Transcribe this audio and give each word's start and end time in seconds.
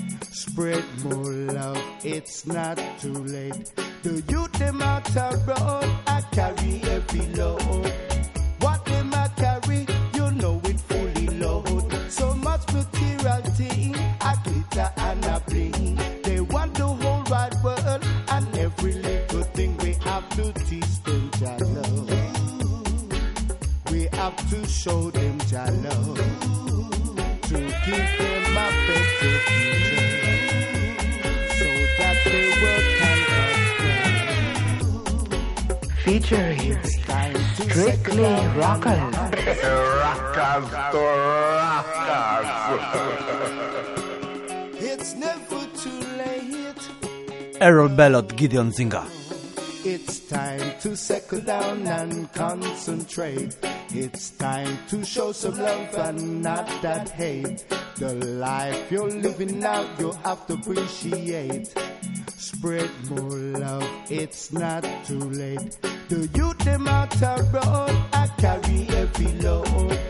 To. 0.00 0.26
Spread 0.32 0.84
more 1.04 1.32
love, 1.32 1.82
it's 2.04 2.46
not 2.46 2.80
too 3.00 3.12
late. 3.12 3.72
The 4.02 4.22
youth 4.28 4.52
them 4.52 4.82
out 4.82 5.14
a 5.16 5.36
road, 5.46 5.90
I 6.06 6.22
carry 6.32 6.82
every 6.84 7.26
load. 7.34 7.92
What 8.60 8.84
them 8.86 9.12
I 9.14 9.28
carry, 9.36 9.86
you 10.14 10.30
know 10.32 10.60
it 10.64 10.80
fully 10.80 11.26
load. 11.38 11.92
So 12.10 12.34
much 12.34 12.66
material 12.72 13.42
thing, 13.56 13.94
I 14.20 14.36
glitter 14.44 14.90
and 14.96 15.24
I 15.24 15.38
bling. 15.40 15.98
They 16.22 16.40
want 16.40 16.74
the 16.74 16.86
whole 16.86 17.24
wide 17.30 17.54
world 17.62 18.04
and 18.28 18.58
every 18.58 18.92
little 18.94 19.42
thing 19.42 19.76
we 19.78 19.92
have 20.04 20.28
to 20.30 20.52
teach 20.64 21.02
them 21.04 21.30
Jah 21.38 21.58
love. 21.60 22.10
We 23.90 24.08
have 24.12 24.50
to 24.50 24.66
show 24.66 25.10
them 25.10 25.38
Jah 25.40 25.70
love 25.82 26.69
Featuring 36.10 36.76
Strictly 37.54 38.24
Rockers. 38.56 39.14
rockers 40.02 40.70
to 40.90 41.02
rockers. 41.62 42.50
it's 44.80 45.14
never 45.14 45.60
too 45.76 46.00
late. 46.18 46.82
Errol 47.60 47.88
Bellot, 47.88 48.34
Gideon 48.36 48.72
Zinga. 48.72 49.19
It's 49.82 50.20
time 50.28 50.78
to 50.80 50.94
settle 50.94 51.40
down 51.40 51.86
and 51.86 52.30
concentrate. 52.34 53.56
It's 53.88 54.30
time 54.32 54.76
to 54.88 55.02
show 55.04 55.32
some 55.32 55.56
love 55.56 55.94
and 55.94 56.42
not 56.42 56.66
that 56.82 57.08
hate. 57.08 57.64
The 57.96 58.14
life 58.14 58.92
you're 58.92 59.08
living 59.08 59.58
now, 59.58 59.88
you 59.98 60.12
have 60.22 60.46
to 60.48 60.54
appreciate. 60.54 61.74
Spread 62.28 62.90
more 63.08 63.38
love, 63.58 63.88
it's 64.10 64.52
not 64.52 64.84
too 65.06 65.18
late. 65.18 65.78
The 66.08 66.28
youth 66.34 66.58
them 66.58 66.86
out 66.86 67.18
road, 67.22 67.96
I 68.12 68.30
carry 68.36 68.86
every 68.88 69.32
load. 69.40 70.09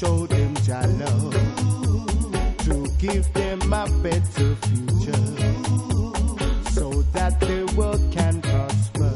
Show 0.00 0.26
them 0.26 0.54
Jah 0.64 0.86
love 0.98 1.34
to 2.64 2.88
give 2.98 3.30
them 3.34 3.60
a 3.70 3.84
better 4.02 4.54
future 4.64 5.26
so 6.72 7.02
that 7.12 7.38
the 7.40 7.70
world 7.76 8.00
can 8.10 8.40
prosper. 8.40 9.12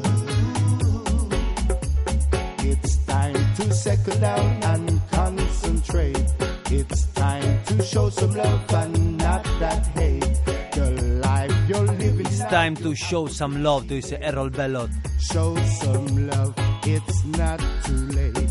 It's 2.69 2.97
time 3.07 3.55
to 3.57 3.73
settle 3.73 4.19
down 4.21 4.63
and 4.73 5.01
concentrate. 5.11 6.29
It's 6.71 7.07
time 7.15 7.65
to 7.65 7.83
show 7.83 8.11
some 8.11 8.35
love 8.35 8.75
and 8.75 9.17
not 9.17 9.43
that 9.61 9.87
hate. 9.99 10.37
The 10.75 10.91
life 11.25 11.57
you're 11.67 11.87
living 11.87 12.27
It's 12.27 12.41
time 12.41 12.77
to 12.77 12.95
show 12.95 13.27
some 13.27 13.63
love, 13.63 13.89
to 13.89 14.03
dice 14.03 14.13
Errol 14.21 14.51
Bellot. 14.51 14.91
Show 15.19 15.57
some 15.81 16.29
love, 16.29 16.53
it's 16.85 17.25
not 17.25 17.61
too 17.85 18.07
late. 18.09 18.44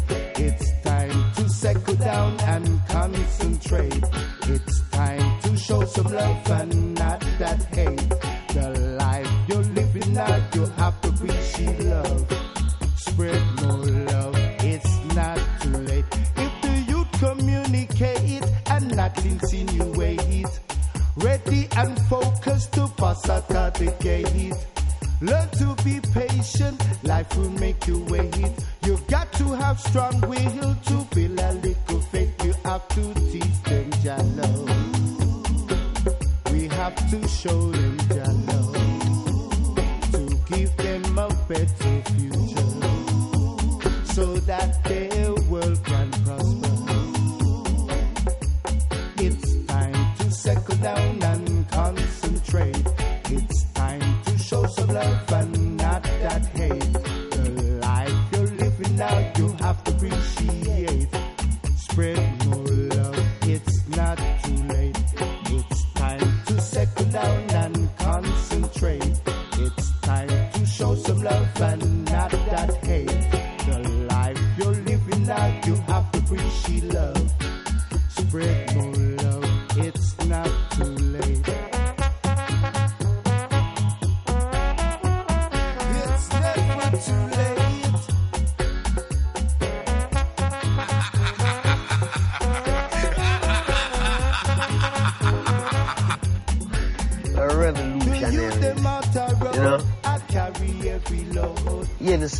Down 2.03 2.38
and 2.41 2.81
concentrate. 2.90 4.03
It's 4.44 4.81
time 4.90 5.41
to 5.41 5.58
show 5.58 5.86
some 5.86 6.12
love 6.12 6.52
and 6.52 6.96
not 6.96 7.22
that 7.40 7.64
hate. 7.74 8.09
The 8.53 8.97
life 9.00 9.31
you're 9.47 9.64
living 9.64 10.14
now, 10.14 10.36
you 10.53 10.66
have 10.78 11.00
to 11.02 11.09
appreciate 11.09 11.80
love. 11.80 12.12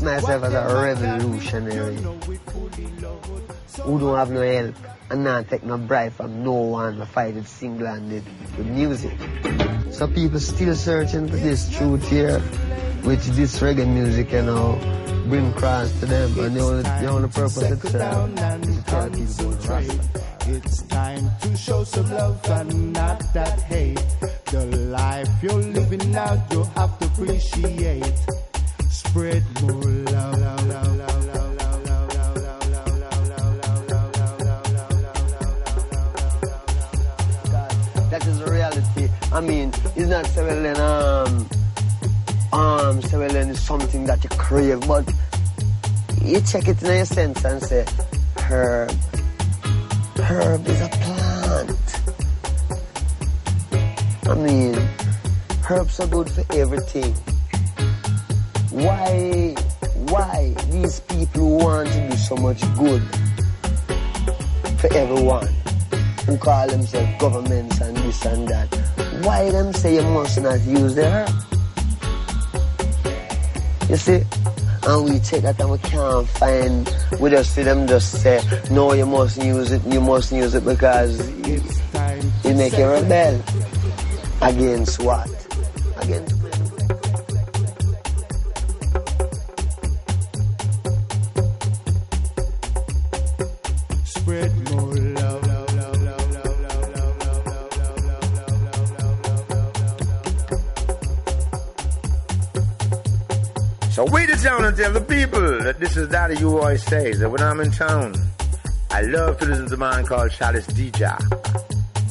Myself 0.02 0.44
as 0.44 0.54
a 0.54 0.82
revolutionary 0.82 1.96
who 3.84 4.00
don't 4.00 4.16
have 4.18 4.32
no 4.32 4.42
help 4.42 4.76
and 5.10 5.24
not 5.24 5.48
take 5.50 5.64
no 5.64 5.78
bribe 5.78 6.14
from 6.14 6.44
no 6.44 6.54
one 6.54 6.98
to 6.98 7.06
fight 7.06 7.38
it 7.38 7.46
single-handed 7.48 8.24
with 8.58 8.68
music. 8.68 9.18
So 9.92 10.08
people 10.08 10.40
still 10.40 10.76
searching 10.76 11.28
for 11.30 11.36
this 11.38 11.70
truth 11.78 12.08
here, 12.10 12.40
which 13.04 13.26
this 13.28 13.60
reggae 13.60 13.88
music, 13.88 14.32
you 14.32 14.42
know, 14.42 14.80
bring 15.28 15.52
across 15.52 15.92
to 16.00 16.06
them. 16.06 16.40
And 16.40 16.56
the 16.56 16.62
only, 16.62 16.84
the 16.84 17.08
only 17.08 17.30
purpose 17.30 17.62
it's 17.62 17.92
serves 17.92 18.26
is 18.68 18.84
to 18.84 19.10
people 19.16 19.54
about 19.54 19.70
Rasta. 19.70 20.00
It's 20.48 20.82
time 20.84 21.32
to 21.42 21.56
show 21.56 21.84
some 21.84 22.10
love 22.10 22.50
and 22.50 22.94
not 22.94 23.34
that 23.34 23.62
hate. 23.62 24.04
The 24.46 24.66
life 24.90 25.30
you're 25.42 25.54
living 25.54 26.12
now, 26.12 26.46
you 26.52 26.64
have 26.76 27.00
to 27.00 27.06
appreciate 27.06 28.43
spread 29.14 29.44
more 29.62 30.04
that 38.10 38.26
is 38.26 38.42
reality. 38.42 39.08
I 39.32 39.40
mean, 39.42 39.70
it's 39.96 40.10
not 40.10 40.26
Sewellen, 40.26 40.78
um, 40.80 41.48
um, 42.60 43.02
Sewellen 43.04 43.50
is 43.50 43.62
something 43.62 44.06
that 44.06 44.24
you 44.24 44.32
crave, 44.32 44.82
but 44.88 45.08
you 46.24 46.42
check 46.42 46.68
it 46.68 46.82
in 46.82 46.96
your 46.96 47.06
sense 47.06 47.46
and 47.46 47.62
say, 47.62 47.86
herb, 48.40 48.92
herb 50.18 50.68
is 50.68 50.82
a 50.82 50.90
plant. 50.90 52.02
I 54.26 54.34
mean, 54.36 54.76
herbs 55.70 56.00
are 56.00 56.08
good 56.08 56.32
for 56.32 56.44
everything. 56.56 57.33
Why 58.74 59.56
why 60.10 60.54
these 60.70 61.00
people 61.02 61.58
want 61.58 61.90
to 61.90 62.10
do 62.10 62.16
so 62.18 62.36
much 62.36 62.62
good 62.76 63.02
for 64.80 64.94
everyone? 64.94 65.48
who 66.26 66.38
call 66.38 66.68
themselves 66.68 67.12
governments 67.20 67.82
and 67.82 67.98
this 67.98 68.26
and 68.26 68.48
that. 68.48 68.74
Why 69.24 69.50
them 69.52 69.74
say 69.74 69.96
you 69.96 70.04
must 70.04 70.40
not 70.42 70.60
use 70.62 70.96
the 70.96 71.10
herb? 71.10 71.30
You 73.90 73.98
see? 73.98 74.24
And 74.86 75.06
we 75.06 75.20
take 75.20 75.44
that 75.44 75.60
and 75.60 75.72
we 75.72 75.78
can't 75.80 76.28
find, 76.28 76.96
we 77.20 77.30
just 77.30 77.54
see 77.56 77.64
them 77.64 77.88
just 77.88 78.22
say, 78.22 78.42
no, 78.72 78.94
you 78.94 79.06
must 79.06 79.42
use 79.42 79.72
it, 79.72 79.82
you 79.86 80.02
must 80.02 80.32
use 80.32 80.56
it 80.56 80.66
because 80.66 81.20
it, 81.20 81.64
it 82.44 82.56
make 82.56 82.78
you 82.78 82.88
rebel. 82.88 83.42
Against 84.42 85.02
what? 85.02 85.30
Against 86.02 86.33
this 105.84 105.98
is 105.98 106.08
Daddy 106.08 106.38
You 106.38 106.58
always 106.58 106.82
says 106.84 107.20
that 107.20 107.30
when 107.30 107.42
I'm 107.42 107.60
in 107.60 107.70
town, 107.70 108.16
I 108.90 109.02
love 109.02 109.38
to 109.40 109.46
listen 109.46 109.68
to 109.68 109.74
a 109.74 109.78
man 109.78 110.06
called 110.06 110.32
Chalice 110.32 110.68
DJ. 110.68 111.04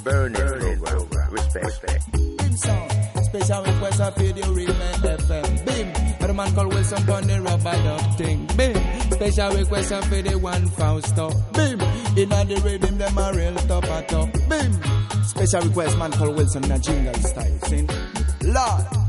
Burning, 0.05 0.79
program. 0.83 1.31
Respect. 1.31 1.65
Respect. 1.65 2.13
Bim 2.13 2.57
sound. 2.57 2.93
Special 3.25 3.65
request 3.65 4.01
of 4.01 4.17
video 4.17 4.53
remain 4.53 4.77
FM. 4.77 5.65
Bim. 5.65 5.89
And 6.21 6.31
a 6.31 6.35
man 6.35 6.55
called 6.55 6.75
Wilson 6.75 7.11
on 7.11 7.27
the 7.27 7.41
rubber 7.41 7.83
duck 7.83 8.19
thing. 8.19 8.47
Bim. 8.57 8.77
Special 9.11 9.57
request 9.57 9.93
of 9.93 10.11
the 10.11 10.39
one 10.39 10.69
Fausto. 10.69 11.31
Bim. 11.55 11.81
Inna 12.19 12.45
the 12.45 12.61
rhythm 12.63 12.99
them 12.99 13.17
a 13.17 13.33
real 13.33 13.55
top 13.55 13.85
a 13.85 14.03
top. 14.03 14.29
Bim. 14.51 14.73
Special 15.25 15.61
request 15.63 15.97
man 15.97 16.13
called 16.13 16.37
Wilson 16.37 16.65
in 16.65 16.73
a 16.73 16.79
jingle 16.79 17.15
style. 17.15 17.59
Sing. 17.61 17.89
Lord. 18.43 19.02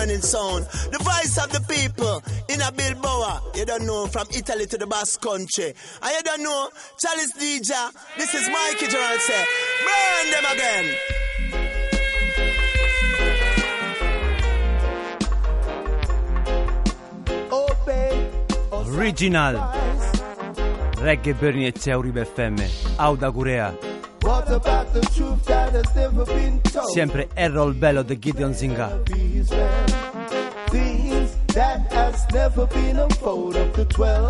Burning 0.00 0.22
sound. 0.22 0.64
The 0.92 0.98
voice 0.98 1.36
of 1.38 1.50
the 1.52 1.60
people 1.68 2.22
in 2.52 2.60
a 2.60 2.72
Bilboa. 2.72 3.56
You 3.56 3.64
don't 3.64 3.86
know. 3.86 4.06
From 4.06 4.26
Italy 4.34 4.66
to 4.66 4.76
the 4.78 4.86
Basque 4.86 5.20
country. 5.20 5.72
And 6.02 6.12
you 6.16 6.22
don't 6.24 6.42
know. 6.42 6.68
Chalice 7.00 7.32
DJ. 7.38 7.72
This 8.18 8.34
is 8.34 8.48
Mikey 8.48 8.86
General 8.88 9.18
say. 9.18 9.44
Burn 9.86 10.30
them 10.32 10.44
again. 10.52 10.96
Original. 19.00 19.54
Reggae 20.96 21.32
Berniezia 21.34 21.96
Uribe 21.96 22.24
FM. 22.24 22.56
Auda 22.98 23.30
Gurea. 23.30 23.72
The? 24.20 24.60
Sempre 26.92 27.28
Errol 27.34 27.72
Bello 27.74 28.02
de 28.02 28.16
Gideon 28.16 28.52
Zinga. 28.54 29.00
That's 32.10 32.28
never 32.32 32.66
been 32.66 32.98
a 32.98 33.08
fold 33.08 33.54
of 33.54 33.72
the 33.72 33.84
twelve. 33.84 34.29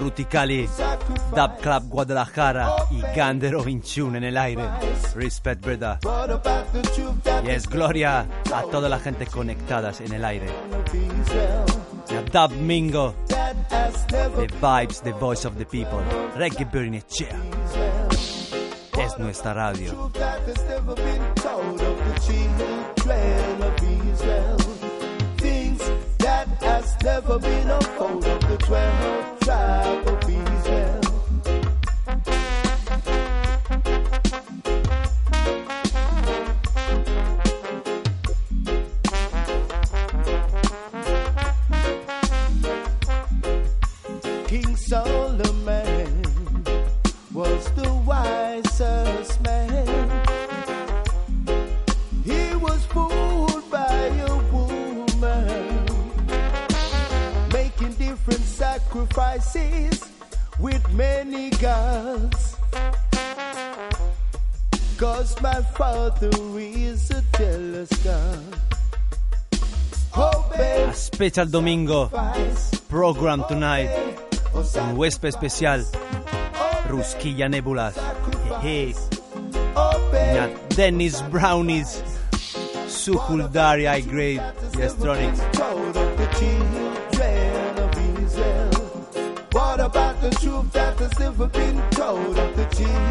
Ruticali, 0.00 0.68
Dub 1.34 1.58
Club 1.60 1.88
Guadalajara 1.88 2.70
y 2.90 3.00
Gandero 3.14 3.62
21 3.62 4.18
en 4.18 4.24
el 4.24 4.36
aire. 4.36 4.62
Respect, 5.14 5.64
verdad. 5.64 5.98
Y 7.44 7.50
es 7.50 7.68
gloria 7.68 8.26
a 8.52 8.62
toda 8.70 8.88
la 8.88 8.98
gente 8.98 9.26
conectadas 9.26 10.00
en 10.00 10.12
el 10.12 10.24
aire. 10.24 10.46
Dub 12.32 12.52
Mingo, 12.52 13.14
The 13.26 14.46
Vibes, 14.60 15.02
The 15.02 15.12
Voice 15.12 15.46
of 15.46 15.56
the 15.56 15.66
People, 15.66 16.00
Reggae 16.36 16.64
Bernechea. 16.64 17.36
Es 18.98 19.18
nuestra 19.18 19.54
radio. 19.54 20.10
never 27.06 27.38
been 27.38 27.70
a 27.70 27.80
fold 27.80 28.26
of 28.26 28.40
the 28.48 28.56
twelve. 28.58 29.35
love. 29.56 30.05
Special 71.26 71.50
domingo 71.50 72.08
program 72.88 73.42
tonight. 73.48 73.90
Un 74.54 74.96
huésped 74.96 75.28
especial. 75.28 75.84
Rusquilla 76.88 77.48
Nebulas. 77.48 77.96
Dennis 80.76 81.20
Brownies. 81.22 82.00
Sukuldari 82.86 83.86
High 83.86 84.02
Grade. 84.02 84.40
Electronics. 84.74 85.40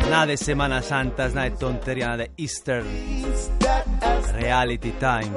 Nada 0.09 0.25
de 0.27 0.37
Semana 0.37 0.81
Santa, 0.81 1.27
nada 1.29 1.49
de 1.49 1.57
tontería, 1.57 2.05
nada 2.05 2.17
de 2.23 2.31
Easter. 2.37 2.83
Reality 4.35 4.91
Time. 4.99 5.33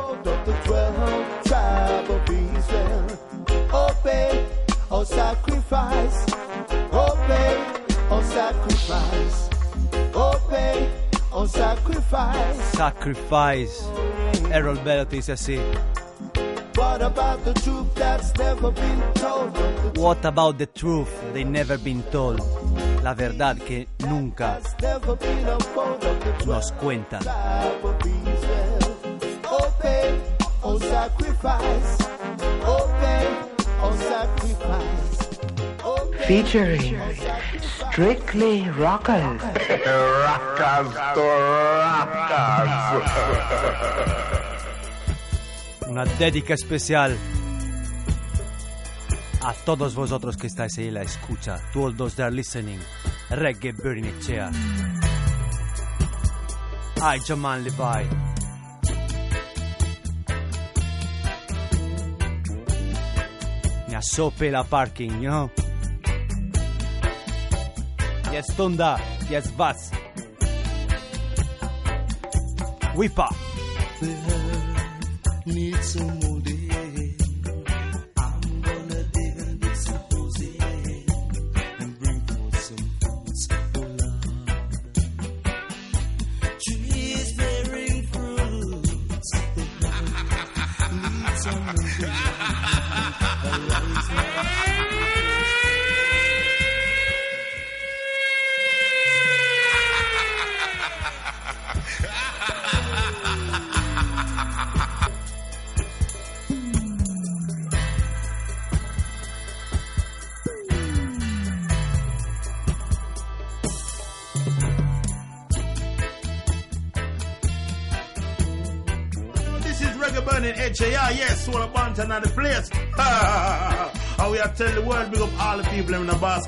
Sacrifice. 11.47 12.71
Sacrifice. 12.73 13.85
Errol 14.51 14.79
Bellatis, 14.83 15.29
eh 15.29 15.37
sì. 15.37 15.61
What 16.75 17.03
about 17.03 17.45
the 17.45 17.53
truth 17.53 17.95
that's 17.95 18.33
never 18.37 18.71
been 18.73 19.03
told? 19.15 19.97
What 19.97 20.25
about 20.25 20.59
the 20.59 20.67
truth 20.67 21.11
they 21.33 21.45
never 21.45 21.79
been 21.79 22.03
told? 22.11 22.41
La 23.03 23.15
verità 23.15 23.55
che 23.55 23.89
nunca 23.99 24.59
nos 26.45 26.73
cuentan. 26.73 27.23
Obey 29.79 30.21
or 30.63 30.81
sacrifice. 30.81 32.01
Obey 32.67 33.29
or 33.83 33.93
sacrifice. 33.97 35.29
Featuring 36.27 36.99
Strictly 37.63 38.69
Rockers. 38.71 39.41
Rockers 39.41 40.95
to 41.15 41.23
rockers. 41.79 42.73
Una 45.89 46.05
dedica 46.19 46.55
especial 46.55 47.17
a 49.43 49.55
todos 49.65 49.95
vosotros 49.95 50.37
que 50.37 50.49
estáis 50.49 50.77
ahí 50.79 50.91
la 50.91 51.03
escucha. 51.03 51.61
To 51.73 51.85
all 51.85 51.93
those 51.97 52.17
that 52.17 52.27
are 52.27 52.35
listening. 52.35 52.81
Reggae 53.31 53.73
Burning 53.73 54.19
Chair. 54.21 54.51
I, 57.01 57.21
Jaman 57.25 57.63
Levi. 57.63 58.38
Mi 63.99 64.05
sope 64.05 64.49
la 64.49 64.63
parking, 64.63 65.21
you 65.21 65.29
know? 65.29 65.51
Jetzt 68.31 68.57
Tunda, 68.57 68.97
jetzt 69.29 69.51
was? 69.59 69.91
Whipper. 72.95 73.29
need 75.47 75.83
some 75.83 76.21
more 76.21 76.39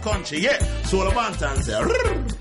Country. 0.02 0.38
Yeah, 0.40 0.59
Soul 0.85 1.09
of 1.09 1.14
Bantan's. 1.14 2.39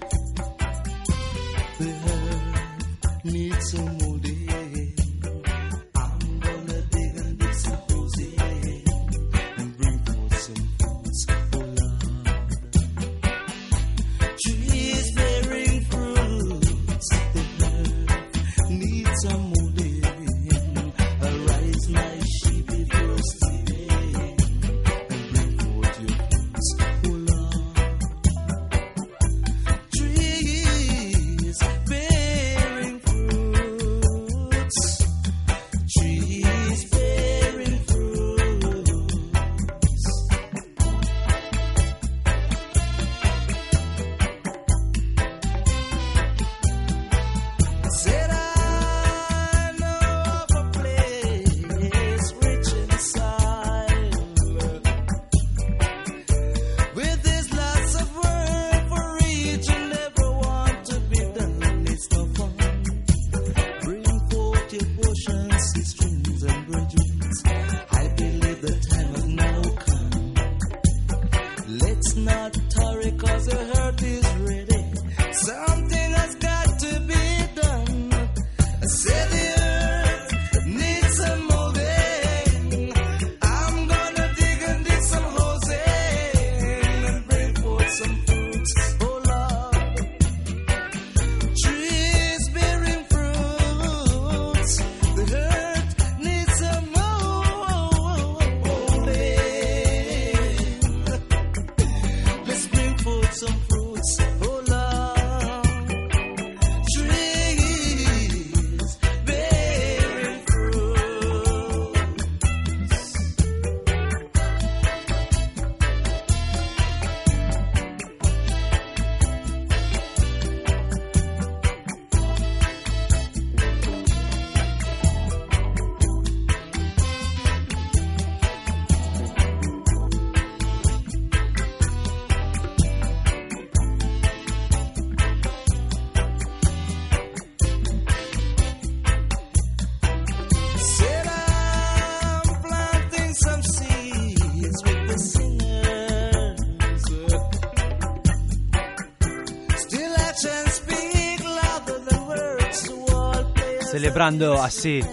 celebrando 154.09 154.59
así 154.59 155.05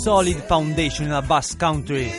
Solid 0.02 0.42
Foundation 0.46 1.06
in 1.06 1.12
la 1.12 1.22
Bass 1.22 1.56
Country. 1.56 2.12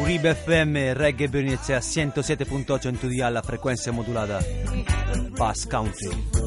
Uribe 0.00 0.34
FM 0.34 0.92
Reggae 0.92 1.28
Bernizia 1.28 1.78
107.8 1.78 2.88
in 2.88 2.98
2D 3.00 3.22
alla 3.22 3.40
frequenza 3.40 3.90
modulata 3.92 4.44
Bass 5.30 5.66
Country. 5.66 6.37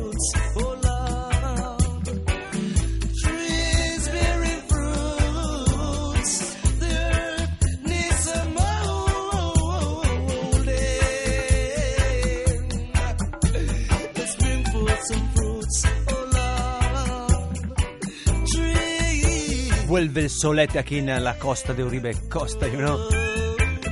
Vuelve 19.92 20.22
il 20.22 20.30
solete 20.30 20.80
aquí 20.80 21.00
en 21.00 21.22
la 21.22 21.38
costa 21.38 21.74
de 21.74 21.84
Uribe. 21.84 22.30
Costa, 22.30 22.66
you 22.66 22.78
know? 22.78 22.98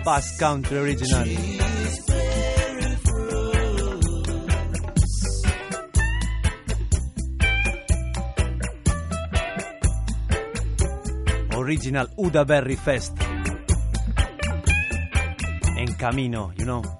Bass 0.06 0.38
Country 0.38 0.78
Original. 0.78 1.28
Original 11.54 12.10
Uda 12.16 12.46
Berry 12.46 12.78
Fest. 12.78 13.18
En 15.76 15.94
camino, 15.96 16.54
you 16.56 16.64
know 16.64 16.99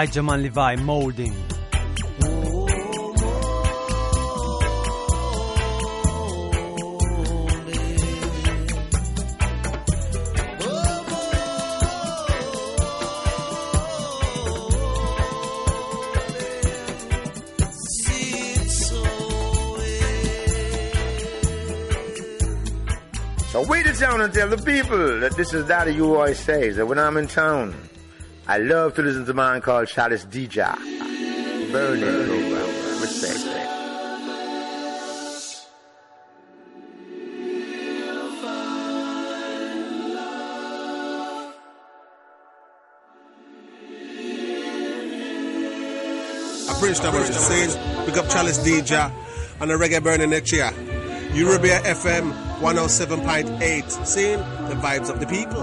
I 0.00 0.06
Jaman 0.06 0.42
Levi 0.42 0.76
Molding. 0.76 1.34
So 23.48 23.66
wait 23.66 23.84
it 23.84 23.98
down 23.98 24.22
and 24.22 24.32
tell 24.32 24.48
the 24.48 24.56
people 24.64 25.20
that 25.20 25.36
this 25.36 25.52
is 25.52 25.68
Daddy 25.68 25.92
You 25.92 26.14
always 26.14 26.38
say 26.38 26.70
that 26.70 26.86
when 26.86 26.98
I'm 26.98 27.18
in 27.18 27.26
town, 27.26 27.74
I 28.50 28.58
love 28.58 28.96
to 28.96 29.02
listen 29.02 29.24
to 29.26 29.32
man 29.32 29.60
called 29.60 29.86
Chalice 29.86 30.24
DJ. 30.24 30.74
Burning 31.70 32.02
program. 32.02 33.00
Respect. 33.00 33.46
Prince 46.80 46.98
Thomas 46.98 47.46
says, 47.46 47.76
pick 48.04 48.16
up 48.16 48.28
Chalice 48.30 48.58
DJ 48.58 49.12
and 49.60 49.70
a 49.70 49.76
reggae 49.76 50.02
burning 50.02 50.30
next 50.30 50.50
year. 50.50 50.72
Eurobia 51.34 51.78
FM 51.82 52.32
107.8, 52.58 54.04
seeing 54.04 54.38
the 54.68 54.74
vibes 54.74 55.08
of 55.08 55.20
the 55.20 55.26
people. 55.26 55.62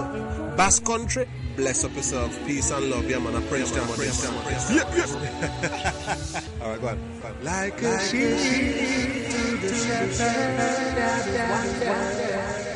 Bass 0.56 0.78
country, 0.78 1.28
bless 1.58 1.82
up 1.84 1.94
yourself, 1.96 2.38
peace 2.46 2.70
and 2.70 2.88
love, 2.88 3.10
yeah 3.10 3.18
man, 3.18 3.34
a 3.34 3.40
Prince 3.48 3.72
Thomas. 3.72 3.96
Prince 3.96 4.24
Thomas. 4.24 4.70
Yeah, 4.70 4.94
yeah. 4.96 6.40
All 6.62 6.70
right, 6.70 6.80
go 6.80 6.88
on. 6.88 6.98
Go 7.20 7.26
on. 7.28 7.44
Like 7.44 7.82
a 7.82 7.98
sheep 7.98 9.28
to 9.28 9.56
the 9.56 9.68
shepherd. 9.74 10.38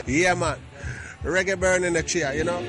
Yeah 0.08 0.34
man, 0.34 0.58
reggae 1.22 1.58
burning 1.58 1.92
next 1.92 2.12
year, 2.16 2.32
you 2.34 2.42
know. 2.42 2.60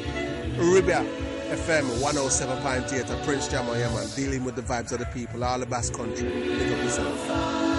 Eurobia 0.56 1.04
FM 1.50 1.90
107.8 2.00 3.10
at 3.10 3.26
Prince 3.26 3.48
Jammer, 3.48 3.76
yeah 3.76 3.92
man, 3.92 4.08
dealing 4.16 4.44
with 4.44 4.56
the 4.56 4.62
vibes 4.62 4.92
of 4.92 5.00
the 5.00 5.06
people, 5.08 5.44
all 5.44 5.58
the 5.58 5.66
Bass 5.66 5.90
country. 5.90 6.30
Pick 6.30 6.72
up 6.78 6.84
yourself. 6.84 7.73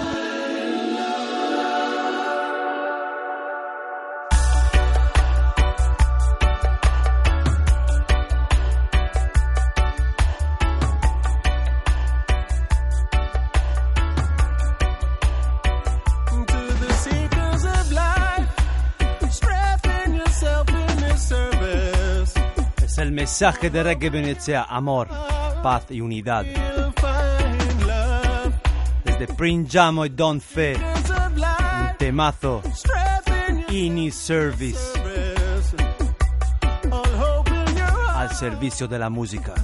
Mensaje 23.25 23.71
de 23.71 23.81
Reggae 23.81 24.19
inizia 24.19 24.67
Amor, 24.69 25.07
paz 25.63 25.85
y 25.89 25.99
unidad. 25.99 26.45
Desde 29.03 29.25
Prince 29.33 29.71
Jamo 29.71 30.05
y 30.05 30.09
Don 30.09 30.39
Fe 30.39 30.75
Un 30.75 31.97
temazo 31.97 32.61
Ini 33.69 34.11
Service 34.11 34.77
al 38.13 38.29
servicio 38.35 38.87
de 38.87 38.99
la 38.99 39.09
música 39.09 39.55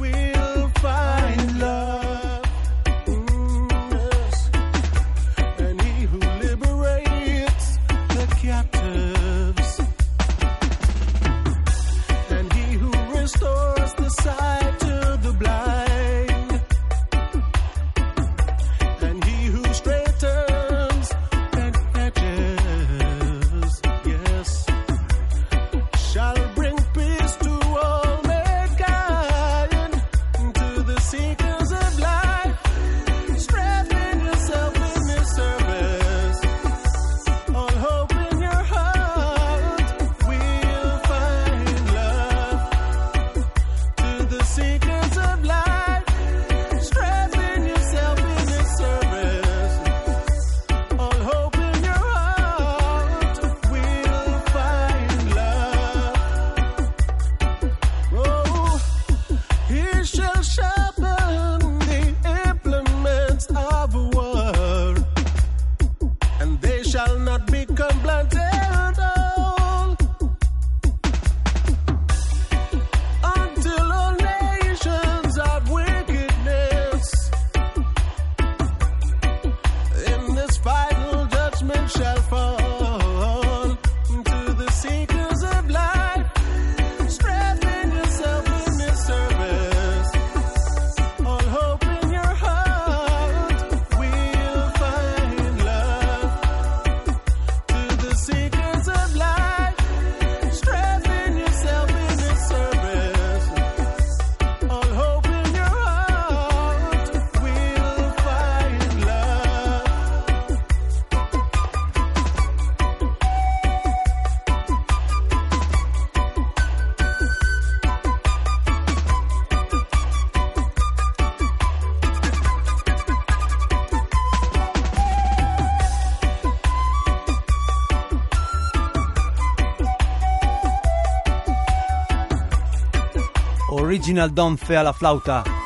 Original 134.02 134.32
Don 134.32 134.58
Fe 134.58 134.78
alla 134.78 134.94
flauta. 134.94 135.61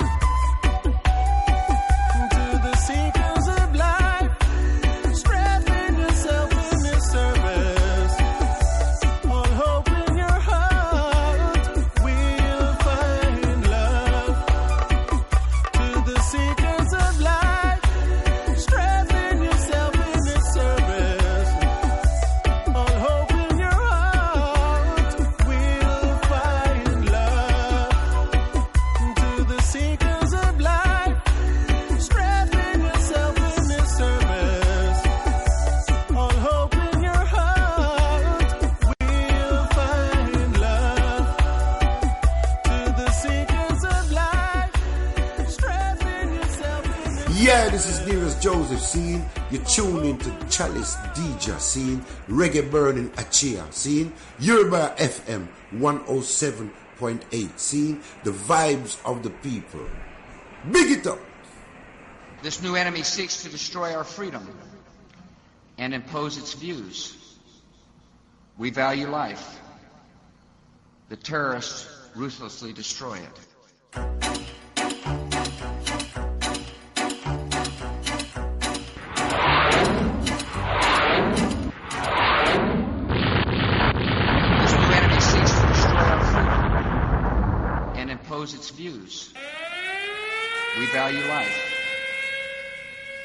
Chalice 50.56 50.96
DJ 51.14 51.60
seeing 51.60 52.00
Reggae 52.30 52.72
Burning 52.72 53.10
Achia 53.18 53.70
scene, 53.74 54.14
Yoruba 54.40 54.96
FM 54.98 55.50
107.8 55.74 57.60
scene, 57.60 58.02
the 58.24 58.32
vibes 58.32 58.98
of 59.04 59.22
the 59.22 59.32
people. 59.32 59.86
Big 60.72 61.00
it 61.00 61.08
up! 61.08 61.20
This 62.42 62.64
new 62.64 62.76
enemy 62.78 63.04
seeks 63.04 63.44
to 63.44 63.50
destroy 63.50 63.94
our 63.94 64.06
freedom 64.06 64.48
and 65.78 65.94
impose 65.94 66.38
its 66.38 66.54
views. 66.54 67.18
We 68.58 68.70
value 68.70 69.10
life. 69.10 69.60
The 71.10 71.18
terrorists 71.18 71.86
ruthlessly 72.16 72.72
destroy 72.72 73.20
it. 73.20 74.40
Value 90.96 91.28
life. 91.28 91.76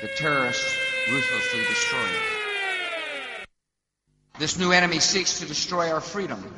The 0.03 0.09
terrorists 0.09 0.77
ruthlessly 1.09 1.61
destroy 1.61 2.03
it. 2.03 3.47
This 4.41 4.59
new 4.59 4.73
enemy 4.73 4.99
seeks 4.99 5.39
to 5.39 5.47
destroy 5.47 5.93
our 5.93 6.01
freedom 6.01 6.53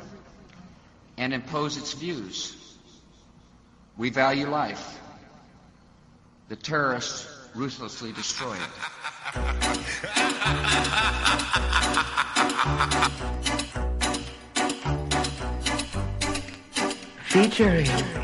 and 1.19 1.31
impose 1.31 1.77
its 1.77 1.93
views. 1.93 2.55
We 3.95 4.09
value 4.09 4.49
life. 4.49 4.99
The 6.49 6.55
terrorists 6.55 7.27
ruthlessly 7.53 8.11
destroy 8.13 8.55
it. 8.55 8.71
Featuring 17.27 18.22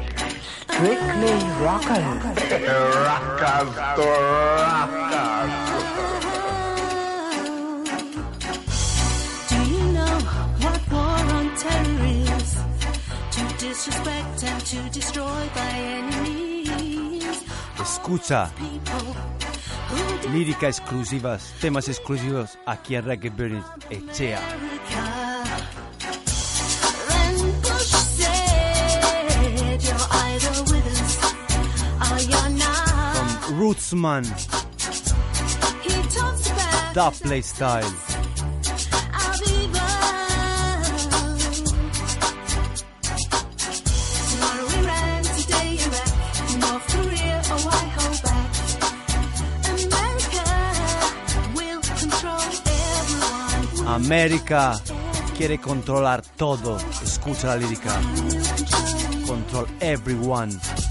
Strictly 0.79 1.35
Rockers. 1.59 2.05
Rockers 2.95 3.75
to 3.97 4.07
rockers. 4.63 5.59
Do 9.49 9.57
you 9.73 9.83
know 9.91 10.15
what 10.63 10.79
war 10.89 11.19
on 11.35 11.47
terror 11.57 12.05
is? 12.23 12.49
To 13.35 13.41
disrespect 13.57 14.43
and 14.45 14.65
to 14.67 14.89
destroy 14.97 15.49
by 15.53 15.75
means. 16.23 17.43
Escucha. 17.77 18.49
Lírica 20.31 20.69
exclusivas, 20.69 21.55
temas 21.59 21.89
exclusivos 21.89 22.57
aquí 22.65 22.95
en 22.95 23.35
Burning 23.35 23.65
Echea. 23.89 24.39
Will 51.53 51.81
control 51.81 52.39
everyone. 52.63 53.87
América 53.89 54.81
quiere 55.35 55.59
controlar 55.59 56.21
todo. 56.21 56.77
Escucha 57.03 57.47
la 57.47 57.57
lírica. 57.57 57.99
Control 59.27 59.67
everyone. 59.81 60.57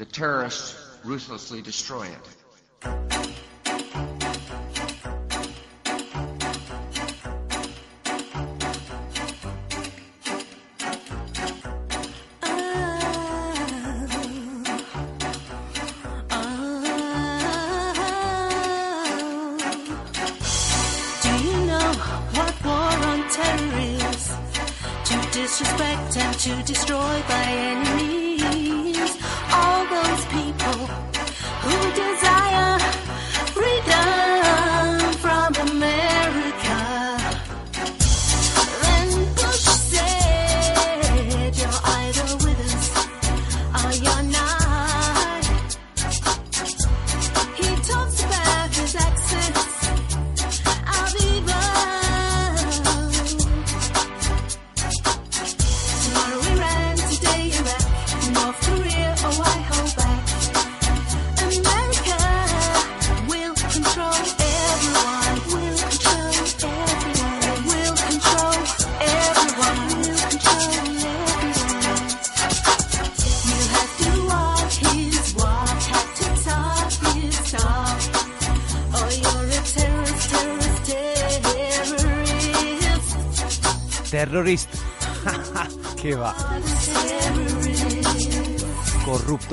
The 0.00 0.06
terrorists 0.06 0.82
ruthlessly 1.04 1.60
destroy 1.60 2.08
it. 2.08 3.29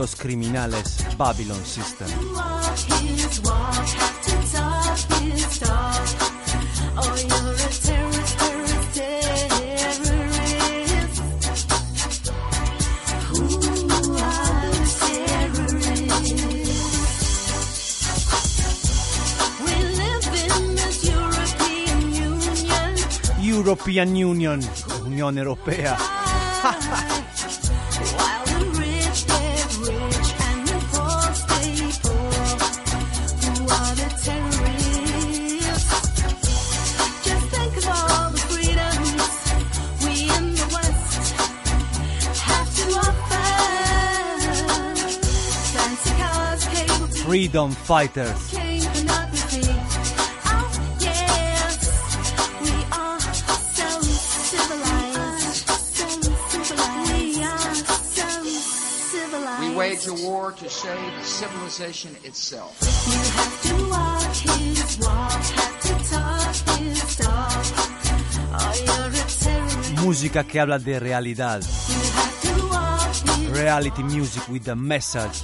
Criminales, 0.06 1.04
Babylon 1.18 1.66
System. 1.66 2.08
European 23.42 24.10
Union, 24.10 24.60
Unión 25.06 25.38
Europea. 25.40 25.98
freedom 47.28 47.72
fighters. 47.72 48.54
We 59.60 59.76
wage 59.76 60.08
a 60.08 60.14
war 60.24 60.54
to 60.54 60.70
save 60.70 61.26
civilization 61.26 62.16
itself. 62.24 62.78
You 62.82 63.20
have 63.36 63.62
to 63.64 63.76
walk 63.90 64.34
his 64.34 64.98
walk, 65.00 65.32
have 65.32 65.80
to 65.82 65.94
talk 66.10 66.80
his 66.80 67.18
talk. 67.18 67.66
Oh, 68.54 70.02
Música 70.02 70.46
que 70.46 70.62
habla 70.62 70.80
de 70.80 70.98
realidad. 70.98 71.62
Reality 73.52 74.04
music 74.04 74.48
with 74.48 74.70
a 74.70 74.76
message. 74.78 75.44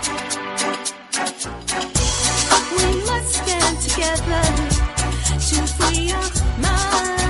We 2.77 3.03
must 3.05 3.33
stand 3.33 3.79
together 3.81 4.41
to 5.39 5.67
free 5.67 6.11
our 6.11 6.31
minds. 6.61 7.20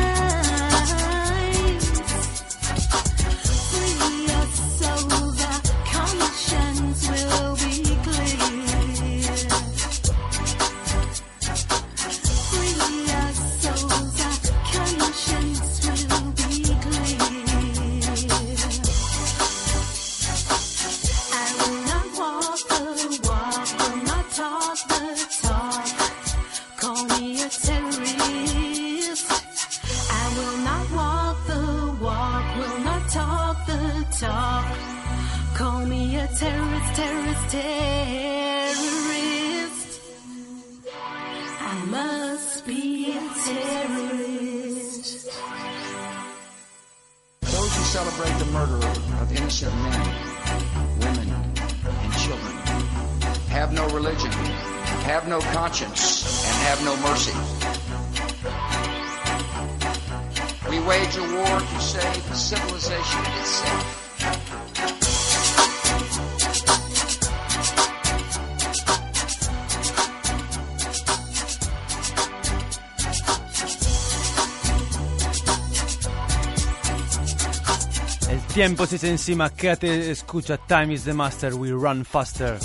Dice 79.02 79.14
encima, 79.14 79.50
Kate 79.50 80.12
escucha 80.12 80.60
Time 80.60 80.94
is 80.94 81.06
the 81.06 81.14
Master, 81.14 81.56
we 81.56 81.72
run 81.72 82.06
faster. 82.06 82.60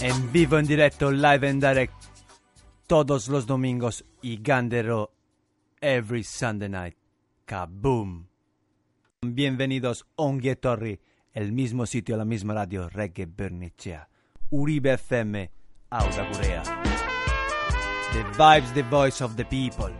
En 0.00 0.32
vivo, 0.32 0.58
en 0.58 0.66
directo, 0.66 1.12
live 1.12 1.48
and 1.48 1.64
direct, 1.64 1.94
todos 2.88 3.28
los 3.28 3.46
domingos 3.46 4.04
y 4.20 4.42
Gandero 4.42 5.12
every 5.80 6.24
Sunday 6.24 6.68
night. 6.68 6.96
Kaboom. 7.44 8.26
Bienvenidos 9.22 10.06
a 10.16 10.22
Ongie 10.24 10.58
el 11.34 11.52
mismo 11.52 11.86
sitio, 11.86 12.16
la 12.16 12.24
misma 12.24 12.54
radio, 12.54 12.88
Reggae 12.88 13.26
Bernicea, 13.26 14.08
Uribe 14.50 14.94
FM, 14.94 15.52
Auda 15.90 16.28
Gurea. 16.32 16.62
The 18.12 18.24
vibes, 18.36 18.74
the 18.74 18.82
voice 18.82 19.22
of 19.22 19.36
the 19.36 19.44
people. 19.44 19.94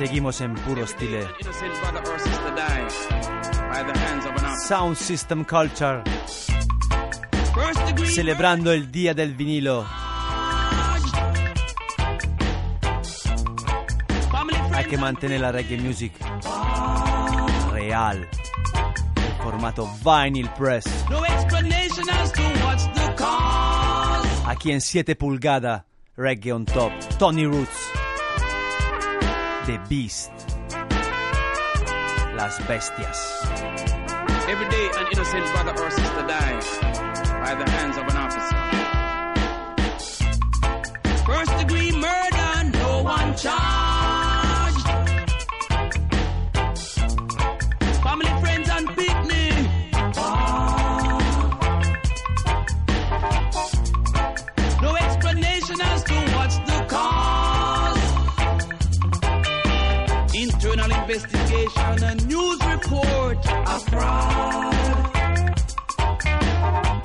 Seguimos 0.00 0.40
en 0.40 0.54
puro 0.54 0.82
estilo. 0.82 1.18
Sound 4.66 4.96
System 4.96 5.44
Culture. 5.44 6.02
Celebrando 8.06 8.72
el 8.72 8.90
Día 8.90 9.12
del 9.12 9.34
Vinilo. 9.34 9.86
Hay 14.72 14.86
que 14.86 14.96
mantener 14.96 15.42
la 15.42 15.52
reggae 15.52 15.76
music 15.76 16.14
real. 17.70 18.26
El 19.16 19.42
formato 19.42 19.86
vinyl 20.02 20.48
press. 20.56 20.86
Aquí 24.46 24.72
en 24.72 24.80
7 24.80 25.14
pulgadas, 25.14 25.84
reggae 26.16 26.54
on 26.54 26.64
top. 26.64 26.90
Tony 27.18 27.44
Roots. 27.44 27.79
The 29.66 29.78
Beast. 29.88 30.30
Las 32.34 32.58
bestias. 32.66 33.20
Every 34.48 34.68
day, 34.70 34.90
an 34.96 35.06
innocent 35.12 35.44
brother 35.52 35.72
or 35.82 35.90
sister 35.90 36.26
dies 36.26 36.66
by 36.80 37.54
the 37.54 37.70
hands 37.70 37.96
of 37.98 38.04
an 38.08 38.16
officer. 38.16 38.56
First 41.26 41.58
degree 41.58 41.92
murder, 41.92 42.70
no 42.78 43.02
one 43.02 43.36
charged. 43.36 43.89
Investigation, 61.10 62.04
a 62.04 62.14
news 62.26 62.58
report, 62.66 63.38
a 63.46 63.78
fraud. 63.90 64.74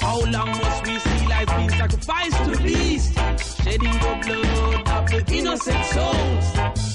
How 0.01 0.19
long 0.25 0.49
must 0.49 0.85
we 0.85 0.99
see 0.99 1.27
life 1.27 1.49
being 1.57 1.69
sacrificed 1.69 2.37
to 2.45 2.63
beasts? 2.63 3.63
Shedding 3.63 3.97
the 4.05 4.13
blood 4.25 4.89
of 4.89 5.09
the 5.09 5.33
innocent 5.33 5.85
souls. 5.85 6.45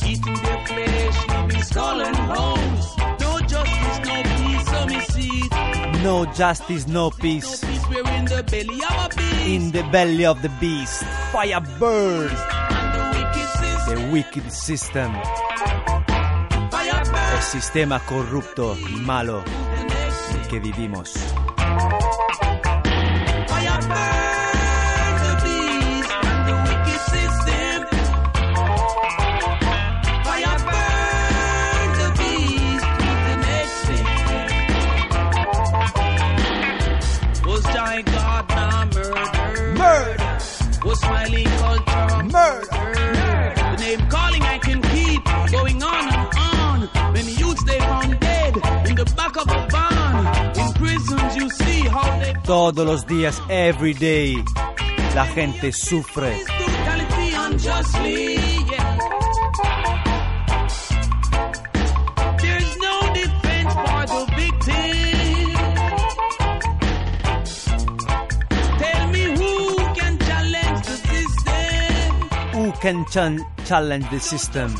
Eating 0.07 0.35
their 0.35 0.67
flesh, 0.67 1.29
leaving 1.29 1.63
skull 1.63 2.01
and 2.01 2.17
bones. 2.17 2.87
No 3.21 3.41
justice, 3.41 3.99
no 4.07 4.23
peace, 4.23 4.67
so 4.69 4.87
me 4.87 5.01
see 5.01 5.43
it. 5.45 6.03
No 6.03 6.27
justice, 6.27 6.87
no 6.87 7.11
peace. 7.11 7.61
Peace, 7.65 7.89
we're 7.89 8.09
in 8.13 8.25
the 8.27 8.43
belly 8.45 8.81
of 8.89 9.05
a 9.05 9.09
beast. 9.17 9.47
In 9.47 9.71
the 9.73 9.83
belly 9.91 10.25
of 10.25 10.43
the 10.43 10.49
beast. 10.61 11.03
Fire 11.33 11.61
burns. 11.79 12.31
The 12.95 13.03
wicked 13.15 13.49
system. 13.59 13.95
The 13.97 14.13
wicked 14.13 14.53
system. 14.53 15.40
Sistema 17.41 17.99
corrupto 18.01 18.77
malo 19.03 19.43
que 20.49 20.61
vivimos. 20.61 21.40
Todos 52.51 52.85
los 52.85 53.07
días, 53.07 53.41
every 53.49 53.95
day, 53.95 54.45
la 55.15 55.25
gente 55.25 55.71
sufre. 55.71 56.37
who 72.53 72.73
can 72.81 73.07
challenge 73.65 74.11
the 74.11 74.19
system. 74.19 74.75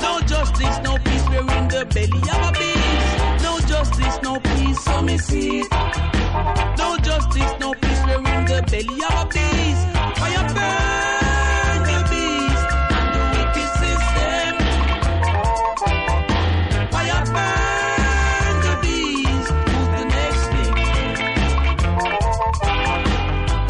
No 0.00 0.20
justice, 0.26 0.80
no 0.82 0.98
peace. 0.98 1.28
We're 1.28 1.58
in 1.58 1.68
the 1.68 1.86
belly 1.94 2.18
of 2.18 2.56
a 2.56 2.69
no 4.30 4.38
peace, 4.40 4.86
me. 5.02 5.16
No 6.78 6.88
justice, 7.08 7.52
no 7.60 7.68
peace. 7.74 8.00
We're 8.06 8.18
in 8.18 8.44
the 8.50 8.58
belly 8.70 8.98
of 9.08 9.14
a 9.20 9.26
beast. 9.34 9.84
Fire 10.20 10.46
burn 10.56 11.80
the 11.90 11.98
beast 12.10 12.68
and 12.98 13.08
the 13.14 13.22
wicked 13.34 13.70
system. 13.82 14.52
Fire 16.94 17.24
burn 17.34 18.56
the 18.66 18.74
beast. 18.84 19.50
Who's 19.68 19.90
the 19.98 20.04
next 20.16 20.44
victim? 20.54 21.08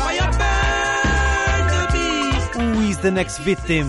Fire 0.01 0.31
burn 0.41 1.65
the 1.77 1.85
beast. 1.95 2.51
Who 2.55 2.67
is 2.91 2.99
the 2.99 3.11
next 3.11 3.37
victim? 3.39 3.87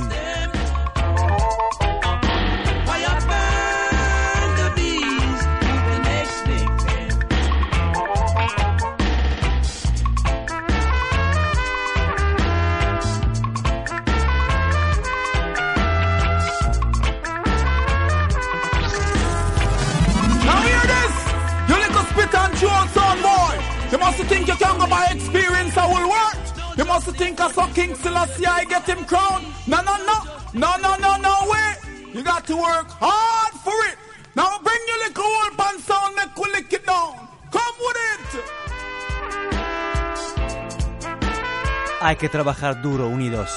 Que 42.22 42.30
trabajar 42.30 42.80
duro, 42.84 43.08
unidos. 43.08 43.50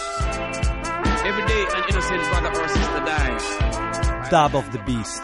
Every 1.23 1.45
day, 1.45 1.65
an 1.77 1.85
innocent 1.91 2.23
brother 2.31 2.49
or 2.49 2.69
sister 2.69 3.05
dies. 3.05 4.31
Dub 4.31 4.57
of 4.57 4.73
the 4.73 4.79
beast. 4.87 5.23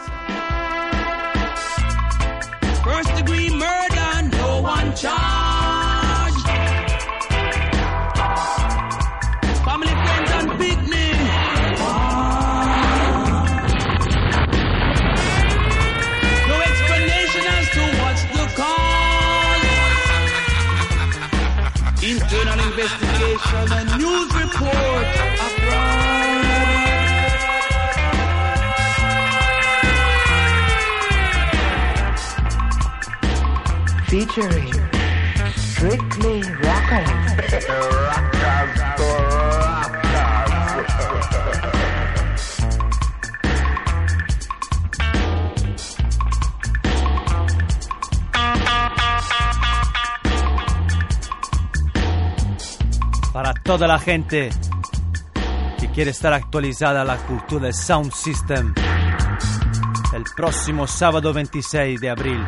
Featuring 34.33 34.71
Strictly 35.57 36.41
Rockers. 36.41 37.31
Para 53.33 53.53
toda 53.53 53.85
la 53.87 53.99
gente 53.99 54.49
que 55.77 55.89
quiere 55.91 56.11
estar 56.11 56.31
actualizada 56.31 57.01
a 57.01 57.03
la 57.03 57.17
cultura 57.17 57.65
del 57.65 57.73
Sound 57.73 58.13
System. 58.13 58.73
El 60.13 60.23
próximo 60.37 60.87
sábado 60.87 61.33
26 61.33 61.99
de 61.99 62.09
abril. 62.09 62.41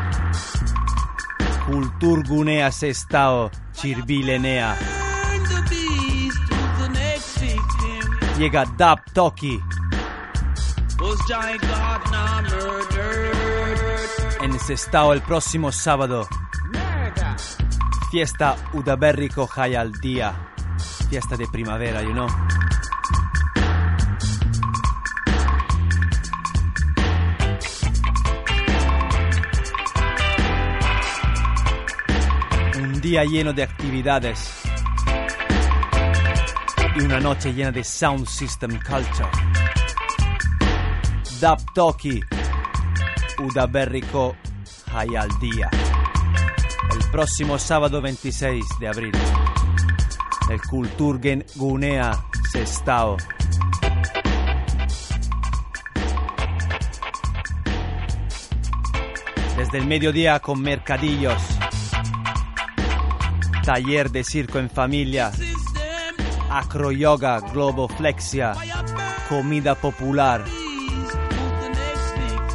Cultur 1.66 2.28
Gunea 2.28 2.72
Sestao 2.72 3.50
Chirbilenea. 3.74 4.78
Llega 8.38 8.66
Dub 8.66 9.00
Toki 9.14 9.60
en 14.42 14.60
Sestao 14.60 15.14
el 15.14 15.22
próximo 15.22 15.72
sábado. 15.72 16.28
Fiesta 18.12 18.56
Udaberrico 18.74 19.48
Jai 19.48 19.76
al 19.76 19.92
día. 20.00 20.34
Fiesta 21.10 21.36
de 21.36 21.48
primavera, 21.48 22.02
you 22.02 22.12
know. 22.12 22.28
Lleno 33.22 33.54
de 33.54 33.62
actividades 33.62 34.50
y 36.96 37.02
una 37.02 37.20
noche 37.20 37.54
llena 37.54 37.72
de 37.72 37.84
sound 37.84 38.26
system 38.26 38.72
culture. 38.80 39.30
Dub 41.40 41.74
Toki, 41.76 42.20
Uda 43.38 43.68
Berrico, 43.68 44.36
Hayal 44.92 45.30
Día. 45.40 45.70
El 46.92 47.12
próximo 47.12 47.60
sábado 47.60 48.02
26 48.02 48.66
de 48.80 48.88
abril, 48.88 49.12
el 50.50 50.62
Kulturgen 50.62 51.46
Gunea 51.56 52.26
Sestao. 52.52 53.18
Desde 59.56 59.78
el 59.78 59.86
mediodía 59.86 60.40
con 60.40 60.62
mercadillos, 60.62 61.53
taller 63.64 64.10
de 64.12 64.24
circo 64.24 64.60
en 64.60 64.70
familia, 64.70 65.32
acroyoga, 66.52 67.40
globoflexia, 67.40 68.54
comida 69.30 69.76
popular, 69.76 70.44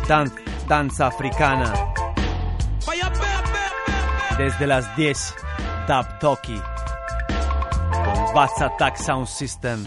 dan- 0.07 0.33
danza 0.69 1.07
africana. 1.07 1.73
Desde 4.37 4.67
las 4.67 4.95
10, 4.97 5.35
Dub 5.89 6.07
Toki, 6.21 6.61
con 8.05 8.35
Bats 8.35 8.61
Attack 8.63 8.97
Sound 8.97 9.27
System, 9.27 9.85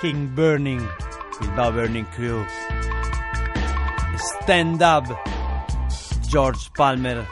King 0.00 0.28
Burning, 0.34 0.86
Bilbao 1.40 1.72
Burning 1.72 2.06
Crew, 2.14 2.44
Stand 4.42 4.82
Up, 4.82 5.04
George 6.28 6.70
Palmer, 6.76 7.26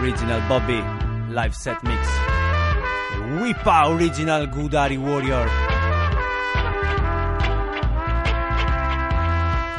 Original 0.00 0.40
Bobby, 0.48 0.82
Live 1.30 1.54
Set 1.54 1.78
Mix, 1.84 2.08
Wipa 3.40 3.86
Original 3.86 4.48
Gudari 4.50 4.98
Warrior. 4.98 5.48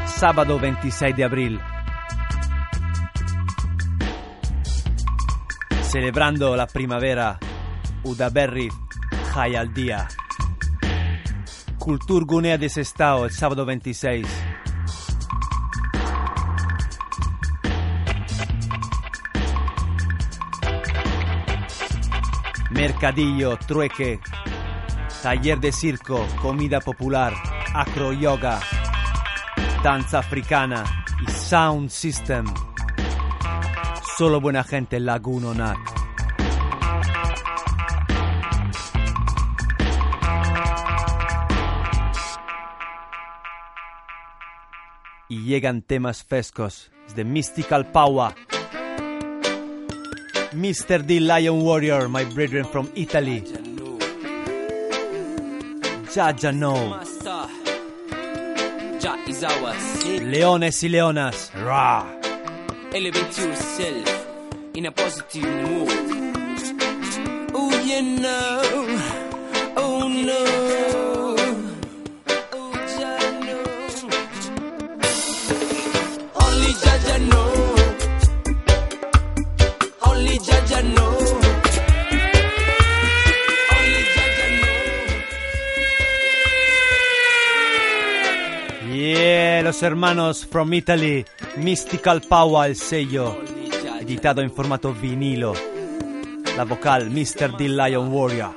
Sábado 0.06 0.58
26 0.58 1.14
de 1.14 1.24
abril. 1.26 1.60
Celebrando 5.82 6.56
la 6.56 6.68
primavera, 6.68 7.38
Udaberri 8.04 8.70
High 9.34 9.58
al 9.58 9.74
día. 9.74 10.08
Cultur 11.78 12.26
Gunea 12.26 12.58
de 12.58 12.70
Sestao 12.70 13.26
el 13.26 13.32
sábado 13.32 13.66
26. 13.66 14.26
Mercadillo, 22.82 23.58
trueque, 23.58 24.20
taller 25.22 25.60
de 25.60 25.72
circo, 25.72 26.26
comida 26.42 26.80
popular, 26.80 27.32
acro 27.76 28.12
yoga, 28.12 28.60
danza 29.84 30.18
africana 30.18 30.84
y 31.22 31.30
sound 31.30 31.92
system. 31.92 32.44
Solo 34.18 34.42
buena 34.42 34.64
gente 34.64 34.98
en 34.98 35.06
Laguno 35.06 35.54
Nat. 35.54 35.78
Y 45.30 45.44
llegan 45.44 45.84
temas 45.84 46.24
frescos 46.24 46.92
de 47.16 47.26
Mystical 47.26 47.92
Power. 47.92 48.34
Mr. 50.54 51.06
D 51.06 51.20
Lion 51.22 51.62
Warrior, 51.62 52.10
my 52.10 52.26
brethren 52.26 52.66
from 52.66 52.92
Italy. 52.94 53.42
Jaja 56.14 56.52
no. 56.54 56.90
Master. 56.90 57.48
Jah 59.00 59.18
is 59.28 59.44
our 59.46 59.74
savior. 59.80 60.28
Leones 60.28 60.84
y 60.84 60.90
leonas. 60.90 61.52
Ra. 61.56 62.06
Elevate 62.94 63.38
yourself 63.38 64.28
in 64.74 64.88
a 64.88 64.92
positive 64.92 65.44
mood. 65.44 65.90
Oh, 67.54 67.72
you 67.86 68.02
know. 68.20 68.62
Oh, 69.78 70.10
no. 70.10 70.71
Los 89.72 89.84
hermanos 89.84 90.46
from 90.46 90.74
Italy. 90.74 91.26
Mystical 91.56 92.20
Power, 92.20 92.70
el 92.70 92.76
sello. 92.76 93.38
Editado 94.02 94.42
en 94.42 94.52
formato 94.52 94.94
vinilo. 94.94 95.54
La 96.58 96.66
vocal, 96.66 97.10
Mr. 97.10 97.56
D 97.58 97.70
Lion 97.70 98.12
Warrior. 98.12 98.52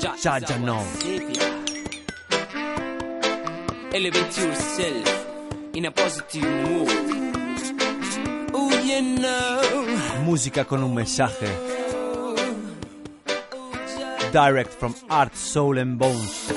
Jaja 0.00 0.40
no. 0.60 0.82
Elevate 3.92 4.40
yourself 4.40 5.26
in 5.74 5.84
a 5.84 5.90
positive 5.90 6.48
mood. 6.62 6.88
Oh, 8.54 8.70
you 8.86 9.18
know. 9.18 10.24
Música 10.24 10.64
con 10.64 10.84
un 10.84 10.94
mensaje. 10.94 11.48
Direct 14.32 14.72
from 14.72 14.94
Art, 15.10 15.34
Soul 15.34 15.76
and 15.76 15.98
Bones. 15.98 16.50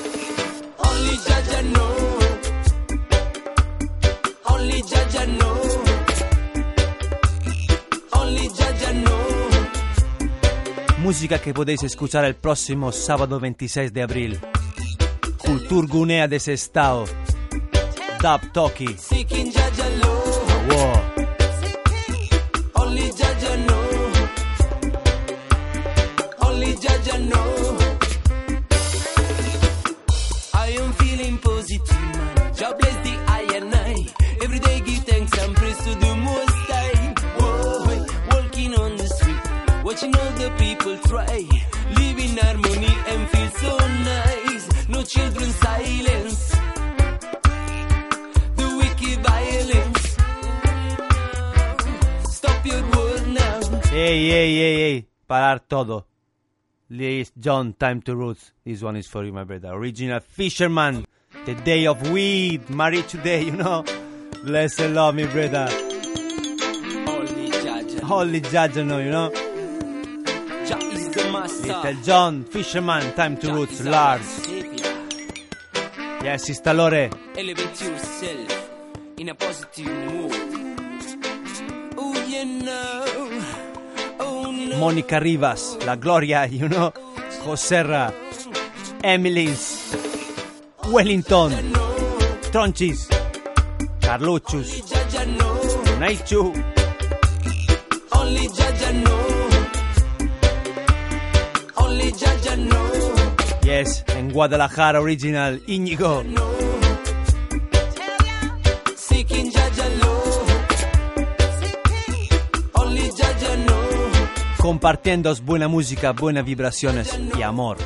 Only 0.78 1.16
Jah 1.18 1.42
Jah 1.42 2.01
Música 11.02 11.40
que 11.40 11.52
podéis 11.52 11.82
escuchar 11.82 12.24
el 12.24 12.36
próximo 12.36 12.92
sábado 12.92 13.40
26 13.40 13.92
de 13.92 14.02
abril. 14.02 14.40
Cultur 15.36 15.88
Gunea 15.88 16.28
de 16.28 16.38
Sestao. 16.38 17.06
Dub 18.20 18.52
Toki. 18.52 18.96
Wow. 20.68 21.11
People. 41.12 41.58
Live 41.96 42.18
in 42.18 42.36
harmony 42.36 42.94
and 43.08 43.28
feel 43.28 43.50
so 43.50 43.76
nice. 43.78 44.88
No 44.88 45.02
children 45.02 45.50
silence. 45.50 46.50
The 48.56 48.68
wicked 48.78 49.18
violence. 49.26 50.16
Stop 52.34 52.66
your 52.66 52.82
word 52.96 53.28
now. 53.28 53.60
Hey, 53.90 54.28
hey, 54.28 54.54
hey, 54.54 54.76
hey. 54.76 55.06
Parar 55.28 55.60
todo. 55.68 56.04
Liz 56.90 57.32
John, 57.38 57.74
Time 57.74 58.02
to 58.02 58.14
Roots. 58.16 58.52
This 58.64 58.82
one 58.82 58.96
is 58.96 59.06
for 59.06 59.24
you, 59.24 59.32
my 59.32 59.44
brother. 59.44 59.70
Original 59.72 60.20
Fisherman. 60.20 61.06
The 61.46 61.54
day 61.54 61.86
of 61.86 62.10
weed. 62.10 62.68
Married 62.68 63.08
today, 63.08 63.44
you 63.44 63.52
know. 63.52 63.84
Bless 64.44 64.76
the 64.76 64.88
Lord, 64.88 65.16
my 65.16 65.26
brother. 65.26 65.68
Jah 67.62 67.82
Jah. 67.82 68.04
Holy 68.04 68.40
judge, 68.40 68.76
you 68.76 68.84
know, 68.84 69.32
Little 71.62 72.02
John, 72.02 72.44
Fisherman, 72.44 73.14
Time 73.14 73.36
to 73.38 73.52
Roots, 73.52 73.84
Lars. 73.84 74.46
Yes, 76.22 76.44
Sister 76.44 76.74
Lore. 76.74 77.08
Elevate 77.36 77.80
yourself 77.80 78.70
in 79.18 79.28
a 79.28 79.34
positive 79.34 79.86
mood. 79.86 80.32
Oh, 81.96 82.26
you 82.28 82.44
know. 82.44 83.04
Oh, 84.20 84.50
no. 84.50 84.76
Mónica 84.76 85.20
Rivas, 85.20 85.78
La 85.86 85.96
Gloria, 85.96 86.46
you 86.46 86.68
know. 86.68 86.92
Joserra. 87.44 88.12
Emily's. 89.02 89.96
Wellington. 90.88 91.52
Tronchis. 92.50 93.08
Know. 94.20 94.38
Naichu. 95.98 96.52
Only 98.12 98.48
Jah 98.48 98.72
Jah 98.78 99.21
Yes, 103.72 104.04
en 104.18 104.30
Guadalajara 104.30 105.00
Original, 105.00 105.62
Íñigo. 105.66 106.22
Compartiendo 114.58 115.34
buena 115.36 115.68
música, 115.68 116.12
buenas 116.12 116.44
vibraciones 116.44 117.18
y 117.38 117.40
amor. 117.40 117.78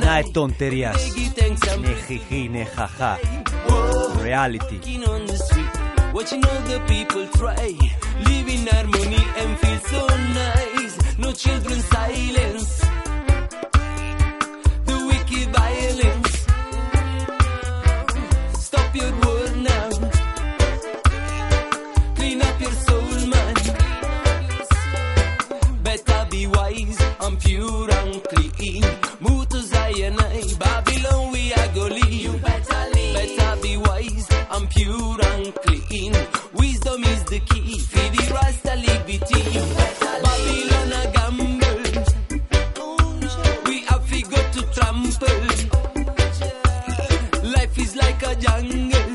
Nada 0.00 0.16
de 0.16 0.24
tonterías, 0.32 0.96
ni 1.80 1.94
jiji, 2.08 2.48
ni 2.48 2.64
jaja. 2.64 3.18
Reality. 4.20 4.80
Watching 6.12 6.40
the 6.40 6.82
people 6.86 7.26
try, 7.38 7.76
live 8.28 8.48
in 8.48 8.66
harmony 8.66 9.24
and 9.38 9.58
feel 9.58 9.80
so 9.92 10.06
nice. 10.06 11.18
No 11.18 11.32
children 11.32 11.80
silence, 11.80 12.80
the 14.84 14.96
wicked 15.08 15.48
violence. 15.56 16.46
Stop 18.66 18.94
your 18.94 19.12
war 19.22 19.48
now. 19.56 19.90
Clean 22.16 22.42
up 22.42 22.60
your 22.60 22.72
soul, 22.72 23.26
man. 23.32 23.54
Better 25.82 26.26
be 26.30 26.46
wise 26.46 27.00
I'm 27.20 27.36
pure 27.36 27.90
and 27.90 28.22
clean. 28.24 28.84
Move 29.20 29.48
to 29.50 29.60
Zion, 29.62 30.16
Babylon, 30.58 31.32
we 31.32 31.52
are 31.54 31.68
go 31.74 31.86
leave. 31.86 32.12
You 32.12 32.32
better 32.38 32.90
leave. 32.94 33.01
Better 33.22 33.54
be 33.62 33.76
wise 33.76 34.28
and 34.50 34.68
pure 34.70 35.16
and 35.30 35.54
clean. 35.54 36.12
Wisdom 36.54 37.04
is 37.04 37.22
the 37.30 37.38
key. 37.38 37.78
For 37.78 38.06
the 38.14 38.22
Rasta 38.34 38.74
liberty. 38.74 39.42
Babylon 40.24 40.92
a 40.98 41.02
gamble. 41.14 41.92
We 43.68 43.76
have 43.86 44.04
to 44.10 44.18
go 44.32 44.38
to 44.54 44.60
trample. 44.74 45.42
Life 47.48 47.78
is 47.78 47.94
like 47.94 48.22
a 48.24 48.34
jungle. 48.34 49.12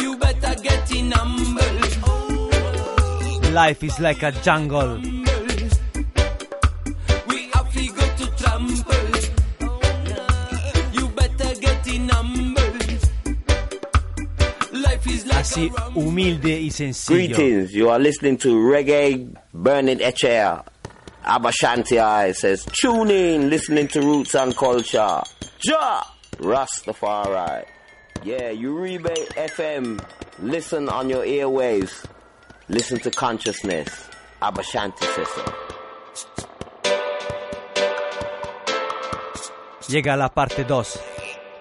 You 0.00 0.16
better 0.16 0.54
get 0.62 0.90
in 0.96 1.10
humble. 1.12 1.76
Life 3.52 3.84
is 3.84 4.00
like 4.00 4.22
a 4.22 4.32
jungle. 4.32 5.13
Así 15.54 15.70
humilde 15.94 16.60
y 16.60 16.68
sencillo. 16.72 17.36
Greetings, 17.36 17.72
you 17.72 17.88
are 17.88 18.00
listening 18.00 18.36
to 18.38 18.56
Reggae 18.56 19.32
Burning 19.52 20.00
Echair. 20.00 20.64
Abashanti 21.24 21.96
I 21.96 22.32
says, 22.32 22.66
tune 22.72 23.12
in, 23.12 23.50
listening 23.50 23.86
to 23.86 24.00
Roots 24.00 24.34
and 24.34 24.56
Culture. 24.56 25.22
Ja! 25.64 26.02
Rastafari. 26.38 27.66
Yeah, 28.24 28.50
Uribe 28.50 29.14
FM. 29.36 30.04
Listen 30.40 30.88
on 30.88 31.08
your 31.08 31.22
airwaves. 31.24 32.04
Listen 32.68 32.98
to 32.98 33.12
consciousness. 33.12 34.08
Abashanti 34.42 35.04
says 35.14 35.28
so. 35.28 35.54
Llega 39.88 40.16
la 40.16 40.30
parte 40.30 40.64
2 40.64 40.98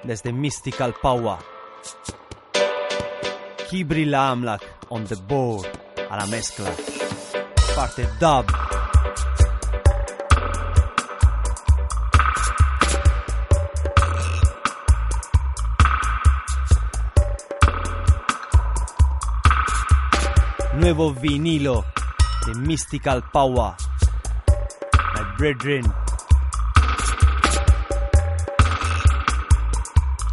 desde 0.04 0.34
Mystical 0.34 0.96
Power. 1.00 1.38
Kibri 3.74 4.06
la 4.06 4.30
Amlak 4.30 4.62
on 4.92 5.04
the 5.06 5.16
board 5.16 5.68
a 6.08 6.16
la 6.16 6.28
mezcla. 6.28 6.70
Parte 7.76 8.08
dub. 8.20 8.46
Nuevo 20.74 21.12
vinilo 21.16 21.84
de 22.46 22.54
Mystical 22.54 23.24
Power. 23.32 23.74
My 25.16 25.24
brethren. 25.36 25.92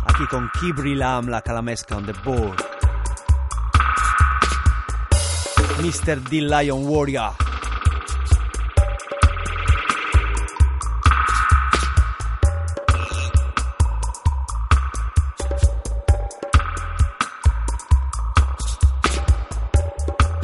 Aquí 0.05 0.27
con 0.27 0.51
Kibri 0.61 0.95
la 0.95 1.17
Amlak 1.17 1.49
a 1.49 1.55
la 1.55 1.63
mezcla 1.63 1.97
on 1.97 2.05
the 2.05 2.13
board. 2.23 2.70
Mr. 5.81 6.21
D 6.29 6.43
Lion 6.43 6.87
Warrior. 6.87 7.33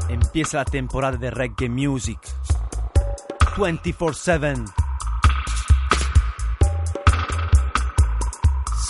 Empieza 0.09 0.57
la 0.57 0.64
temporada 0.64 1.18
de 1.18 1.30
reggae 1.30 1.68
music. 1.68 2.18
24/7. 3.57 4.64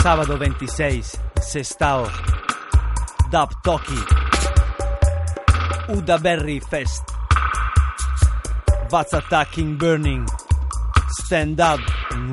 Sábado 0.01 0.39
26, 0.39 1.21
Sestao. 1.41 2.07
Dub 3.33 3.51
Toki. 3.65 4.26
Uda 5.89 6.19
Berry 6.19 6.59
Fest. 6.59 7.05
Vats 8.91 9.15
Attacking 9.15 9.77
Burning. 9.79 10.27
Stand 11.23 11.61
Up 11.61 11.79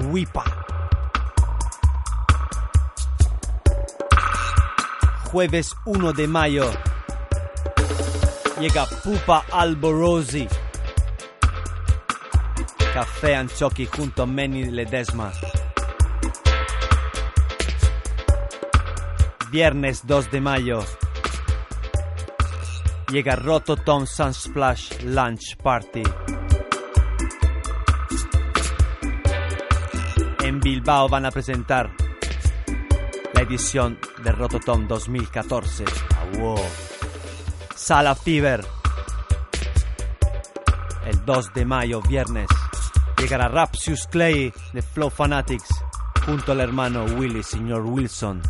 Wipa. 0.09 0.43
Jueves 5.31 5.75
1 5.85 6.13
de 6.13 6.27
mayo. 6.27 6.71
Llega 8.59 8.87
Pupa 9.03 9.45
Alborosi. 9.51 10.47
Café 12.91 13.35
Anchoqui 13.35 13.85
junto 13.85 14.23
a 14.23 14.25
Manny 14.25 14.65
Ledesma. 14.71 15.31
Viernes 19.51 20.01
2 20.07 20.31
de 20.31 20.41
mayo. 20.41 21.02
Llega 23.13 23.35
Rototom 23.35 24.07
Sunsplash 24.07 25.03
Lunch 25.03 25.55
Party. 25.57 26.01
En 30.43 30.59
Bilbao 30.59 31.07
van 31.07 31.27
a 31.27 31.29
presentar 31.29 31.91
la 33.35 33.41
edición 33.41 33.99
de 34.23 34.31
Rototom 34.31 34.87
2014. 34.87 35.85
Ah, 35.85 36.39
wow. 36.39 36.57
Sala 37.75 38.15
Fever. 38.15 38.65
El 41.05 41.23
2 41.23 41.53
de 41.53 41.65
mayo, 41.65 42.01
viernes, 42.01 42.47
llegará 43.19 43.47
Rapsius 43.47 44.07
Clay 44.07 44.51
de 44.73 44.81
Flow 44.81 45.11
Fanatics 45.11 45.69
junto 46.25 46.53
al 46.53 46.61
hermano 46.61 47.05
Willy, 47.05 47.43
señor 47.43 47.85
Wilson. 47.85 48.41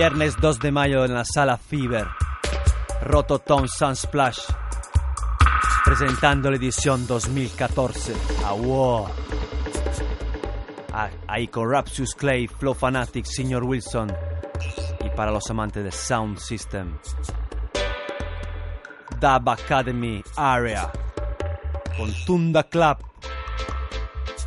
Viernes 0.00 0.34
2 0.40 0.60
de 0.60 0.72
mayo 0.72 1.04
en 1.04 1.12
la 1.12 1.26
sala 1.26 1.58
Fever. 1.58 2.06
Rototom 3.02 3.68
Sunsplash. 3.68 4.38
Presentando 5.84 6.50
la 6.50 6.56
edición 6.56 7.06
2014. 7.06 8.14
Ah, 8.46 8.54
wow. 8.54 9.08
Ah, 10.94 11.10
Ahí 11.28 11.48
con 11.48 11.70
Rapsius 11.70 12.14
Clay, 12.14 12.48
Flow 12.48 12.72
Fanatics, 12.72 13.28
Señor 13.34 13.64
Wilson. 13.64 14.10
Y 15.04 15.10
para 15.10 15.32
los 15.32 15.50
amantes 15.50 15.84
de 15.84 15.92
Sound 15.92 16.38
System. 16.38 16.96
Dub 19.20 19.50
Academy 19.50 20.24
Area. 20.34 20.90
Con 21.98 22.10
Tunda 22.24 22.62
Club. 22.62 22.96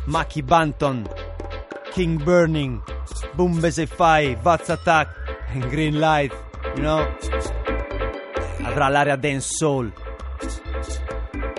Maki 0.06 0.42
Banton. 0.42 1.08
King 1.94 2.18
Burning. 2.18 2.82
Boom 3.36 3.62
Fi, 3.62 4.34
Vats 4.42 4.70
Attack. 4.70 5.23
En 5.54 5.60
Green 5.70 6.00
Light. 6.00 6.32
You 6.76 6.82
know. 6.82 7.06
Avrà 8.64 8.88
l'area 8.88 9.16
Dance 9.16 9.48
Soul. 9.56 9.92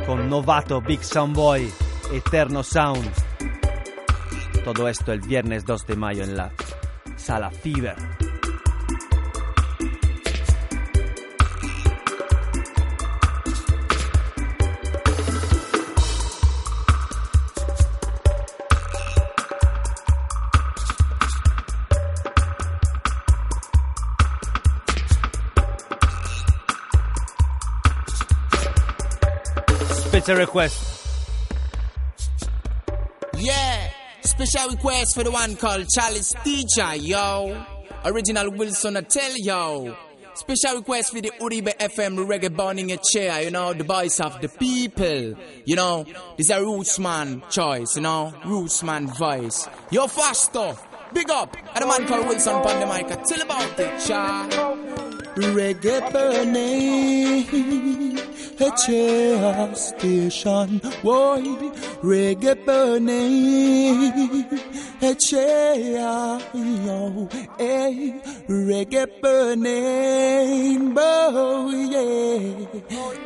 Con 0.05 0.27
Novato, 0.27 0.81
Big 0.81 1.01
Sound 1.01 1.33
Boy, 1.33 1.71
Eterno 2.11 2.61
Sound. 2.61 3.09
Todo 4.63 4.87
esto 4.87 5.11
el 5.11 5.21
viernes 5.21 5.65
2 5.65 5.85
de 5.87 5.95
mayo 5.95 6.23
en 6.23 6.35
la 6.35 6.51
Sala 7.15 7.49
Fever. 7.49 7.95
What's 30.25 30.39
request? 30.39 31.05
Yeah, 33.37 33.91
special 34.21 34.71
request 34.71 35.13
for 35.13 35.23
the 35.23 35.29
one 35.29 35.55
called 35.55 35.87
Charlie's 35.87 36.33
Teacher, 36.43 36.95
yo. 36.95 37.63
Original 38.03 38.49
Wilson, 38.49 38.97
I 38.97 39.01
tell 39.01 39.37
yo. 39.37 39.95
Special 40.33 40.77
request 40.77 41.13
for 41.13 41.21
the 41.21 41.31
Uribe 41.39 41.77
FM 41.77 42.25
reggae 42.25 42.49
burning 42.55 42.91
a 42.91 42.97
chair, 42.97 43.43
you 43.43 43.51
know, 43.51 43.73
the 43.73 43.83
voice 43.83 44.19
of 44.19 44.41
the 44.41 44.49
people. 44.49 45.35
You 45.63 45.75
know, 45.75 46.05
this 46.37 46.47
is 46.47 46.49
a 46.49 46.59
roots 46.59 46.97
man 46.97 47.43
choice, 47.51 47.95
you 47.95 48.01
know, 48.01 48.33
roots 48.45 48.81
man 48.81 49.05
voice. 49.05 49.69
Yo, 49.91 50.07
faster, 50.07 50.75
big 51.13 51.29
up. 51.29 51.55
And 51.75 51.83
the 51.83 51.87
man 51.87 52.07
called 52.07 52.27
Wilson 52.27 52.55
on 52.55 52.79
the 52.79 52.87
mic, 52.87 53.09
tell 53.25 53.41
about 53.43 53.79
it, 53.79 53.99
cha. 54.07 54.47
Reggae 55.35 56.11
burning. 56.11 57.45
A 58.59 58.71
chair 58.85 59.75
station, 59.75 60.81
boy. 61.03 61.41
Reggae 62.01 62.55
burning, 62.65 64.13
a 65.01 65.15
chair, 65.15 66.39
yo, 66.53 67.27
hey. 67.57 68.13
Reggae 68.47 69.07
burning, 69.21 70.93
boy, 70.93 71.71
yeah. 71.91 72.65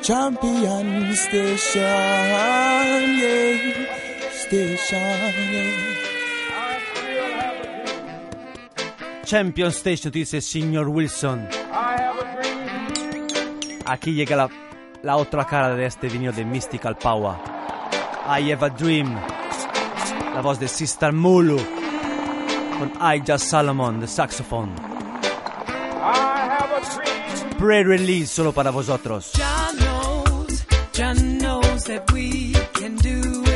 Champion 0.02 1.14
station, 1.16 1.82
yeah. 3.20 3.58
Station, 4.32 5.34
yeah. 5.54 5.96
Champion 9.30 9.72
Station, 9.72 10.12
dice 10.12 10.42
señor 10.42 10.90
Wilson. 10.90 11.48
Aquí 13.86 14.14
llega 14.14 14.36
la, 14.36 14.50
la 15.04 15.16
otra 15.18 15.46
cara 15.46 15.76
de 15.76 15.86
este 15.86 16.10
vinilo 16.10 16.32
de 16.32 16.46
Mystical 16.46 16.98
Power. 16.98 17.36
I 18.26 18.52
Have 18.52 18.66
a 18.66 18.70
Dream. 18.70 19.16
La 20.34 20.42
voz 20.42 20.60
de 20.60 20.68
Sister 20.68 21.14
Mulu. 21.14 21.58
Con 22.78 22.92
I 23.02 23.22
Just 23.26 23.46
Salomon, 23.46 24.00
de 24.00 24.08
saxophone. 24.08 24.74
Pre-release 27.58 28.28
solo 28.28 28.54
para 28.54 28.72
vosotros. 28.72 29.34
Jah 29.36 29.72
knows, 29.78 30.66
Jah 30.94 31.14
knows 31.14 31.84
that 31.86 32.10
we 32.14 32.54
can 32.74 32.96
do 32.96 33.49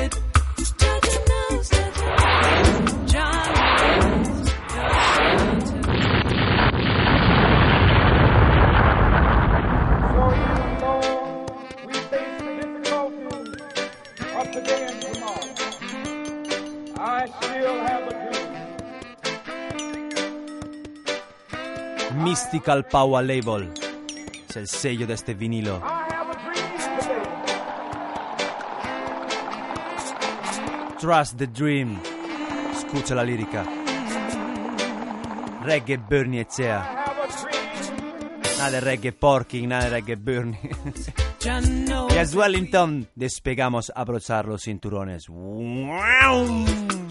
Mystical 22.16 22.86
Power 22.86 23.26
Label. 23.26 23.72
Es 24.50 24.56
el 24.56 24.68
sello 24.68 25.08
de 25.08 25.14
este 25.14 25.34
vinilo. 25.34 25.82
Trust 31.00 31.38
the 31.38 31.48
Dream. 31.48 32.00
Escucha 32.76 33.16
la 33.16 33.24
lírica. 33.24 33.66
Reggae 35.64 35.98
Bernie 35.98 36.42
Echea. 36.42 37.06
Nada 38.58 38.72
de 38.72 38.82
reggae 38.82 39.12
porking, 39.12 39.68
nada 39.68 39.86
de 39.86 39.90
reggae 39.90 40.16
Bernie. 40.16 40.60
Y 41.46 41.50
a 41.50 42.24
Wellington 42.34 43.10
despegamos 43.16 43.92
a 43.94 44.00
abrochar 44.00 44.46
los 44.46 44.64
cinturones. 44.64 45.28
Jah 45.28 47.03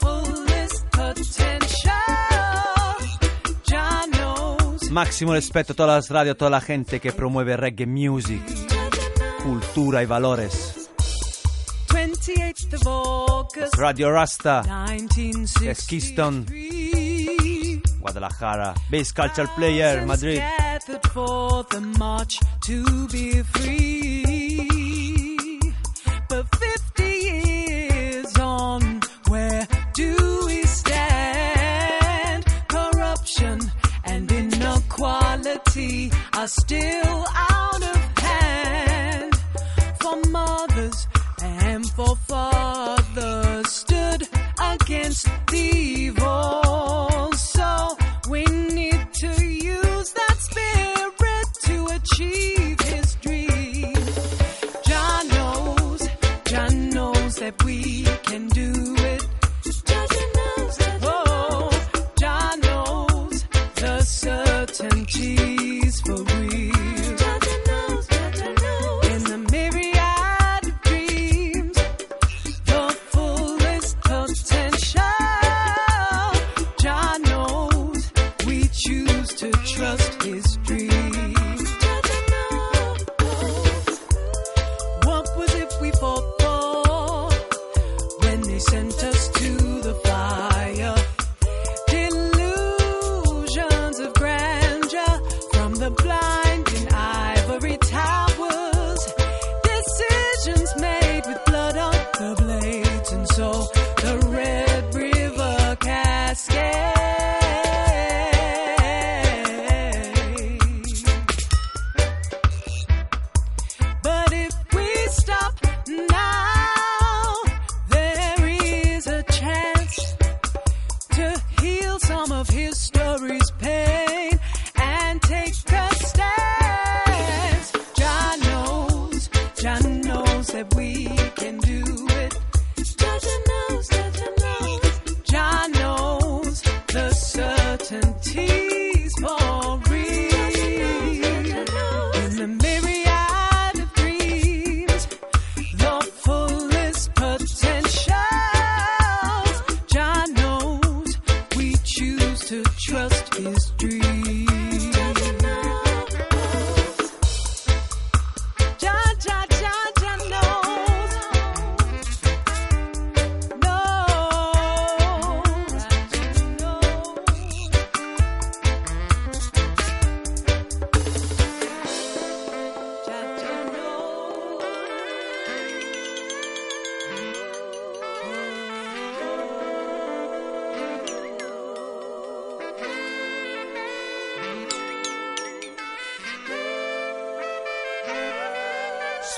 fullest 0.00 0.84
potential. 0.90 1.94
Jah 3.64 4.06
knows 4.12 4.90
Máximo 4.90 5.34
respeto 5.34 5.72
a 5.72 5.76
todas 5.76 5.94
las 5.96 6.10
radios, 6.10 6.34
a 6.34 6.38
toda 6.38 6.50
la 6.50 6.60
gente 6.60 6.98
que 7.00 7.12
promueve 7.12 7.56
reggae 7.56 7.86
music, 7.86 8.42
cultura 9.44 10.02
y 10.02 10.06
valores. 10.06 10.88
28th 11.88 12.74
of 12.74 12.86
August, 12.86 13.74
Radio 13.76 14.10
Rasta, 14.10 14.62
1963. 14.62 15.78
es 15.78 15.86
Keystone, 15.86 16.44
Guadalajara, 18.16 18.74
Bass 18.90 19.12
Culture 19.12 19.46
Player, 19.56 20.06
Madrid. 20.06 20.42
for 21.12 21.64
the 21.64 21.80
march 21.98 22.40
to 22.64 23.06
be 23.08 23.42
free. 23.42 24.64
But 26.26 26.46
50 26.56 27.04
years 27.04 28.38
on, 28.38 29.02
where 29.28 29.68
do 29.92 30.44
we 30.46 30.62
stand? 30.62 32.46
Corruption 32.68 33.60
and 34.04 34.32
inequality 34.32 36.10
are 36.32 36.48
still 36.48 37.26
out 37.36 37.82
of 37.82 38.18
hand. 38.18 39.34
For 40.00 40.16
mothers 40.30 41.06
and 41.42 41.86
for 41.90 42.16
fathers 42.16 43.68
stood 43.70 44.26
against 44.58 45.28
the 45.48 45.95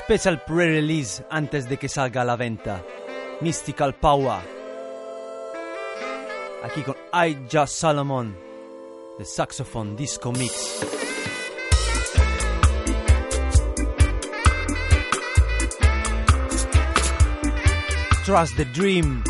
Special 0.08 0.38
pre-release 0.38 1.22
antes 1.28 1.68
de 1.68 1.76
que 1.76 1.86
salga 1.86 2.22
a 2.22 2.24
la 2.24 2.34
venta. 2.34 2.82
Mystical 3.42 3.94
Power. 3.94 4.40
Aquí 6.64 6.82
con 6.82 6.96
I 7.12 7.36
Solomon. 7.66 8.34
The 9.18 9.26
Saxophone 9.26 9.94
Disco 9.96 10.32
Mix. 10.32 10.80
Trust 18.24 18.56
the 18.56 18.64
Dream. 18.64 19.22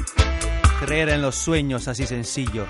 Creer 0.79 1.09
en 1.09 1.23
los 1.23 1.35
sueños 1.35 1.89
así 1.89 2.07
sencillo. 2.07 2.65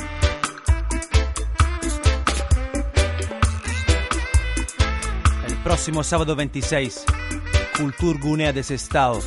El 5.47 5.57
próximo 5.63 6.03
sábado 6.03 6.35
26, 6.35 7.05
Cultur 7.79 8.19
Gunea 8.19 8.53
de 8.53 8.65
Sestao. 8.65 9.21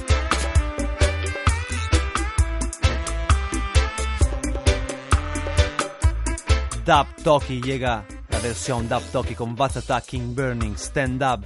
Dub 6.85 7.07
Toki 7.23 7.61
llega 7.61 8.03
la 8.29 8.39
versión 8.39 8.89
Dub 8.89 9.03
Toki 9.09 9.35
con 9.35 9.55
Bat 9.55 9.77
Attack, 9.77 10.05
King 10.05 10.35
Burning, 10.35 10.75
Stand 10.75 11.23
Up, 11.23 11.45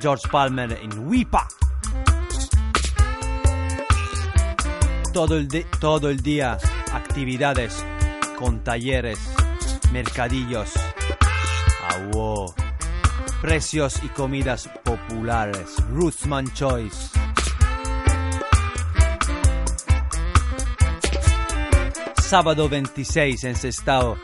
George 0.00 0.26
Palmer 0.30 0.72
en 0.72 1.06
Wipa. 1.06 1.46
Todo 5.12 5.36
el, 5.36 5.66
todo 5.78 6.08
el 6.08 6.22
día 6.22 6.56
actividades 6.94 7.84
con 8.38 8.64
talleres, 8.64 9.18
mercadillos, 9.92 10.72
awo, 11.90 12.54
precios 13.42 14.00
y 14.04 14.08
comidas 14.08 14.70
populares. 14.84 15.74
Ruthman 15.90 16.50
Choice. 16.54 17.10
Sábado 22.20 22.68
26 22.68 23.42
en 23.44 23.56
Sestao. 23.56 24.16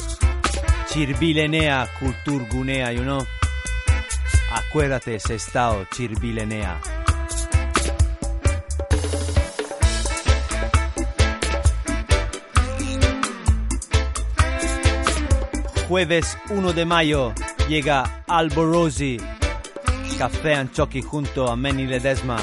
Chirbilenea, 0.89 1.89
Cultur 1.99 2.47
Gunea, 2.49 2.93
you 2.93 3.03
know. 3.03 3.27
Acuérdate, 4.53 5.19
Sestao, 5.19 5.85
Chirbilenea. 5.91 6.81
Jueves 15.89 16.37
1 16.51 16.75
de 16.75 16.85
mayo 16.85 17.33
llega 17.67 18.23
Alborosi, 18.27 19.17
Café 20.19 20.55
Anchoqui 20.55 21.01
junto 21.01 21.51
a 21.51 21.57
Manny 21.57 21.87
Ledesma. 21.87 22.37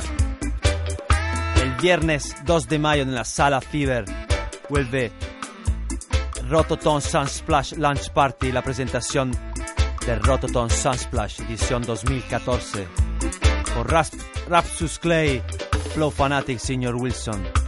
El 1.62 1.72
viernes 1.76 2.36
2 2.44 2.68
de 2.68 2.80
mayo 2.80 3.04
en 3.04 3.14
la 3.14 3.24
Sala 3.24 3.62
Fever 3.62 4.06
vuelve 4.68 5.12
Rototon 6.50 7.04
Sunsplash 7.04 7.74
Lunch 7.74 8.10
Party, 8.10 8.52
la 8.52 8.64
presentación 8.64 9.30
de 10.08 10.16
Rototon 10.16 10.72
Sunsplash 10.72 11.42
edición 11.42 11.84
2014 11.84 12.88
con 13.76 13.88
Rapsus 14.48 14.98
Clay, 14.98 15.44
Flow 15.94 16.10
Fanatic, 16.10 16.58
Senior 16.58 16.96
Wilson. 16.96 17.65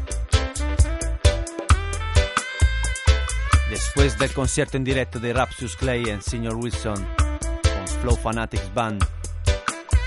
Después 3.70 4.18
del 4.18 4.34
concierto 4.34 4.78
en 4.78 4.86
directo 4.86 5.20
de 5.20 5.34
Rapsus 5.34 5.76
Clay 5.76 6.10
en 6.10 6.22
Senior 6.22 6.56
Wilson 6.56 7.06
con 7.06 7.88
Flow 8.02 8.16
Fanatics 8.16 8.74
Band, 8.74 9.06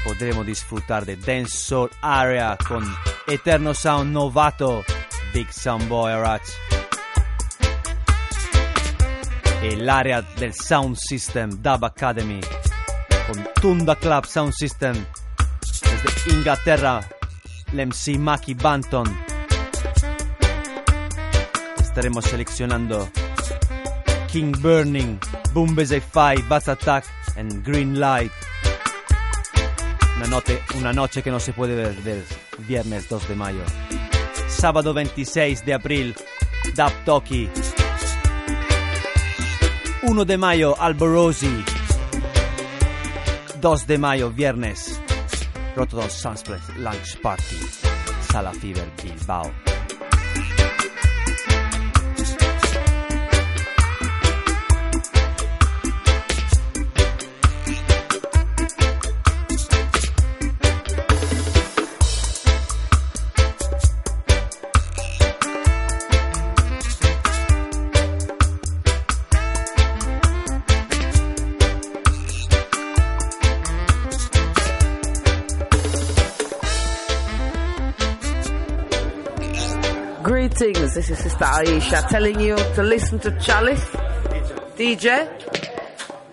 podremos 0.03 0.47
disfrutar 0.47 1.05
de 1.05 1.17
Dance 1.17 1.57
Soul 1.57 1.91
Area 2.01 2.57
con 2.67 2.83
Eterno 3.27 3.75
Sound 3.75 4.13
Novato, 4.13 4.83
Big 5.35 5.53
Sound 5.53 5.89
Boy 5.89 6.13
Arach. 6.13 6.43
El 9.63 9.91
área 9.91 10.23
del 10.23 10.55
Sound 10.55 10.97
System 10.97 11.51
Dub 11.63 11.85
Academy 11.85 12.41
con 13.27 13.47
Tunda 13.61 13.95
Club 13.95 14.25
Sound 14.25 14.55
System 14.55 14.95
desde 16.03 16.35
Inglaterra, 16.35 17.01
l'MC 17.73 18.19
Maki 18.19 18.55
Banton. 18.55 19.05
Estaremos 21.79 22.25
seleccionando 22.25 23.11
King 24.33 24.53
Burning, 24.61 25.19
Bombese 25.53 26.01
Five, 26.01 26.49
Bass 26.49 26.69
Attack 26.69 27.05
and 27.37 27.65
Green 27.65 27.99
Light. 27.99 28.31
Una, 30.17 30.27
noche, 30.29 30.63
una 30.77 30.93
noche 30.93 31.23
que 31.23 31.31
no 31.31 31.41
se 31.41 31.53
puede 31.53 31.75
ver 31.75 31.97
del 32.05 32.23
viernes 32.59 33.09
2 33.09 33.29
de 33.29 33.35
mayo. 33.35 33.63
Sábado 34.49 34.95
26 34.95 35.65
de 35.65 35.75
abril, 35.75 36.15
Dub 36.77 36.93
Toki. 37.05 37.49
1 40.03 40.25
de 40.25 40.39
mayo, 40.39 40.81
Alborosi. 40.81 41.65
2 43.61 43.87
de 43.87 43.99
mayo, 43.99 44.31
viernes, 44.31 45.01
Rotterdam 45.75 46.09
Sunsplash 46.09 46.77
Lunch 46.77 47.21
Party, 47.21 47.57
Sala 48.31 48.53
Fever, 48.53 48.89
Bilbao. 49.03 49.70
Greetings, 80.61 80.95
this 80.95 81.09
is 81.09 81.19
Sister 81.21 81.45
Aisha 81.47 82.07
telling 82.09 82.39
you 82.39 82.55
to 82.55 82.83
listen 82.83 83.19
to 83.21 83.31
Chalice, 83.41 83.83
DJ, 84.77 85.27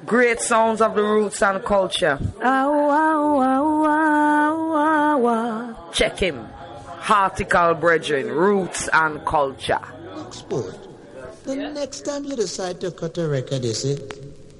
great 0.05 0.41
sounds 0.41 0.82
of 0.82 0.95
the 0.95 1.01
roots 1.01 1.41
and 1.41 1.63
culture. 1.63 2.19
Check 5.93 6.19
him. 6.19 6.45
Hartical 6.99 7.75
Brethren, 7.75 8.28
Roots 8.28 8.89
and 8.91 9.25
Culture. 9.25 9.80
Sport. 10.32 10.78
The 11.45 11.55
next 11.55 12.01
time 12.01 12.25
you 12.25 12.36
decide 12.36 12.82
to 12.82 12.91
cut 12.91 13.17
a 13.17 13.30
record, 13.30 13.63
you 13.63 13.73
see, 13.73 13.97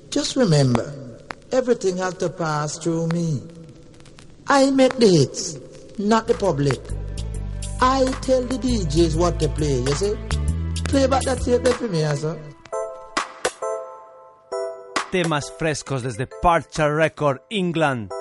just 0.10 0.38
remember, 0.38 1.20
everything 1.52 1.98
has 1.98 2.14
to 2.20 2.30
pass 2.30 2.78
through 2.78 3.08
me. 3.08 3.42
I 4.48 4.72
make 4.72 4.96
the 4.96 5.10
hits, 5.10 5.58
not 6.00 6.26
the 6.30 6.36
public. 6.36 6.80
I 7.80 8.06
tell 8.22 8.44
the 8.44 8.58
DJs 8.58 9.16
what 9.16 9.40
to 9.40 9.50
play, 9.50 9.80
you 9.82 9.94
see. 9.94 10.16
Play 10.86 11.08
back 11.08 11.24
that 11.24 11.42
tape 11.42 11.68
for 11.68 11.88
me, 11.88 12.04
also. 12.04 12.38
Temas 15.12 15.52
frescos 15.58 16.04
desde 16.04 16.28
Parcha 16.42 16.90
Record, 16.90 17.42
England. 17.50 18.12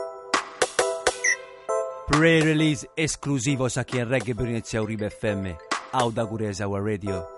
Pre-release 2.09 2.89
exclusivos 2.97 3.77
aquí 3.77 3.99
en 3.99 4.09
Reggae 4.09 4.35
Brunezia 4.35 4.81
Uribe 4.81 5.07
FM. 5.07 5.57
Auda 5.93 6.23
Gureza 6.23 6.67
Our 6.67 6.83
Radio. 6.85 7.36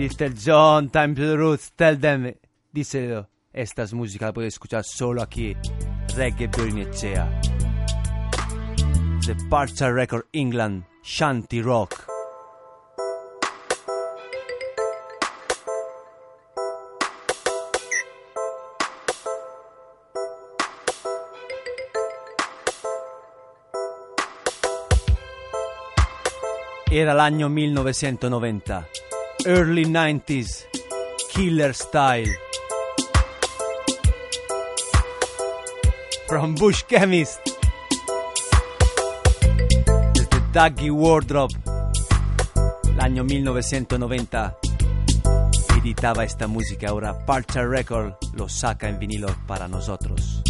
Little 0.00 0.30
John, 0.30 0.88
Time 0.88 1.14
to 1.14 1.26
the 1.26 1.36
Roots, 1.36 1.72
tell 1.76 1.98
them, 1.98 2.34
díselo, 2.72 3.28
esta 3.52 3.82
es 3.82 3.92
música 3.92 4.24
la 4.24 4.32
puedes 4.32 4.54
escuchar 4.54 4.82
solo 4.82 5.20
aquí, 5.20 5.54
Reggae 6.16 6.46
Bernicea. 6.46 7.40
The 9.26 9.36
Parcha 9.50 9.92
Record 9.92 10.24
England, 10.32 10.84
Shanty 11.02 11.60
Rock. 11.60 12.06
Era 26.90 27.12
l'anno 27.12 27.50
1990, 27.50 28.88
early 29.46 29.84
90s, 29.84 30.66
killer 31.30 31.72
style. 31.72 32.28
from 36.30 36.54
Bush 36.54 36.84
Chemist. 36.86 37.40
Desde 40.12 40.40
Dougie 40.52 40.88
Wardrobe, 40.88 41.52
l'anno 42.94 43.24
1990, 43.24 44.56
editaba 45.76 46.22
esta 46.22 46.46
música. 46.46 46.90
Ahora 46.90 47.26
Parcha 47.26 47.66
Record 47.66 48.14
lo 48.34 48.48
saca 48.48 48.88
en 48.88 49.00
vinilo 49.00 49.26
para 49.48 49.66
nosotros. 49.66 50.40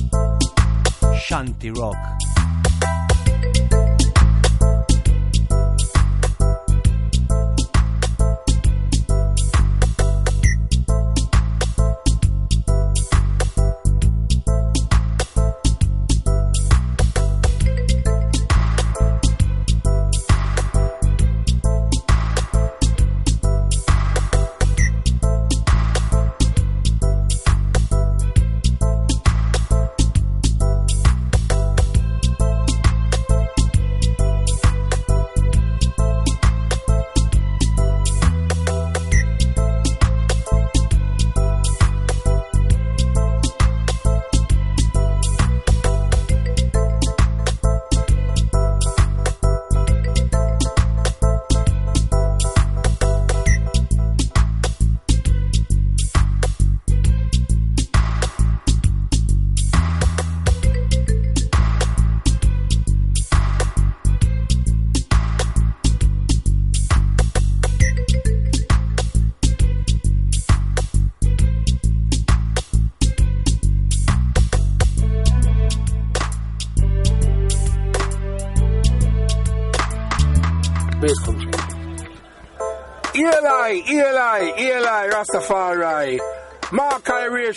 Shanty 1.27 1.71
Rock. 1.71 1.97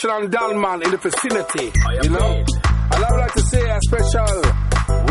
Rachel 0.04 0.22
and 0.22 0.34
Dalman 0.34 0.84
in 0.84 0.92
the 0.92 0.98
vicinity. 0.98 1.72
You 2.04 2.10
know? 2.10 2.44
And 2.92 3.06
I 3.06 3.12
would 3.12 3.20
like 3.20 3.34
to 3.34 3.42
say 3.44 3.70
a 3.70 3.80
special 3.88 4.36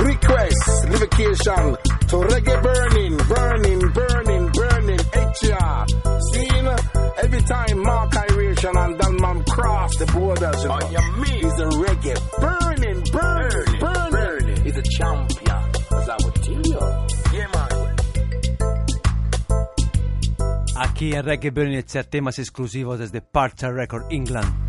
request, 0.04 0.84
livocation 0.88 1.76
to 2.08 2.16
reggae 2.28 2.62
burning, 2.62 3.16
burning, 3.16 3.80
burning, 3.92 4.52
burning, 4.52 5.00
HR. 5.16 5.86
Seen 6.32 6.66
every 7.24 7.42
time 7.42 7.82
Mark 7.82 8.12
Rachel 8.36 8.76
and 8.76 8.98
Dalman 8.98 9.46
cross 9.46 9.96
the 9.96 10.06
borders, 10.12 10.62
you 10.62 10.68
know, 10.68 10.76
he's 11.24 11.58
a 11.58 11.68
reggae 11.80 12.18
burning, 12.38 13.02
burning, 13.12 13.80
burning, 13.80 14.10
burning. 14.10 14.64
He's 14.64 14.76
a 14.76 14.82
champion, 14.82 15.70
as 15.96 16.08
I 16.08 16.16
would 16.22 16.34
tell 16.34 16.62
you. 16.66 16.80
Yeah, 17.32 17.48
man. 17.54 17.68
Aquí 20.76 21.14
en 21.14 21.24
Reggae 21.24 21.50
Burning 21.50 21.82
temas 22.10 22.38
exclusivos 22.38 22.98
desde 22.98 23.22
Parcha 23.22 23.70
Record 23.70 24.10
England. 24.10 24.61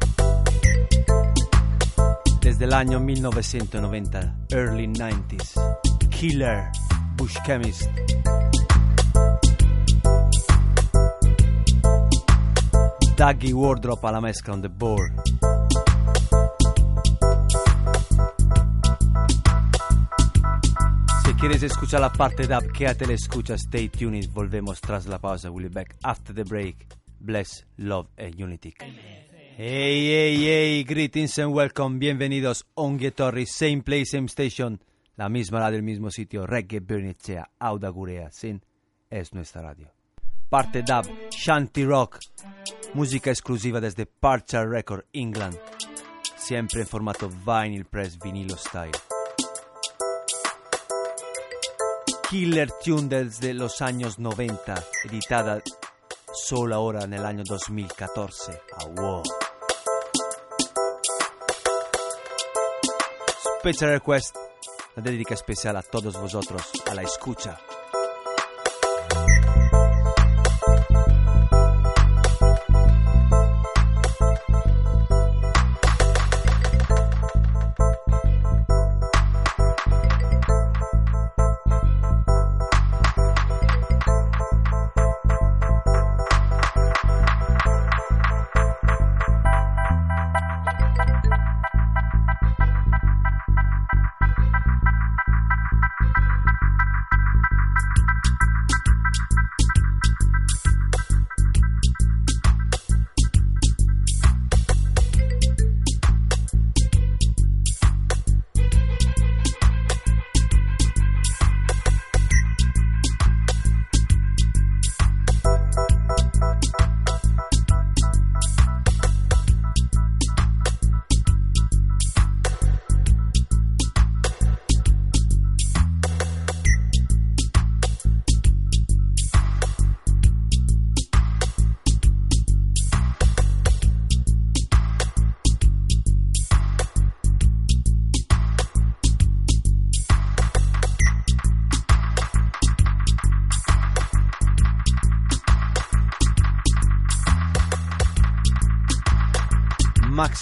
Desde 2.43 2.65
el 2.65 2.73
año 2.73 2.99
1990, 2.99 4.35
early 4.51 4.85
90s. 4.87 5.53
Killer, 6.09 6.69
Bush 7.15 7.37
Chemist. 7.45 7.89
Dougie 13.15 13.53
Wardrop 13.53 14.03
a 14.03 14.11
la 14.11 14.19
mezcla 14.19 14.53
on 14.55 14.61
the 14.61 14.67
board. 14.67 15.13
Si 21.23 21.33
quieres 21.35 21.63
escuchar 21.63 22.01
la 22.01 22.11
parte 22.11 22.45
dub, 22.45 22.73
quédate 22.73 23.07
la 23.07 23.13
escucha, 23.13 23.55
stay 23.57 23.87
tuned, 23.87 24.27
volvemos 24.33 24.81
tras 24.81 25.05
la 25.05 25.17
pausa, 25.17 25.49
we'll 25.49 25.69
be 25.69 25.73
back 25.73 25.95
after 26.03 26.35
the 26.35 26.43
break. 26.43 26.87
Bless, 27.21 27.65
love 27.77 28.09
and 28.17 28.35
unity. 28.37 28.73
Hey, 29.55 30.07
hey, 30.07 30.35
hey, 30.45 30.83
greetings 30.83 31.37
and 31.37 31.53
welcome, 31.53 31.99
bienvenidos, 31.99 32.65
Ongue 32.73 33.11
Torri, 33.11 33.45
same 33.45 33.83
place, 33.83 34.05
same 34.05 34.25
station, 34.25 34.79
la 35.15 35.29
misma 35.29 35.59
radio, 35.59 35.77
el 35.77 35.83
mismo 35.83 36.09
sitio, 36.09 36.47
Reggae 36.47 36.79
Bernicea, 36.79 37.51
Auda 37.59 37.89
Gurea, 37.89 38.31
sin, 38.31 38.63
es 39.11 39.31
nuestra 39.31 39.61
radio. 39.61 39.91
Parte 40.49 40.81
dub, 40.81 41.07
Shanty 41.29 41.85
Rock, 41.85 42.17
música 42.95 43.29
exclusiva 43.29 43.79
desde 43.79 44.07
Parcha 44.07 44.65
Record, 44.65 45.05
England, 45.13 45.55
siempre 46.35 46.81
en 46.81 46.87
formato 46.87 47.29
vinyl 47.29 47.85
press, 47.85 48.17
vinilo 48.17 48.57
style. 48.57 48.97
Killer 52.27 52.71
Tune 52.83 53.07
desde 53.07 53.53
los 53.53 53.83
años 53.83 54.17
90, 54.17 54.83
editada 55.05 55.61
solo 56.33 56.73
ahora 56.73 57.03
en 57.03 57.13
el 57.13 57.23
año 57.23 57.43
2014. 57.43 58.59
Ah, 58.79 58.85
wow. 58.95 59.21
Special 63.63 63.91
request, 63.91 64.35
la 64.97 65.01
dedica 65.01 65.35
especial 65.35 65.77
a 65.77 65.83
todos 65.83 66.19
vosotros, 66.19 66.69
a 66.85 66.93
la 66.95 67.01
escucha. 67.01 67.57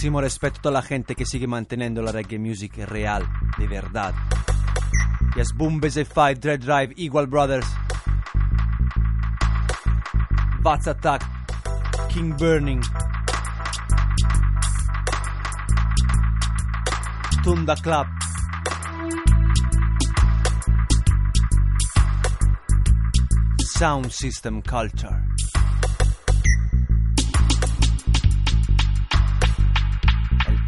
Máximo 0.02 0.20
respeto 0.20 0.68
a 0.68 0.72
la 0.72 0.82
gente 0.82 1.14
que 1.14 1.24
sigue 1.24 1.46
manteniendo 1.46 2.02
la 2.02 2.10
reggae 2.10 2.36
music 2.36 2.76
real, 2.86 3.24
de 3.56 3.68
verdad. 3.68 4.12
Yes, 5.36 5.54
Boom 5.54 5.80
Fight, 5.80 6.40
Dread 6.40 6.58
Drive, 6.58 6.92
Equal 6.96 7.28
Brothers, 7.28 7.64
Bats 10.60 10.88
Attack, 10.88 11.22
King 12.08 12.34
Burning. 12.36 12.82
Rotunda 17.36 17.76
Club. 17.76 18.08
Sound 23.78 24.10
System 24.10 24.62
Culture. 24.62 25.31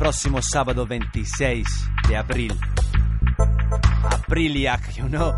El 0.04 0.10
próximo 0.10 0.42
sábado 0.42 0.86
26 0.86 1.66
de 2.06 2.16
abril. 2.18 2.52
Apriliac, 4.10 4.92
you 4.96 5.08
know. 5.08 5.32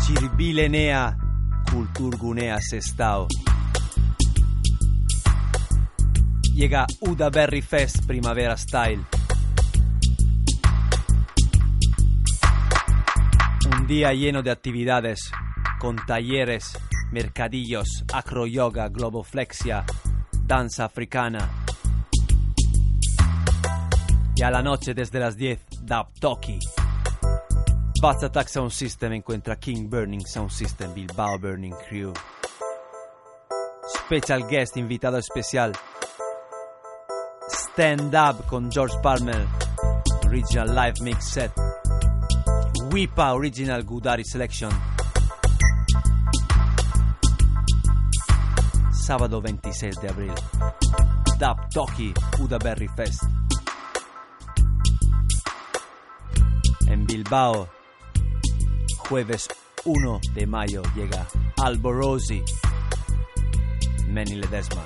Cirbilenea 0.00 1.16
Culturgunea 1.70 2.58
Sestao. 2.60 3.28
Llega 6.52 6.86
Uda 7.02 7.30
Berry 7.30 7.62
Fest 7.62 8.04
Primavera 8.04 8.56
Style. 8.56 9.04
Un 13.76 13.86
día 13.86 14.12
lleno 14.12 14.42
de 14.42 14.50
actividades, 14.50 15.30
con 15.78 15.94
talleres, 16.04 16.76
mercadillos, 17.12 18.04
acro 18.12 18.44
yoga, 18.48 18.88
globoflexia, 18.88 19.84
danza 20.48 20.86
africana. 20.86 21.59
Y 24.40 24.42
a 24.42 24.50
la 24.50 24.62
noche 24.62 24.94
desde 24.94 25.20
las 25.20 25.36
10, 25.36 25.66
Dub 25.82 26.18
Toki. 26.18 26.58
Bats 28.00 28.24
Attack 28.24 28.48
Sound 28.48 28.70
System 28.70 29.12
encuentra 29.12 29.56
King 29.56 29.90
Burning 29.90 30.24
Sound 30.26 30.48
System, 30.48 30.94
Bilbao 30.94 31.38
Burning 31.38 31.74
Crew. 31.86 32.14
Special 34.06 34.46
guest 34.48 34.78
invitado 34.78 35.18
especial. 35.18 35.72
Stand 37.50 38.14
Up 38.14 38.46
con 38.46 38.70
George 38.70 38.96
Palmer. 39.02 39.46
Original 40.26 40.74
live 40.74 41.02
mix 41.02 41.28
set. 41.28 41.52
Wipa 42.90 43.34
Original 43.34 43.84
Gudari 43.84 44.24
Selection. 44.24 44.70
Sábado 48.90 49.42
26 49.42 50.00
de 50.00 50.08
abril. 50.08 50.32
Dub 51.38 51.68
Toki 51.74 52.14
Udaberry 52.38 52.88
Fest. 52.96 53.24
Bilbao, 57.30 57.68
jueves 59.08 59.46
1 59.84 60.20
de 60.34 60.46
mayo 60.48 60.82
llega 60.96 61.28
Alborosi, 61.62 62.42
Manny 64.08 64.34
Ledesma. 64.34 64.84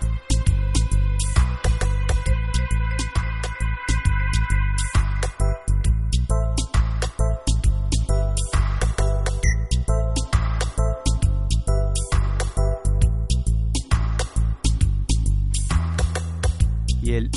Y 17.01 17.15
el 17.15 17.31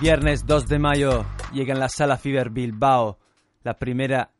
viernes 0.00 0.44
2 0.46 0.66
de 0.66 0.78
mayo 0.80 1.24
llega 1.52 1.72
en 1.72 1.78
la 1.78 1.88
Sala 1.88 2.16
Fever 2.16 2.50
Bilbao 2.50 3.18
la 3.66 3.76
primera 3.76 4.30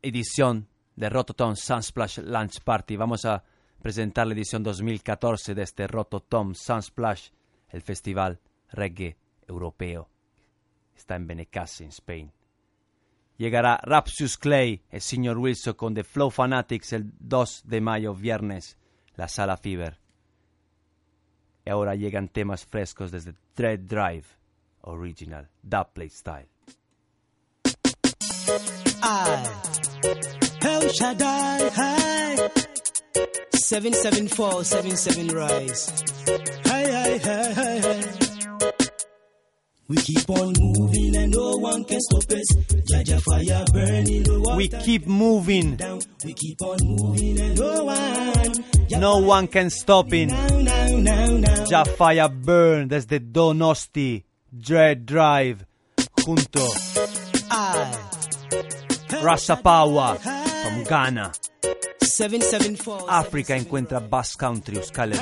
edición 0.00 0.66
de 0.96 1.10
Rototom 1.10 1.54
Sunsplash 1.54 2.20
Lunch 2.20 2.62
Party. 2.64 2.96
Vamos 2.96 3.26
a 3.26 3.44
presentar 3.82 4.26
la 4.26 4.32
edición 4.32 4.62
2014 4.62 5.54
de 5.54 5.62
este 5.62 5.86
Rototom 5.86 6.54
Sunsplash, 6.54 7.28
el 7.68 7.82
festival 7.82 8.40
reggae 8.70 9.18
europeo. 9.46 10.08
Está 10.96 11.16
en 11.16 11.26
Benicassi, 11.26 11.84
en 11.84 11.90
Spain. 11.90 12.32
Llegará 13.36 13.78
Rapsius 13.82 14.38
Clay, 14.38 14.82
el 14.88 15.02
señor 15.02 15.36
Wilson 15.36 15.74
con 15.74 15.92
The 15.92 16.02
Flow 16.02 16.30
Fanatics 16.30 16.94
el 16.94 17.12
2 17.20 17.64
de 17.66 17.80
mayo, 17.82 18.14
viernes, 18.14 18.78
la 19.16 19.28
Sala 19.28 19.58
Fever. 19.58 19.98
Y 21.66 21.68
ahora 21.68 21.94
llegan 21.94 22.28
temas 22.28 22.64
frescos 22.64 23.10
desde 23.10 23.34
Dread 23.54 23.80
Drive, 23.80 24.28
original, 24.80 25.50
Dubplate 25.62 26.08
Style. 26.08 26.51
I, 29.02 29.46
El 30.62 30.88
Shaddai, 30.88 31.70
hi. 31.74 32.50
77477 33.52 35.28
rise. 35.28 35.92
Hi, 36.66 36.84
hi, 36.84 37.18
hi, 37.18 37.52
hi, 37.52 37.78
hi. 37.80 38.02
We 39.88 39.96
keep 39.96 40.30
on 40.30 40.54
moving 40.58 41.16
and 41.16 41.32
no 41.32 41.56
one 41.56 41.84
can 41.84 42.00
stop 42.00 42.30
us. 42.32 42.56
Jaja 42.90 43.20
fire 43.20 43.64
burning 43.72 44.22
the 44.22 44.40
water. 44.40 44.56
We 44.56 44.68
keep 44.68 45.06
moving. 45.06 45.78
We 46.24 46.32
keep 46.34 46.62
on 46.62 46.78
moving 46.82 47.40
and 47.40 47.58
no 47.58 47.84
one. 47.84 48.52
No 49.00 49.18
one 49.18 49.48
can 49.48 49.70
stop 49.70 50.12
in. 50.12 50.28
Now, 50.28 50.96
now, 50.96 51.26
now. 51.36 51.64
Ja 51.68 51.84
Fire 51.84 52.28
Burn 52.28 52.88
desde 52.88 53.20
Donosti, 53.20 54.24
Dread 54.50 55.04
Drive, 55.06 55.66
junto 56.24 56.60
I, 57.50 57.90
Rasa 59.22 59.56
Power 59.56 60.16
from 60.16 60.84
Ghana. 60.84 61.32
774. 62.00 63.06
África 63.08 63.56
encuentra 63.56 64.00
Bass 64.00 64.36
Country, 64.36 64.76
Euskal. 64.76 65.12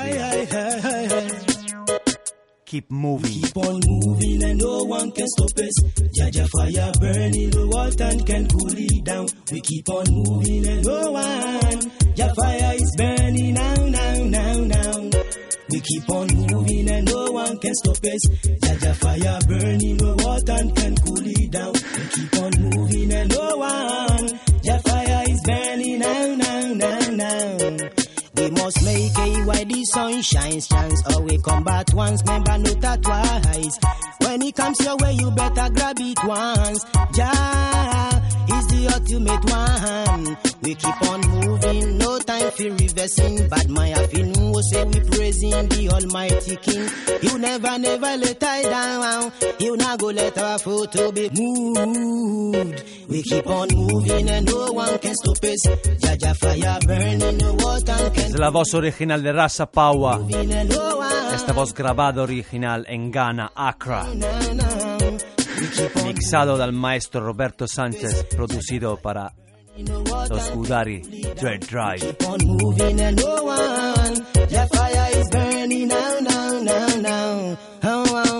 Keep 2.65 2.89
moving. 2.89 3.41
Keep 3.41 3.57
on 3.57 3.79
moving 3.85 4.43
and 4.43 4.59
no 4.59 4.83
one 4.83 5.11
can 5.11 5.27
stop 5.27 5.59
us. 5.59 5.83
Jaja 6.17 6.47
fire 6.47 6.91
burning 6.99 7.49
the 7.49 7.67
water 7.67 8.03
and 8.05 8.25
can 8.25 8.47
cool 8.47 8.73
it 8.73 9.03
down. 9.03 9.27
We 9.51 9.59
keep 9.61 9.89
on 9.89 10.05
moving 10.09 10.67
and 10.67 10.85
no 10.85 11.11
one. 11.11 11.91
Jah 12.15 12.33
fire 12.33 12.75
is 12.75 12.95
burning 12.97 13.53
now, 13.53 13.75
now, 13.75 14.23
now, 14.23 14.53
now. 14.55 15.11
We 15.71 15.79
keep 15.79 16.09
on 16.09 16.27
moving 16.27 16.89
and 16.89 17.05
no 17.07 17.31
one 17.31 17.57
can 17.59 17.73
stop 17.75 17.97
us. 18.03 18.27
Jaja 18.27 18.93
fire 18.95 19.39
burning 19.47 19.97
the 19.97 20.15
water 20.19 20.61
can 20.75 20.95
cool 20.97 21.25
it 21.25 21.51
down. 21.51 21.73
We 21.73 22.03
keep 22.11 22.33
on 22.43 22.51
moving 22.59 23.13
and 23.13 23.29
no 23.31 23.57
one. 23.57 24.39
Jah 24.63 24.79
fire 24.79 25.23
is 25.29 25.41
burning 25.41 25.99
now, 25.99 26.35
now, 26.35 26.73
now, 26.73 26.99
now. 27.11 27.89
We 28.35 28.49
must 28.49 28.83
make 28.83 29.17
a 29.17 29.43
while 29.45 29.65
the 29.65 29.85
sun 29.85 30.21
shines, 30.21 30.67
shines. 30.67 31.01
Or 31.13 31.21
we 31.21 31.37
combat 31.37 31.93
once, 31.93 32.21
remember 32.23 32.57
not 32.57 33.03
twice. 33.03 33.79
When 34.19 34.41
it 34.41 34.55
comes 34.55 34.79
your 34.81 34.97
way, 34.97 35.13
you 35.13 35.31
better 35.31 35.69
grab 35.73 35.97
it 35.99 36.19
once. 36.25 36.83
Jah 37.15 38.21
is 38.55 38.67
the 38.67 38.87
ultimate 38.93 39.45
one. 39.49 40.37
We 40.63 40.75
keep 40.75 41.01
on 41.09 41.21
moving, 41.21 41.97
no 41.97 42.00
time 42.41 42.51
for 42.51 42.83
reversing. 42.83 43.47
Bad 43.49 43.69
my 43.69 43.93
feeling 44.07 44.51
will 44.51 44.61
say 44.61 44.83
we 44.83 44.99
praising 45.01 45.67
the 45.69 45.89
Almighty 45.93 46.55
King. 46.57 46.89
You 47.21 47.37
never, 47.37 47.77
never 47.77 48.17
let 48.17 48.43
I 48.43 48.61
down. 48.63 49.31
You 49.59 49.77
not 49.77 49.99
go 49.99 50.07
let 50.07 50.37
our 50.37 50.59
foot 50.59 50.91
to 50.93 51.11
be 51.11 51.29
moved. 51.29 52.83
We 53.07 53.23
keep 53.23 53.47
on 53.47 53.67
moving 53.71 54.29
and 54.29 54.45
no 54.45 54.71
one 54.71 54.97
can 54.99 55.15
stop 55.15 55.43
us. 55.43 55.67
Jaja 56.01 56.35
fire 56.35 56.79
burning 56.85 57.37
the 57.37 57.53
water 57.53 58.11
can 58.11 58.25
Es 58.25 58.39
la 58.39 58.49
voz 58.49 58.73
original 58.73 59.21
de 59.21 59.31
Rasa 59.31 59.65
Power. 59.65 60.19
no. 60.19 61.01
Esta 61.33 61.53
voz 61.53 61.73
grabada 61.73 62.23
original 62.23 62.85
en 62.87 63.11
Ghana, 63.11 63.51
Accra. 63.55 64.05
Mixado 66.05 66.57
dal 66.57 66.73
maestro 66.73 67.21
Roberto 67.21 67.67
Sánchez, 67.67 68.25
producido 68.35 68.97
para 68.97 69.31
los 69.87 70.49
Udari 70.51 71.01
Dread 71.39 71.59
Drive. 71.67 72.01
keep 72.01 72.27
on 72.27 72.39
moving 72.45 72.99
and 72.99 73.17
no 73.17 73.43
one. 73.43 74.15
Your 74.49 74.67
fire 74.67 75.09
is 75.13 75.29
burning 75.29 75.87
now, 75.87 76.19
now, 76.19 76.59
now, 76.61 76.87
now. 77.01 77.57
Oh, 77.83 78.05
oh. 78.07 78.30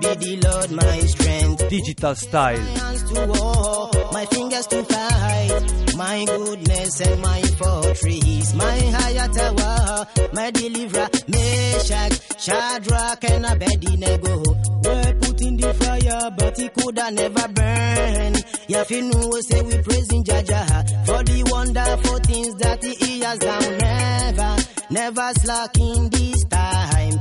Blessed 0.00 0.20
be 0.20 0.36
the 0.36 0.48
Lord, 0.48 0.70
my 0.72 0.98
strength. 1.00 1.68
Digital 1.68 2.14
Style. 2.14 2.56
hands 2.58 3.02
to 3.12 3.26
war, 3.26 3.90
my 4.12 4.26
fingers 4.26 4.66
to 4.68 4.82
fight, 4.84 5.94
my 5.96 6.24
goodness 6.24 7.00
and 7.00 7.22
my 7.22 7.42
fortress, 7.42 8.54
my 8.54 8.78
higher 8.96 9.28
tower, 9.28 10.06
my 10.32 10.50
deliverer, 10.50 11.08
Meshach, 11.28 12.20
Shadrach 12.38 13.24
and 13.30 13.46
Abednego. 13.46 14.42
Were 14.84 15.14
put 15.20 15.40
in 15.40 15.56
the 15.56 15.72
fire, 15.74 16.30
but 16.36 16.58
it 16.58 16.74
coulda 16.74 17.10
never 17.10 17.48
burn. 17.48 18.32
Yafinu 18.68 19.42
say 19.42 19.62
we 19.62 19.82
praising 19.82 20.24
Jaja 20.24 21.06
for 21.06 21.22
the 21.22 21.42
wonderful 21.50 22.18
things 22.18 22.54
that 22.56 22.82
he 22.84 23.20
has 23.20 23.38
done. 23.38 23.78
Never, 23.78 24.56
never 24.90 25.32
slacking 25.40 26.10
this 26.10 26.44
time. 26.44 27.18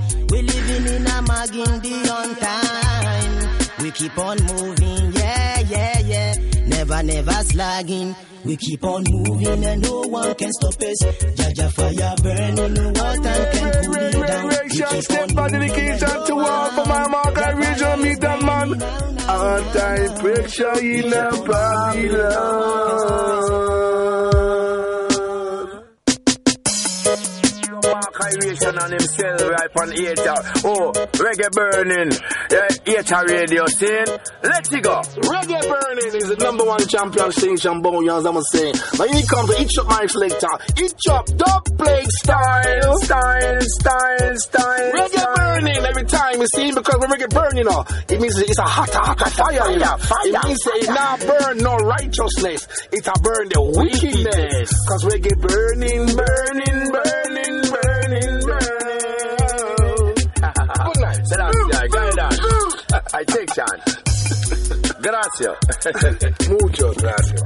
Living 0.74 0.96
in 0.96 1.06
a 1.06 1.22
mag 1.22 1.56
in 1.56 1.80
the 1.82 1.94
on 2.12 2.36
time. 2.36 3.68
We 3.80 3.92
keep 3.92 4.18
on 4.18 4.38
moving, 4.46 5.12
yeah, 5.14 5.60
yeah, 5.60 6.00
yeah. 6.00 6.34
Never 6.66 7.04
never, 7.04 7.32
slagging. 7.32 8.16
We 8.44 8.58
keep 8.58 8.84
on 8.84 9.04
moving 9.08 9.64
and 9.66 9.82
no 9.84 10.02
one 10.02 10.34
can 10.34 10.52
stop 10.52 10.82
us. 10.82 11.04
Jaja 11.38 11.72
fire 11.72 12.16
burning, 12.24 12.74
no 12.74 12.88
water 12.88 13.50
can 13.54 13.72
cool 13.84 13.96
it 13.98 14.14
down. 14.28 14.50
Keep 14.70 14.86
step 15.04 15.22
on 15.22 15.36
by 15.36 15.48
dedication 15.50 16.26
to 16.26 16.34
all 16.40 16.72
for 16.72 16.86
my 16.88 17.08
mark 17.08 17.38
I 17.38 17.52
region 17.52 18.02
meet 18.02 18.20
that 18.22 18.42
man. 18.42 18.82
Anti-pressure 19.30 20.80
in 20.80 21.14
a 21.14 21.32
Babylon. 21.48 23.04
Mark 28.34 28.44
Iration 28.46 28.78
on 28.80 28.92
himself 28.92 29.42
right 29.42 29.70
on 29.82 29.94
Eater. 29.94 30.34
Oh, 30.66 30.92
reggae 31.22 31.52
burning. 31.52 32.12
Yeah, 32.52 33.00
Eater 33.00 33.24
radio 33.28 33.66
scene. 33.68 34.06
Let's 34.44 34.70
go. 34.70 35.02
Reggae 35.24 35.62
Burning 35.64 36.16
is 36.16 36.28
the 36.30 36.36
number 36.40 36.66
one 36.66 36.86
champion 36.88 37.32
station, 37.32 37.82
Bone 37.82 38.06
Youngs, 38.06 38.26
I'm 38.26 38.42
saying. 38.52 38.76
Now 38.98 39.06
you 39.06 39.24
come 39.28 39.48
to 39.48 39.62
Itch 39.62 39.78
Up 39.80 39.88
My 39.88 40.06
Selector. 40.06 40.54
Itch 40.78 41.08
Up, 41.10 41.26
dub 41.38 41.64
play 41.78 42.04
style. 42.22 42.98
Style, 43.00 43.62
style, 43.62 44.36
style. 44.38 44.92
Reggae 44.94 45.36
Burning 45.36 45.84
every 45.86 46.06
time, 46.06 46.40
you 46.42 46.48
see, 46.54 46.72
because 46.72 46.98
when 47.00 47.10
reggae 47.10 47.30
burn, 47.30 47.58
you 47.58 47.66
oh. 47.68 47.72
know, 47.72 47.98
it 48.10 48.20
means 48.22 48.38
it's 48.38 48.60
a 48.60 48.64
hot, 48.64 48.90
hot, 48.90 49.20
hot 49.20 49.32
fire. 49.32 49.72
you 49.72 49.80
know. 49.80 49.98
Fire, 49.98 50.20
It 50.26 50.46
means 50.46 50.68
it 50.68 50.88
not 50.90 51.20
burn 51.22 51.58
no 51.60 51.76
righteousness. 51.78 52.68
It 52.92 53.08
a 53.08 53.14
burn 53.22 53.48
the 53.50 53.62
wickedness. 53.62 54.70
Cause 54.88 55.04
reggae 55.06 55.36
burning, 55.40 56.06
burning, 56.14 56.92
burning, 56.92 57.62
burning, 57.72 57.93
guide 61.90 62.20
on. 62.20 62.34
I. 63.14 63.26
Gracias. 65.02 65.58
Mucho 66.50 66.94
gracias. 66.98 67.44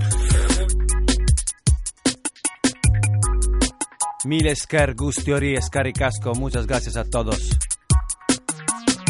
Miles 4.26 4.68
Ker, 4.68 4.93
Gustiori, 4.93 5.55
Escaricasco, 5.55 6.34
muchas 6.36 6.68
gracias 6.68 6.97
a 6.97 7.05
todos. 7.05 7.49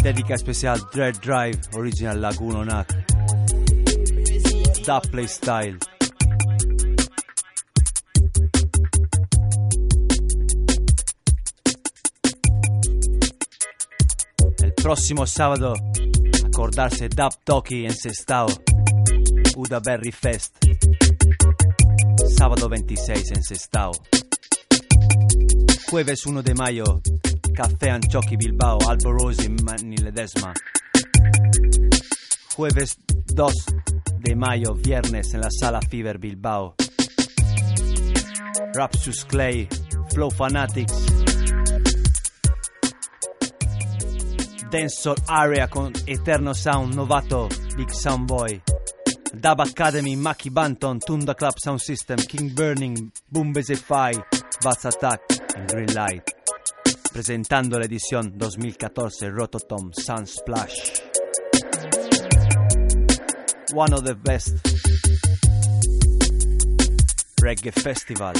Dedica 0.03 0.35
especial 0.35 0.79
Dread 0.93 1.15
Drive, 1.19 1.59
Original 1.73 2.21
Laguno 2.21 2.63
Nat. 2.63 2.87
Da 4.85 5.01
Play 5.01 5.27
Style. 5.27 5.79
El 14.87 14.93
próximo 14.93 15.27
sábado, 15.27 15.73
acordarse 16.45 17.09
Dub 17.09 17.33
Toki 17.43 17.83
en 17.83 17.93
Sestao. 17.93 18.47
Uda 19.57 19.81
Berry 19.81 20.13
Fest. 20.13 20.55
Sábado 22.37 22.69
26 22.69 23.31
en 23.31 23.43
Sestao. 23.43 23.91
Jueves 25.89 26.25
1 26.25 26.41
de 26.41 26.53
mayo, 26.53 27.01
Café 27.53 27.89
Anchoqui 27.89 28.37
Bilbao, 28.37 28.77
Alborosi, 28.87 29.49
Mani 29.49 29.97
Ledesma. 29.97 30.53
Jueves 32.55 32.97
2 33.25 33.53
de 34.19 34.35
mayo, 34.37 34.73
viernes 34.73 35.33
en 35.33 35.41
la 35.41 35.49
Sala 35.51 35.81
Fever 35.81 36.17
Bilbao. 36.17 36.75
Rapsus 38.73 39.25
Clay, 39.25 39.67
Flow 40.13 40.31
Fanatics. 40.31 41.26
Dancehall 44.69 45.15
Area 45.27 45.67
con 45.67 45.91
Eterno 46.05 46.53
Sound, 46.53 46.93
Novato, 46.93 47.47
Big 47.75 47.89
Sound 47.91 48.27
Boy. 48.27 48.61
Dub 49.33 49.61
Academy, 49.61 50.15
Maki 50.15 50.49
Banton, 50.49 50.99
Tunda 50.99 51.35
Club 51.35 51.57
Sound 51.57 51.79
System, 51.79 52.17
King 52.17 52.53
Burning, 52.53 53.11
Boom 53.29 53.53
Fai, 53.53 54.13
Vaz 54.61 54.85
Attack 54.85 55.21
y 55.55 55.73
Green 55.73 55.93
Light. 55.93 56.23
Presentando 57.11 57.79
la 57.79 57.85
edición 57.85 58.37
2014 58.37 59.29
Rototom 59.29 59.91
Sunsplash. 59.91 61.01
One 63.73 63.93
of 63.93 64.03
the 64.03 64.15
best 64.15 64.55
reggae 67.41 67.71
festival. 67.71 68.33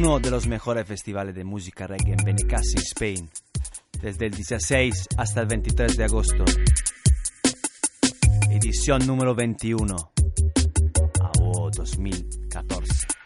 Uno 0.00 0.20
de 0.20 0.30
los 0.30 0.46
mejores 0.46 0.86
festivales 0.86 1.34
de 1.34 1.42
música 1.42 1.88
reggae 1.88 2.12
en 2.12 2.24
Benicassi, 2.24 2.78
Spain, 2.78 3.28
desde 4.00 4.26
el 4.26 4.32
16 4.32 5.08
hasta 5.16 5.40
el 5.40 5.48
23 5.48 5.96
de 5.96 6.04
agosto. 6.04 6.44
Edición 8.48 9.04
número 9.08 9.34
21. 9.34 9.96
AO 11.20 11.70
2014. 11.72 13.17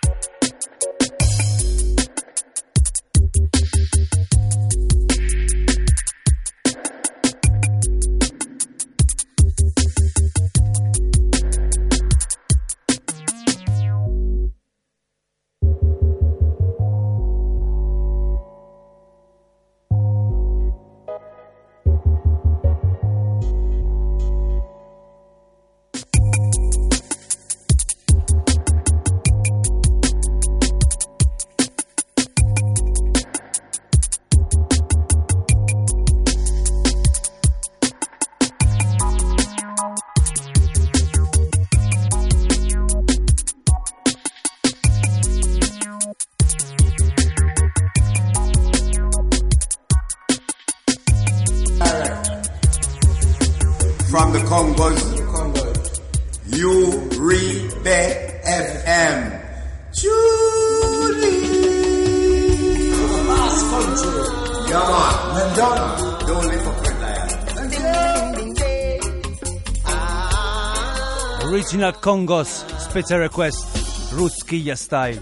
Congos, 72.03 72.66
special 72.81 73.20
request, 73.20 74.12
Roots 74.12 74.43
style. 74.74 75.15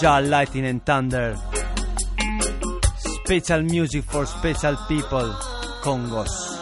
Jah 0.00 0.20
Lightning 0.24 0.64
and 0.64 0.82
Thunder. 0.86 1.36
Special 2.96 3.60
music 3.60 4.04
for 4.04 4.24
special 4.24 4.74
people, 4.88 5.34
Congos. 5.82 6.55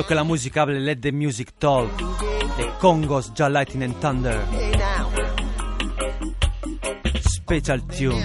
Continuando 0.00 0.04
con 0.04 0.16
la 0.16 0.22
musica, 0.22 0.64
Let 0.64 1.00
the 1.00 1.12
Music 1.12 1.52
Talk 1.58 1.90
e 2.56 2.72
Congos 2.78 3.32
già 3.32 3.48
Lightning 3.48 3.82
and 3.82 3.98
Thunder. 3.98 4.46
Special 7.20 7.84
tune. 7.86 8.18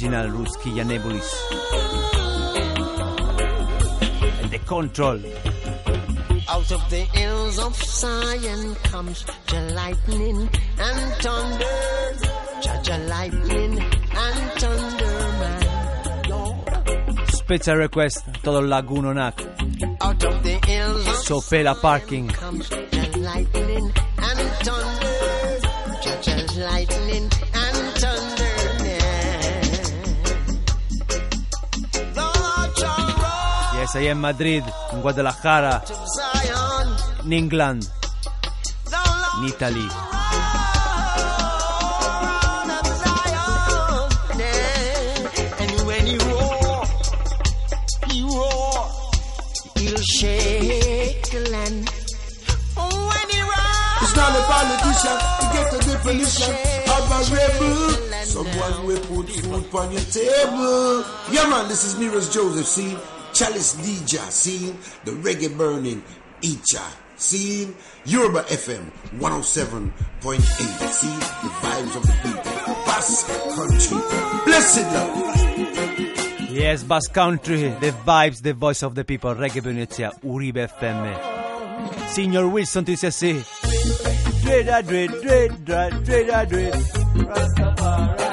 Original 0.00 0.30
Ruski 0.30 0.72
Yanebulis. 0.72 1.30
And 4.40 4.50
the 4.50 4.58
control. 4.60 5.20
Out 6.48 6.72
of 6.72 6.88
the 6.88 7.04
hills 7.12 7.58
of 7.58 7.76
Zion 7.76 8.74
comes 8.76 9.26
the 9.48 9.60
lightning 9.74 10.48
and 10.78 11.12
thunder. 11.20 11.64
Judge 12.62 12.88
lightning 13.10 13.78
and 13.78 14.52
thunder, 14.58 15.18
man. 15.40 15.60
Special 17.26 17.76
request, 17.76 18.24
todo 18.42 18.62
Lagunonak. 18.62 19.36
Out 20.00 20.24
of 20.24 20.42
the 20.42 20.58
hills 20.66 21.06
of 21.08 21.14
Sopela 21.26 21.78
Parking. 21.78 22.28
comes 22.28 22.70
the 22.70 23.18
lightning 23.18 23.92
and 24.16 24.50
thunder. 24.64 25.20
Judge 26.22 26.56
lightning 26.56 27.30
Say 33.92 34.06
in 34.06 34.20
Madrid, 34.20 34.62
in 34.92 35.00
Guadalajara, 35.00 35.82
in 37.24 37.32
England, 37.32 37.90
in 39.38 39.44
Italy. 39.46 39.88
it's 54.02 54.16
not 54.16 54.32
a 54.38 54.42
politician 54.46 55.18
to 55.40 55.46
get 55.52 55.66
the 55.72 55.78
definition 55.90 56.54
of 56.94 57.10
a 57.10 57.20
rebel. 57.34 57.90
Someone 58.24 58.86
will 58.86 59.00
put 59.00 59.28
food 59.30 59.74
on 59.74 59.90
your 59.90 60.00
table. 60.02 61.04
Yeah, 61.32 61.50
man, 61.50 61.66
this 61.68 61.82
is 61.84 61.98
Nero's 61.98 62.32
Joseph, 62.32 62.66
see? 62.66 62.96
Chalice 63.40 63.72
DJ, 63.76 64.18
see? 64.30 64.70
The 65.04 65.12
reggae 65.12 65.56
burning 65.56 66.02
Icha, 66.42 66.84
see? 67.16 67.72
Yoruba 68.04 68.42
FM 68.42 68.84
107.8, 69.16 70.40
see? 70.92 71.08
The 71.08 71.48
vibes 71.64 71.96
of 71.96 72.02
the 72.02 72.12
people. 72.20 72.74
Basque 72.84 73.28
country. 73.56 73.96
Blessed 74.44 74.84
love. 74.92 76.50
Yes, 76.50 76.84
Bass 76.84 77.06
Country, 77.08 77.62
the 77.80 77.92
vibes, 78.04 78.42
the 78.42 78.52
voice 78.52 78.82
of 78.82 78.94
the 78.94 79.04
people, 79.06 79.34
Reggae 79.34 79.62
Venezia, 79.62 80.10
Uribe 80.22 80.68
FM. 80.68 82.08
Signor 82.10 82.46
Wilson 82.48 82.84
así. 82.84 83.42
Dread, 84.42 84.86
dread, 84.86 85.10
dread, 85.22 85.64
dread, 85.64 86.04
dread, 86.04 86.48
dread. 86.50 86.74
This 88.18 88.29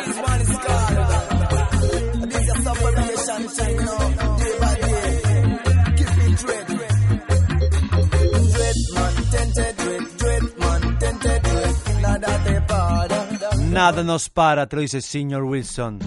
Nada 13.77 14.01
nos 14.01 14.27
para, 14.27 14.65
te 14.65 14.75
lo 14.75 14.81
dice 14.81 15.01
señor 15.01 15.43
Wilson. 15.43 15.99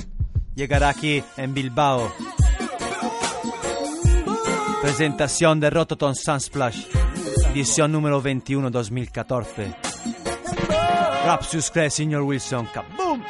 Llegará 0.57 0.89
aquí 0.89 1.23
en 1.37 1.55
Bilbao. 1.55 2.13
Presentación 4.83 5.61
de 5.61 5.71
Rototon 5.71 6.17
Sunsplash, 6.17 6.87
edición 7.53 7.93
número 7.93 8.21
21 8.21 8.73
2014. 8.73 9.73
Rapsus 11.25 11.71
cree, 11.71 11.91
señor 11.91 12.23
Wilson. 12.23 12.67
Kaboom! 12.75 13.23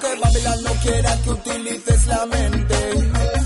Aunque 0.00 0.20
Babylon 0.20 0.62
no 0.62 0.72
quiera 0.80 1.16
que 1.22 1.30
utilices 1.30 2.06
la 2.06 2.26
mente, 2.26 2.76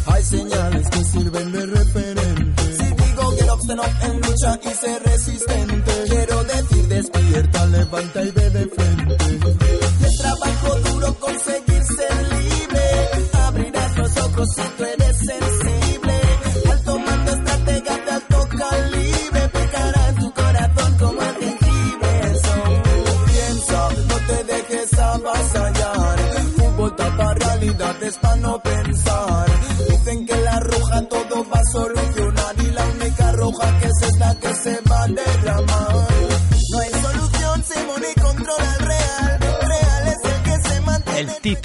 hay 0.05 0.23
señales 0.23 0.89
que 0.91 1.05
sirven 1.05 1.53
de 1.53 1.67
referente. 1.67 2.77
Si 2.77 2.85
digo 2.85 3.31
get 3.39 3.51
up, 3.51 3.61
stand 3.63 3.81
en 4.03 4.21
lucha 4.21 4.61
y 4.63 4.75
sé 4.75 4.99
resistente, 4.99 5.93
quiero 6.09 6.45
decir 6.45 6.89
despierta, 6.89 7.67
levanta 7.67 8.23
y 8.23 8.31
ve 8.33 8.51
de 8.51 8.67
frente. 8.67 9.42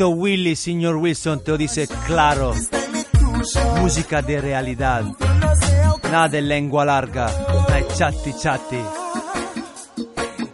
Willy, 0.05 0.55
señor 0.55 0.97
Wilson, 0.97 1.43
te 1.43 1.51
lo 1.51 1.57
dice 1.57 1.87
claro. 2.05 2.53
Música 3.81 4.21
de 4.21 4.41
realidad. 4.41 5.03
Nada 6.03 6.29
de 6.29 6.41
lengua 6.41 6.85
larga. 6.85 7.27
De 7.67 7.87
chatti 7.95 8.33
chatti. 8.33 8.81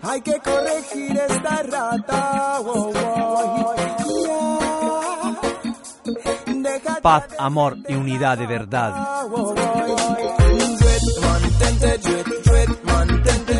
Hay 0.02 0.22
que 0.22 0.40
corregir 0.40 1.18
esta 1.18 1.64
rata. 1.64 2.60
Yeah. 6.74 7.02
Paz, 7.02 7.24
amor 7.38 7.78
y 7.88 7.96
unidad 7.96 8.38
de 8.38 8.48
verdad. 8.48 8.94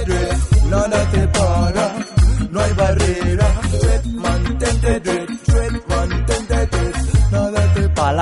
dread. 0.06 0.38
Nada 0.70 1.12
te 1.12 1.28
para, 1.28 1.96
no 2.50 2.60
hay 2.60 2.74
barrera. 2.74 3.48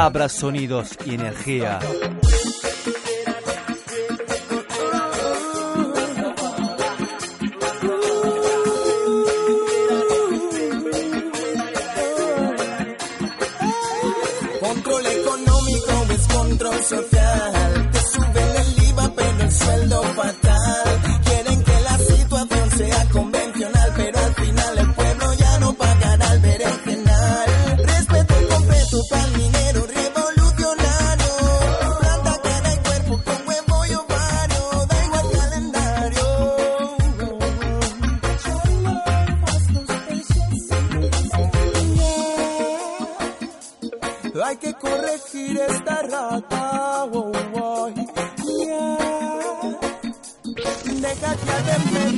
Palabras, 0.02 0.32
sonidos 0.32 0.98
y 1.06 1.14
energía. 1.14 1.78
Hay 44.44 44.58
que 44.58 44.74
corregir 44.74 45.60
esta 45.60 46.02
rata. 46.02 47.06
Oh, 47.12 47.32
oh, 47.54 47.94
yeah. 47.94 49.12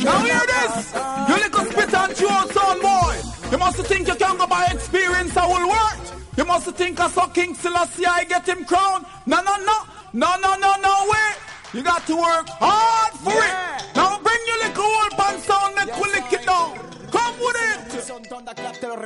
Now 0.03 0.19
hear 0.19 0.41
this! 0.47 0.93
You 1.27 1.35
little 1.35 1.65
spit 1.65 1.93
and 1.93 2.15
son 2.15 2.81
boy! 2.81 3.15
You 3.51 3.57
must 3.57 3.77
think 3.83 4.07
you 4.07 4.15
can 4.15 4.37
go 4.37 4.47
by 4.47 4.65
experience 4.67 5.33
how 5.33 5.49
will 5.49 5.67
work! 5.67 5.97
You 6.37 6.45
must 6.45 6.69
think 6.71 6.99
I 6.99 7.09
saw 7.09 7.27
King 7.27 7.55
Selassie 7.55 8.05
I 8.05 8.23
get 8.23 8.47
him 8.47 8.63
crowned! 8.65 9.05
No, 9.25 9.41
no, 9.41 9.55
no! 9.57 9.77
No, 10.13 10.35
no, 10.41 10.55
no, 10.55 10.75
no 10.81 11.07
way! 11.09 11.33
You 11.73 11.83
got 11.83 12.05
to 12.07 12.15
work 12.15 12.47
hard 12.49 13.13
for 13.19 13.31
it! 13.31 13.72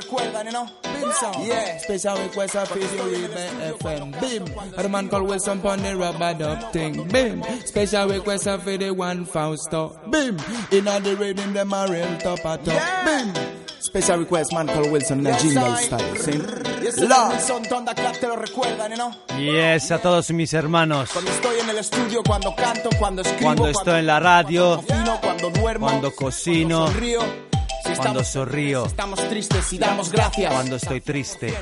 Clap 0.08 0.32
te 0.32 0.34
lo 0.34 0.42
recuerdan, 0.42 0.46
you 0.46 0.52
know? 0.52 0.68
Bim 0.82 1.12
sound. 1.12 1.46
Yeah. 1.46 1.78
Special 1.78 2.18
request 2.18 2.56
of 2.56 2.74
Rhythm 2.74 3.30
FM. 3.78 4.20
Bim. 4.20 4.44
A 4.76 4.82
the 4.82 4.88
man 4.88 5.08
called 5.08 5.28
Wilson 5.28 5.60
pon 5.60 5.82
the 5.82 5.96
rubber 5.96 6.34
dub 6.34 6.72
thing. 6.72 7.06
Bim. 7.08 7.42
Special 7.64 8.08
request 8.08 8.46
of 8.46 8.64
the 8.64 8.90
one 8.90 9.24
Fausto. 9.24 9.98
Bim. 10.10 10.38
Inna 10.72 11.00
the 11.00 11.16
rhythm 11.16 11.52
them 11.52 11.72
a 11.72 11.86
real 11.88 12.18
top 12.18 12.40
a 12.40 12.58
top. 12.58 13.04
Bim. 13.04 13.32
Special 13.80 14.18
request 14.18 14.52
man 14.52 14.66
called 14.66 14.90
Wilson 14.90 15.20
in 15.20 15.26
a 15.28 15.30
Yes, 15.30 15.84
style. 15.86 16.14
Yes, 16.82 16.96
te 18.20 18.26
lo 18.26 18.36
recuerdan? 18.36 18.92
Yes, 19.38 19.90
a 19.90 19.98
todos 19.98 20.30
mis 20.32 20.52
hermanos. 20.52 21.10
Cuando 21.12 21.30
estoy 21.30 21.60
en 21.60 21.70
el 21.70 21.78
estudio, 21.78 22.22
cuando 22.26 22.54
canto, 22.54 22.90
cuando 22.98 23.22
escribo, 23.22 23.44
Cuando 23.44 23.68
estoy 23.68 24.00
en 24.00 24.06
la 24.06 24.20
radio, 24.20 24.76
cocino, 24.76 25.20
cuando 25.20 25.50
duermo, 25.50 25.86
cuando 25.86 26.14
cocino, 26.14 26.86
sonrío, 26.88 27.47
si 27.94 28.00
cuando 28.00 28.24
sonrío, 28.24 28.86
estamos 28.86 29.28
tristes 29.28 29.72
y 29.72 29.78
damos 29.78 30.10
gracias. 30.12 30.52
cuando 30.52 30.76
estoy 30.76 31.00
triste. 31.00 31.54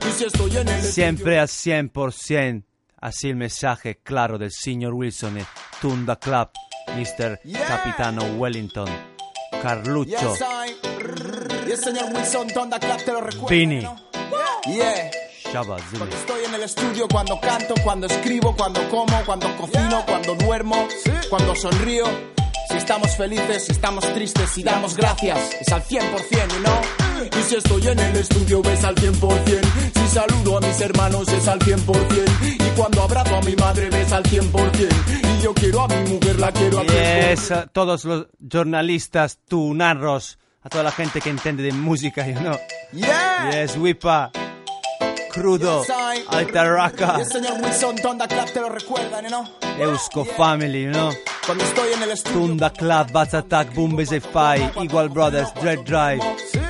Y 0.00 0.12
si 0.12 0.92
Siempre 0.92 1.38
al 1.38 1.48
100%. 1.48 2.64
Así 3.00 3.30
el 3.30 3.36
mensaje 3.36 3.98
claro 4.00 4.38
del 4.38 4.52
señor 4.52 4.94
Wilson 4.94 5.38
en 5.38 5.46
Tunda 5.80 6.14
Club, 6.16 6.50
Mr. 6.96 7.40
Capitano 7.66 8.22
Wellington, 8.36 8.88
Carlucho, 9.60 10.36
Yes. 11.66 11.82
Vini, 13.48 13.80
Yeah. 14.66 15.10
Zulu. 15.52 16.04
Estoy 16.04 16.44
en 16.44 16.54
el 16.54 16.62
estudio 16.62 17.08
cuando 17.08 17.38
canto, 17.40 17.74
cuando 17.82 18.06
escribo, 18.06 18.54
cuando 18.56 18.88
como, 18.88 19.22
cuando 19.26 19.54
cocino, 19.56 20.04
cuando 20.06 20.34
duermo, 20.36 20.88
cuando 21.28 21.54
sonrío. 21.56 22.04
Si 22.72 22.78
estamos 22.78 23.14
felices, 23.18 23.66
si 23.66 23.72
estamos 23.72 24.14
tristes, 24.14 24.48
si 24.48 24.62
damos 24.62 24.96
gracias, 24.96 25.38
es 25.60 25.70
al 25.70 25.82
100%, 25.82 26.00
you 26.54 26.58
know? 26.60 26.80
Y 27.38 27.42
si 27.42 27.56
estoy 27.56 27.86
en 27.86 27.98
el 27.98 28.16
estudio, 28.16 28.62
ves 28.62 28.82
al 28.82 28.94
100%. 28.94 29.60
Si 29.94 30.08
saludo 30.08 30.56
a 30.56 30.60
mis 30.62 30.80
hermanos, 30.80 31.28
es 31.28 31.48
al 31.48 31.58
100%. 31.58 32.66
Y 32.66 32.70
cuando 32.74 33.02
abrazo 33.02 33.36
a 33.36 33.42
mi 33.42 33.54
madre, 33.56 33.90
ves 33.90 34.10
al 34.10 34.22
100%. 34.22 34.88
Y 35.38 35.42
yo 35.42 35.52
quiero 35.52 35.82
a 35.82 35.88
mi 35.88 36.12
mujer, 36.12 36.40
la 36.40 36.50
quiero 36.50 36.82
100%. 36.82 37.30
Yes, 37.30 37.50
a 37.50 37.66
todos 37.66 38.06
los 38.06 38.28
jornalistas, 38.50 39.38
tunarros, 39.46 40.38
a 40.62 40.70
toda 40.70 40.82
la 40.82 40.92
gente 40.92 41.20
que 41.20 41.28
entiende 41.28 41.62
de 41.62 41.72
música, 41.72 42.24
know. 42.24 42.58
Yeah. 42.92 43.50
Yes, 43.52 43.76
Wipa, 43.76 44.32
Crudo, 45.32 45.82
Altarraca, 46.28 47.16
Yes, 47.18 47.28
señor 47.30 47.54
Wilson, 47.62 47.96
te 47.96 48.60
lo 48.60 48.68
recuerdan, 48.68 49.24
know? 49.26 49.48
Eusko 49.78 50.26
Family, 50.26 50.84
know. 50.86 51.10
Cuando 51.46 51.64
estoy 51.64 51.92
en 51.94 52.02
el 52.02 52.10
estudio. 52.10 52.38
Tunda 52.38 52.70
Club, 52.70 53.10
Bats 53.12 53.34
Attack, 53.34 53.74
Boom 53.74 53.96
Fai, 54.32 54.70
Igual 54.82 55.08
Brothers, 55.08 55.52
Dread 55.54 55.80
Drive, 55.84 56.22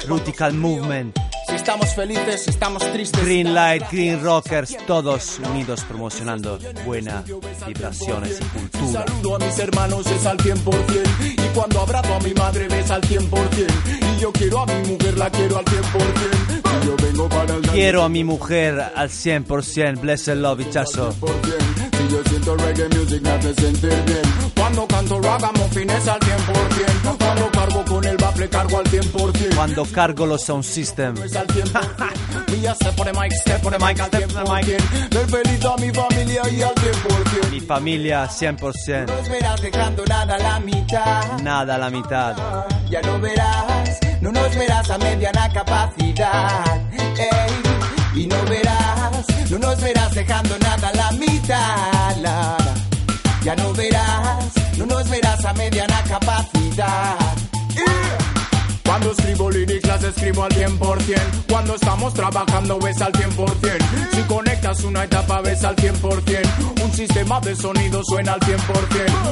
Rutical 0.06 0.52
Movement, 0.54 1.18
Si 1.48 1.56
estamos 1.56 1.92
felices, 1.94 2.46
estamos 2.46 2.82
tristes. 2.92 3.22
Green 3.24 3.52
Light, 3.52 3.82
Green 3.90 4.22
Rockers, 4.22 4.76
todos 4.86 5.40
unidos 5.40 5.82
promocionando 5.82 6.58
buenas 6.86 7.24
vibraciones 7.66 8.40
y 8.40 8.44
cultura. 8.44 9.04
Saludo 9.04 9.36
a 9.36 9.38
mis 9.40 9.58
hermanos, 9.58 10.06
es 10.06 10.24
al 10.24 10.38
100%. 10.38 11.34
Y 11.36 11.48
cuando 11.54 11.80
abrazo 11.80 12.14
a 12.14 12.20
mi 12.20 12.32
madre, 12.32 12.68
ves 12.68 12.90
al 12.90 13.02
100%. 13.02 13.66
Y 14.16 14.20
yo 14.20 14.32
quiero 14.32 14.60
a 14.60 14.66
mi 14.66 14.88
mujer, 14.92 15.18
la 15.18 15.28
quiero 15.30 15.58
al 15.58 15.64
100%. 15.64 16.61
Quiero 17.72 18.02
a 18.02 18.08
mi 18.08 18.24
mujer 18.24 18.80
al 18.94 19.08
100%, 19.08 20.00
blessed 20.00 20.36
love, 20.36 20.64
bichazo. 20.64 21.12
Si 21.12 22.08
yo 22.08 22.22
siento 22.28 22.56
reggae 22.56 22.88
music 22.88 23.22
me 23.22 23.30
hace 23.30 23.54
sentir 23.54 24.02
bien. 24.06 24.22
Cuando 24.62 24.86
canto 24.86 25.20
ragamuffin 25.20 25.90
es 25.90 26.08
al 26.08 26.20
100% 26.20 27.16
Cuando 27.18 27.50
cargo 27.50 27.84
con 27.84 28.04
el 28.04 28.16
bafle 28.16 28.48
cargo 28.48 28.78
al 28.78 28.84
100% 28.84 29.54
Cuando 29.54 29.84
cargo 29.86 30.24
los 30.24 30.42
sound 30.42 30.64
system. 30.64 31.16
Es 31.18 31.34
al 31.34 31.46
100% 31.48 32.56
Y 32.56 32.60
ya 32.60 32.74
step 32.74 32.94
por 32.94 33.06
the 33.06 33.12
mic, 33.12 33.32
step 33.32 33.60
por 33.60 33.72
the 33.72 33.78
mic 33.84 34.00
al 34.00 34.10
100% 34.10 35.10
Ver 35.10 35.26
feliz 35.28 35.64
a 35.64 35.76
mi 35.76 35.90
familia 35.90 36.42
y 36.50 36.62
al 36.62 36.74
100% 36.74 37.50
Mi 37.50 37.60
familia 37.60 38.24
100%, 38.24 39.06
No 39.06 39.30
verás 39.30 39.60
dejando 39.60 40.04
nada 40.06 40.34
a 40.36 40.38
la 40.38 40.60
mitad. 40.60 41.38
Nada 41.42 41.74
a 41.74 41.78
la 41.78 41.90
mitad. 41.90 42.36
Ya 42.88 43.02
no 43.02 43.18
verás, 43.20 43.98
no 44.22 44.30
nos 44.30 44.54
verás 44.54 44.88
a 44.88 44.98
mediana 44.98 45.52
capacidad. 45.52 46.80
Ey, 47.18 48.22
y 48.22 48.26
no 48.26 48.36
verás, 48.44 49.26
no 49.50 49.58
nos 49.58 49.80
verás 49.80 50.14
dejando 50.14 50.56
nada 50.60 50.92
la 50.94 51.10
mitad. 51.12 51.92
Ya 53.42 53.56
no 53.56 53.72
verás, 53.72 54.44
no 54.78 54.86
nos 54.86 55.10
verás 55.10 55.44
a 55.44 55.52
mediana 55.54 56.00
capacidad. 56.04 57.41
Cuando 58.92 59.12
escribo 59.12 59.50
lyrics 59.50 59.88
las 59.88 60.04
escribo 60.04 60.44
al 60.44 60.50
100% 60.52 61.18
Cuando 61.48 61.76
estamos 61.76 62.12
trabajando 62.12 62.78
ves 62.78 63.00
al 63.00 63.10
100% 63.10 64.10
Si 64.12 64.20
conectas 64.24 64.84
una 64.84 65.04
etapa 65.04 65.40
ves 65.40 65.64
al 65.64 65.74
100% 65.76 66.82
Un 66.84 66.92
sistema 66.92 67.40
de 67.40 67.56
sonido 67.56 68.02
suena 68.04 68.34
al 68.34 68.40
100% 68.40 68.58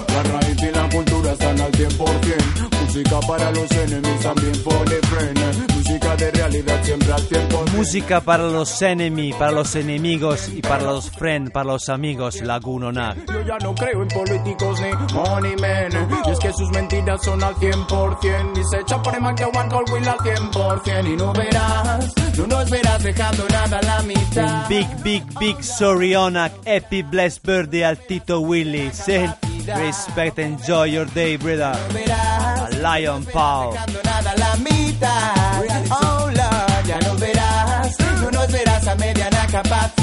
La 0.09 0.23
raíz 0.23 0.63
y 0.63 0.71
la 0.75 0.89
cultura 0.89 1.33
están 1.33 1.61
al 1.61 1.73
100% 1.73 2.81
Música 2.87 3.21
para 3.21 3.51
los 3.51 3.71
enemigos 3.71 4.21
también 4.23 4.55
for 4.55 4.85
the 4.89 5.07
friend 5.09 5.77
Música 5.77 6.17
de 6.17 6.31
realidad 6.31 6.81
siempre 6.83 7.13
al 7.13 7.29
100% 7.29 7.61
Música 7.77 8.21
para 8.21 8.45
los 8.45 8.83
enemigos, 8.83 9.39
para 9.39 9.53
los 9.53 9.75
enemigos 9.75 10.49
y 10.49 10.61
para 10.61 10.85
los 10.85 11.11
friends, 11.11 11.51
para 11.51 11.65
los 11.65 11.89
amigos, 11.89 12.43
Lagunonac. 12.43 13.17
Yo 13.27 13.41
ya 13.41 13.59
no 13.59 13.75
creo 13.75 14.03
en 14.03 14.09
políticos 14.09 14.81
ni 14.81 15.15
money 15.15 15.57
men. 15.57 15.91
Y 16.27 16.31
es 16.31 16.39
que 16.39 16.53
sus 16.53 16.69
mentiras 16.71 17.25
son 17.25 17.43
al 17.43 17.55
100% 17.57 18.59
Y 18.59 18.65
se 18.65 18.81
echa 18.81 19.03
por 19.03 19.15
el 19.15 19.23
one 19.53 19.69
call 19.69 19.85
will 19.93 20.09
al 20.09 20.19
100% 20.19 21.09
Y 21.09 21.17
no 21.17 21.33
verás, 21.33 22.13
no 22.37 22.47
nos 22.47 22.71
verás 22.71 23.03
dejando 23.03 23.47
nada 23.49 23.79
a 23.79 23.83
la 23.83 24.03
mitad 24.03 24.69
Big, 24.69 24.87
big, 25.03 25.23
big 25.39 25.63
sorry 25.63 26.15
Onak, 26.15 26.53
happy 26.67 27.03
blessed 27.03 27.43
birthday 27.43 27.85
al 27.85 27.97
Tito 27.97 28.41
Willy. 28.41 28.91
Send 28.93 29.35
respect, 29.67 30.39
enjoy 30.39 30.85
your 30.85 31.07
day, 31.07 31.37
brother. 31.37 31.75
A 31.75 32.69
Lion 32.81 33.25
Paul. 33.27 33.73
dejando 33.73 34.03
nada 34.05 34.31
a 34.33 34.37
la 34.37 34.57
mitad 34.57 35.87
Oh 35.91 36.31
Lord, 36.35 36.87
ya 36.87 36.99
no 37.01 37.15
verás, 37.17 37.97
no 38.23 38.31
nos 38.31 38.53
verás 38.53 38.87
a 38.87 38.95
mediana 38.97 39.47
capacidad 39.51 40.01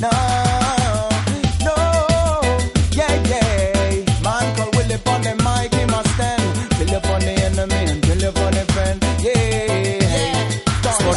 no, 0.00 0.08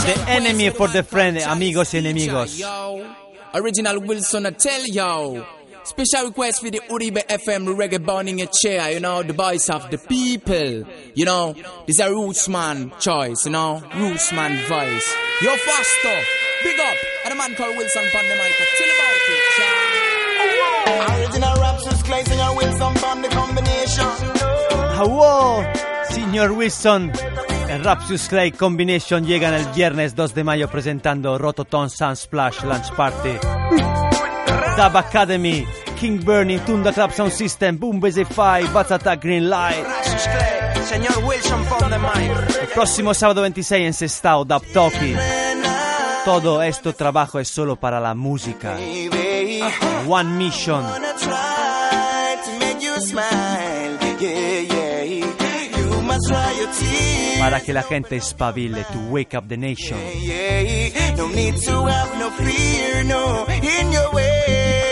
the 0.06 0.30
enemy, 0.30 0.69
for 0.69 0.88
the 0.88 1.03
friend, 1.03 1.38
amigos 1.38 1.94
y 1.94 1.99
enemigos. 1.99 2.61
Original 3.53 3.99
Wilson, 3.99 4.45
I 4.45 4.52
tell 4.52 4.86
yo. 4.86 5.45
Special 5.84 6.26
request 6.27 6.61
for 6.61 6.72
the 6.72 6.80
Uribe 6.90 7.23
FM 7.27 7.76
reggae 7.77 8.03
burning 8.03 8.41
a 8.41 8.48
chair, 8.48 8.91
you 8.91 8.99
know, 8.99 9.22
the 9.22 9.34
voice 9.34 9.69
of 9.69 9.90
the 9.91 9.99
people. 9.99 10.84
You 11.14 11.26
know, 11.26 11.53
this 11.86 11.98
is 11.98 11.99
a 11.99 12.10
roots 12.10 12.49
man 12.49 12.91
choice, 12.99 13.45
you 13.45 13.52
know, 13.52 13.84
roots 13.95 14.32
man 14.34 14.57
voice. 14.68 15.15
Yo, 15.41 15.56
faster, 15.56 16.19
big 16.64 16.80
up, 16.80 16.98
and 17.26 17.34
a 17.34 17.38
man 17.38 17.53
called 17.56 17.77
Wilson 17.77 18.03
from 18.10 18.27
the 18.27 18.36
mic. 18.36 18.53
Tell 18.77 18.90
about 18.95 19.30
it, 19.30 19.44
child. 19.57 21.19
Original 21.19 21.56
raps 21.61 21.86
is 21.88 22.03
Clay, 22.03 22.23
singer 22.23 22.56
Wilson 22.56 22.95
from 22.95 23.22
the 23.22 23.30
combination. 23.30 24.10
¡Wow! 24.98 25.64
Señor 26.10 26.52
Wilson, 26.56 27.11
el 27.11 27.35
Rapsus 27.84 28.28
Clay 28.28 28.52
Combination 28.52 29.26
llegan 29.26 29.54
el 29.54 29.66
viernes 29.68 30.16
2 30.16 30.34
de 30.34 30.44
mayo 30.44 30.70
presentando 30.70 31.38
Rototon 31.38 31.90
Sunsplash 31.90 32.64
Lunch 32.64 32.92
Party. 32.96 33.38
Dub 34.78 34.98
Academy, 34.98 35.66
King 36.00 36.20
Burning, 36.24 36.60
Tunda 36.60 36.92
Club 36.92 37.12
Sound 37.12 37.32
System, 37.32 37.78
Boom 37.80 38.00
Basify, 38.00 38.64
Batata 38.74 39.16
Green 39.16 39.50
Light. 39.50 39.86
Señor 40.86 41.24
Wilson 41.26 41.64
from 41.66 41.90
the 41.90 41.98
mic. 41.98 42.62
El 42.62 42.68
próximo 42.68 43.14
sábado 43.14 43.42
26 43.42 43.88
en 43.88 43.94
Sestao, 43.94 44.46
Dub 44.46 44.64
Talkie. 44.74 45.16
Todo 46.26 46.62
esto 46.62 46.94
trabajo 46.94 47.40
es 47.40 47.48
solo 47.48 47.76
para 47.76 48.00
la 48.00 48.14
música. 48.14 48.78
One 50.08 50.32
Mission. 50.38 50.86
Para 57.40 57.62
que 57.62 57.74
la 57.74 57.84
gente 57.84 58.16
espabile 58.16 58.84
to 58.86 58.99
wake 59.10 59.36
up 59.36 59.48
the 59.48 59.57
nation. 59.57 59.98
No 61.18 61.28
need 61.30 61.56
to 61.56 61.88
have 61.88 62.18
no 62.20 62.30
fear, 62.32 63.03
no, 63.06 63.45
in 63.48 63.91
your 63.91 64.14
way. 64.14 64.86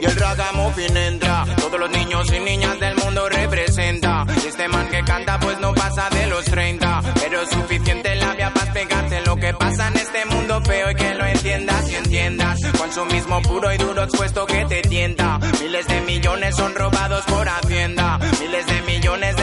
Y 0.00 0.04
el 0.04 0.16
ragamuffin 0.16 0.96
entra, 0.96 1.44
todos 1.58 1.78
los 1.78 1.90
niños 1.90 2.26
y 2.32 2.40
niñas 2.40 2.80
del 2.80 2.96
mundo 2.96 3.28
representa. 3.28 4.24
Este 4.46 4.68
man 4.68 4.88
que 4.90 5.02
canta 5.04 5.38
pues 5.38 5.58
no 5.60 5.74
pasa 5.74 6.08
de 6.10 6.26
los 6.26 6.44
30, 6.44 7.02
pero 7.20 7.42
es 7.42 7.50
suficiente 7.50 8.14
labia 8.16 8.52
para 8.52 8.72
pegarte 8.72 9.20
lo 9.26 9.36
que 9.36 9.52
pasa 9.54 9.88
en 9.88 9.96
este 9.96 10.24
mundo 10.26 10.60
feo 10.62 10.90
y 10.90 10.94
que 10.94 11.14
lo 11.14 11.26
entiendas 11.26 11.90
y 11.90 11.94
entiendas. 11.96 12.58
Consumismo 12.78 13.42
puro 13.42 13.72
y 13.72 13.76
duro 13.78 14.02
expuesto 14.04 14.46
que 14.46 14.64
te 14.66 14.82
tienta. 14.82 15.38
Miles 15.60 15.86
de 15.86 16.00
millones 16.02 16.56
son 16.56 16.74
robados 16.74 17.24
por 17.26 17.48
Hacienda. 17.48 18.18
Miles 18.40 18.66
de 18.66 18.82
millones 18.82 19.36
de 19.36 19.41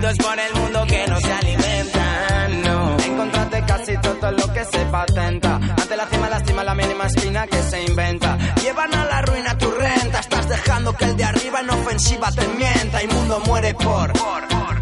repartidos 0.00 0.16
por 0.18 0.38
el 0.38 0.54
mundo 0.54 0.86
que 0.86 1.06
no 1.06 1.20
se 1.20 1.32
alimentan. 1.32 2.62
No. 2.62 2.96
Encontrate 3.00 3.64
casi 3.66 3.96
todo 3.98 4.32
lo 4.32 4.52
que 4.52 4.64
se 4.64 4.78
patenta. 4.86 5.56
Ante 5.56 5.96
la 5.96 6.06
cima 6.06 6.28
lastima 6.28 6.64
la 6.64 6.74
mínima 6.74 7.06
espina 7.06 7.46
que 7.46 7.62
se 7.62 7.84
inventa. 7.84 8.38
Llevan 8.62 8.94
a 8.94 9.04
la 9.04 9.22
ruina 9.22 9.58
tu 9.58 9.70
renta, 9.70 10.20
estás 10.20 10.48
dejando 10.48 10.92
que 10.94 11.04
el 11.04 11.16
de 11.16 11.24
arriba 11.24 11.60
en 11.60 11.70
ofensiva 11.70 12.30
te 12.32 12.46
mienta 12.48 13.02
y 13.02 13.06
mundo 13.08 13.40
muere 13.46 13.74
por, 13.74 14.12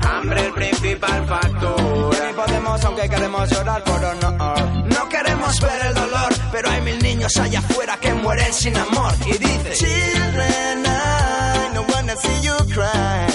hambre 0.02 0.46
el 0.46 0.52
principal 0.52 1.26
factor. 1.26 2.26
Ni 2.26 2.32
podemos 2.34 2.84
aunque 2.84 3.08
queremos 3.08 3.50
llorar 3.50 3.84
por 3.84 4.04
honor. 4.04 4.84
No 4.86 5.08
queremos 5.08 5.60
ver 5.60 5.86
el 5.86 5.94
dolor, 5.94 6.34
pero 6.52 6.70
hay 6.70 6.80
mil 6.82 6.98
niños 7.02 7.36
allá 7.36 7.58
afuera 7.60 7.98
que 8.00 8.12
mueren 8.14 8.52
sin 8.52 8.76
amor. 8.76 9.12
Y 9.26 9.32
dice: 9.38 9.72
Children, 9.74 10.84
I 10.86 11.74
no 11.74 11.82
wanna 11.92 12.16
see 12.16 12.42
you 12.42 12.54
cry, 12.74 13.27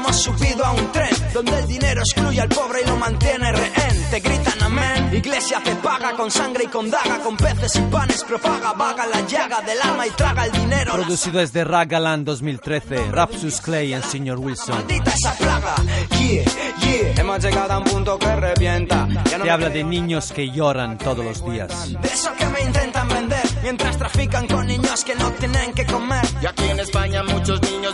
hemos 0.00 0.16
subido 0.16 0.64
a 0.64 0.72
un 0.72 0.92
tren 0.92 1.10
donde 1.32 1.58
el 1.58 1.66
dinero 1.66 2.00
excluye 2.00 2.40
al 2.40 2.48
pobre 2.48 2.80
y 2.82 2.88
lo 2.88 2.96
mantiene 2.96 3.52
rehén. 3.52 4.10
Te 4.10 4.20
gritan 4.20 4.62
amén. 4.62 5.10
Iglesia 5.12 5.60
te 5.62 5.74
paga 5.76 6.12
con 6.12 6.30
sangre 6.30 6.64
y 6.64 6.66
con 6.68 6.90
daga, 6.90 7.18
con 7.18 7.36
peces 7.36 7.76
y 7.76 7.80
panes 7.82 8.24
propaga, 8.24 8.72
vaga 8.72 9.06
la 9.06 9.20
llaga 9.26 9.60
del 9.60 9.80
alma 9.80 10.06
y 10.06 10.10
traga 10.10 10.46
el 10.46 10.52
dinero. 10.52 10.96
La 10.96 11.04
Producido 11.04 11.40
desde 11.40 11.64
Ragaland 11.64 12.24
2013, 12.24 13.10
Rapsus 13.12 13.60
Clay 13.60 13.94
y 13.94 14.02
Sr. 14.02 14.38
Wilson. 14.38 14.74
maldita 14.76 15.10
esa 15.12 15.32
plaga. 15.34 15.74
Yeah, 16.18 16.44
yeah. 16.80 17.20
Hemos 17.20 17.42
llegado 17.42 17.72
a 17.72 17.78
un 17.78 17.84
punto 17.84 18.18
que 18.18 18.36
revienta. 18.36 19.06
Ya 19.30 19.38
no 19.38 19.44
Te 19.44 19.50
habla 19.50 19.68
de 19.68 19.84
niños 19.84 20.32
que 20.32 20.50
lloran 20.50 20.98
todos 20.98 21.24
los 21.24 21.44
días. 21.44 21.92
De 22.00 22.08
eso 22.08 22.30
que 22.38 22.46
me 22.46 22.60
intentan 22.62 23.08
vender 23.08 23.42
mientras 23.62 23.96
trafican 23.98 24.46
con 24.48 24.66
niños 24.66 25.04
que 25.04 25.14
no 25.14 25.30
tienen 25.32 25.72
que 25.72 25.84
comer. 25.86 26.24
Y 26.42 26.46
aquí 26.46 26.64
en 26.68 26.80
España 26.80 27.22
muchos 27.22 27.60
niños 27.62 27.89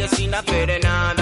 calle 0.00 0.16
sin 0.16 0.34
hacer 0.34 0.80
nada. 0.82 1.19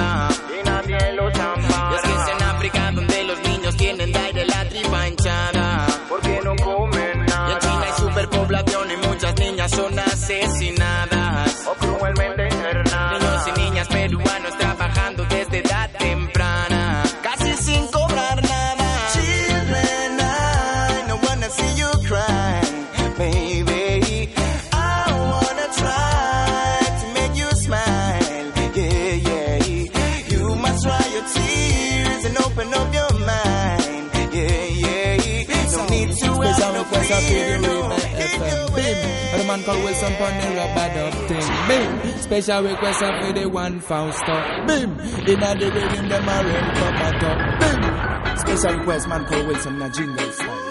A 39.69 39.71
man 39.71 39.77
called 39.77 39.85
Wilson 39.85 40.15
Pon 40.15 40.33
the 40.41 40.47
rubber 40.57 40.89
dub 40.95 41.13
thing. 41.29 41.49
Bim. 41.69 42.19
Special 42.21 42.63
request 42.63 42.99
for 43.01 43.33
the 43.33 43.47
one 43.49 43.81
Fausto. 43.81 44.67
Bim. 44.67 44.99
In 45.29 45.43
a 45.43 45.55
the 45.55 45.71
rhythm 45.71 46.09
them 46.09 46.29
a 46.29 46.43
run 46.43 46.75
come 46.75 46.97
a 46.97 47.11
top. 47.21 47.39
Bim. 47.61 48.39
Special 48.39 48.79
request 48.79 49.09
man 49.09 49.25
called 49.27 49.47
Wilson 49.47 49.79
na 49.79 49.89
jingle 49.91 50.33
style. 50.33 50.69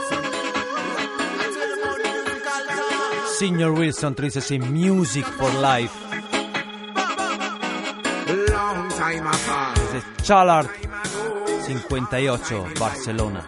Sr. 3.38 3.72
Wilson 3.72 4.14
dice 4.14 4.52
Music 4.72 5.26
for 5.26 5.52
Life. 5.61 5.94
Long 8.49 8.90
time. 8.90 9.30
Desde 9.94 10.24
Chalart 10.24 10.69
58, 11.68 12.80
Barcelona. 12.80 13.45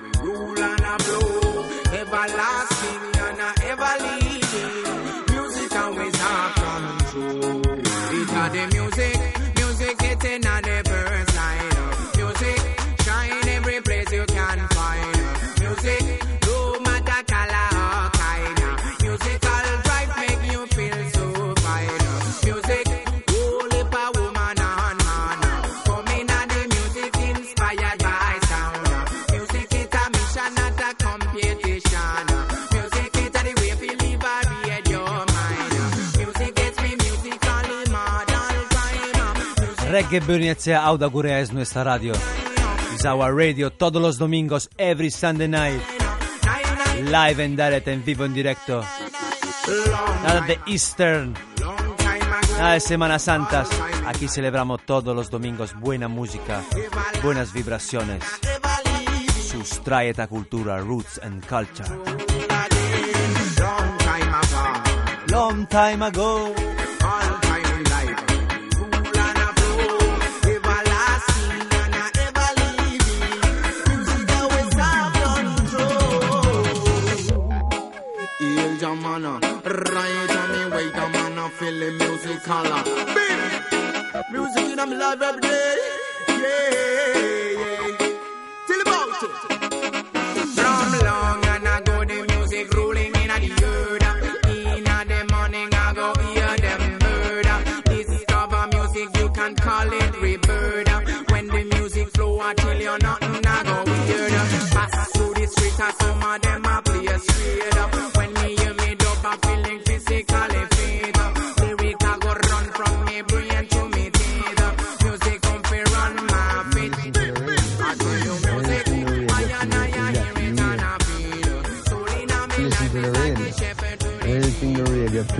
Reggae 39.99 40.21
Bernicea 40.21 40.81
Auda 40.85 41.07
Gurea 41.07 41.41
es 41.41 41.51
nuestra 41.51 41.83
radio. 41.83 42.13
Is 42.95 43.05
our 43.05 43.35
radio 43.35 43.69
todos 43.69 44.01
los 44.01 44.17
domingos, 44.17 44.69
every 44.77 45.11
Sunday 45.11 45.49
night. 45.49 45.81
Live 47.03 47.43
and 47.43 47.57
direct, 47.57 47.85
en 47.89 48.05
vivo, 48.05 48.23
en 48.23 48.33
directo. 48.33 48.81
Nada 50.23 50.39
de 50.47 50.57
Eastern. 50.67 51.33
Nada 52.57 52.73
de 52.75 52.79
Semanas 52.79 53.23
Santas. 53.23 53.67
Aquí 54.05 54.29
celebramos 54.29 54.85
todos 54.85 55.13
los 55.13 55.29
domingos 55.29 55.77
buena 55.77 56.07
música, 56.07 56.61
buenas 57.21 57.51
vibraciones. 57.51 58.23
Sustrae 59.51 60.11
esta 60.11 60.27
cultura, 60.27 60.79
roots 60.79 61.19
and 61.21 61.45
culture. 61.45 61.89
Long 65.27 65.67
time 65.67 66.05
ago. 66.05 66.68
Hail 79.19 79.37
Jamana. 79.37 79.93
Right 79.93 80.35
on 80.37 80.47
me 80.51 80.61
way 80.75 80.89
Jamana. 80.91 81.49
Feel 81.51 81.79
the 81.79 81.91
music 81.91 82.43
color. 82.43 82.83
Bim. 83.15 83.39
Music 84.31 84.65
in 84.65 84.75
my 84.77 84.85
life 84.85 85.21
every 85.21 85.41
day. 85.41 85.75
Yeah, 86.27 86.37
yeah. 87.59 88.07
Tell 88.67 88.81
about 88.81 89.23
it. 89.23 89.31
From 90.55 90.91
long 91.05 91.45
and 91.45 91.67
ago, 91.67 91.95
the 92.05 92.17
music 92.35 92.73
ruling 92.73 93.15
in 93.15 93.27
the 93.27 93.51
earth. 93.65 94.05
In 94.47 94.83
the 94.83 95.19
morning, 95.31 95.69
I 95.73 95.93
go 95.93 96.13
hear 96.21 96.57
them 96.57 96.99
bird. 96.99 97.47
Discover 97.85 98.67
music, 98.67 99.17
you 99.17 99.29
can 99.29 99.55
call 99.55 99.91
it 99.91 100.21
rebirth. 100.21 101.31
When 101.31 101.47
the 101.47 101.63
music 101.75 102.09
flow, 102.11 102.39
I 102.39 102.53
tell 102.53 102.77
you 102.79 102.97
nothing, 102.99 103.45
I 103.45 103.63
go 103.63 103.83
weird. 103.91 104.31
Pass 104.71 105.11
through 105.11 105.33
the 105.33 105.47
street, 105.47 105.79
and 105.79 105.95
some 105.95 106.23
of 106.23 106.41
them 106.41 106.65
I 106.65 106.81
play 106.81 107.17
straight 107.17 107.77
up. 107.77 108.18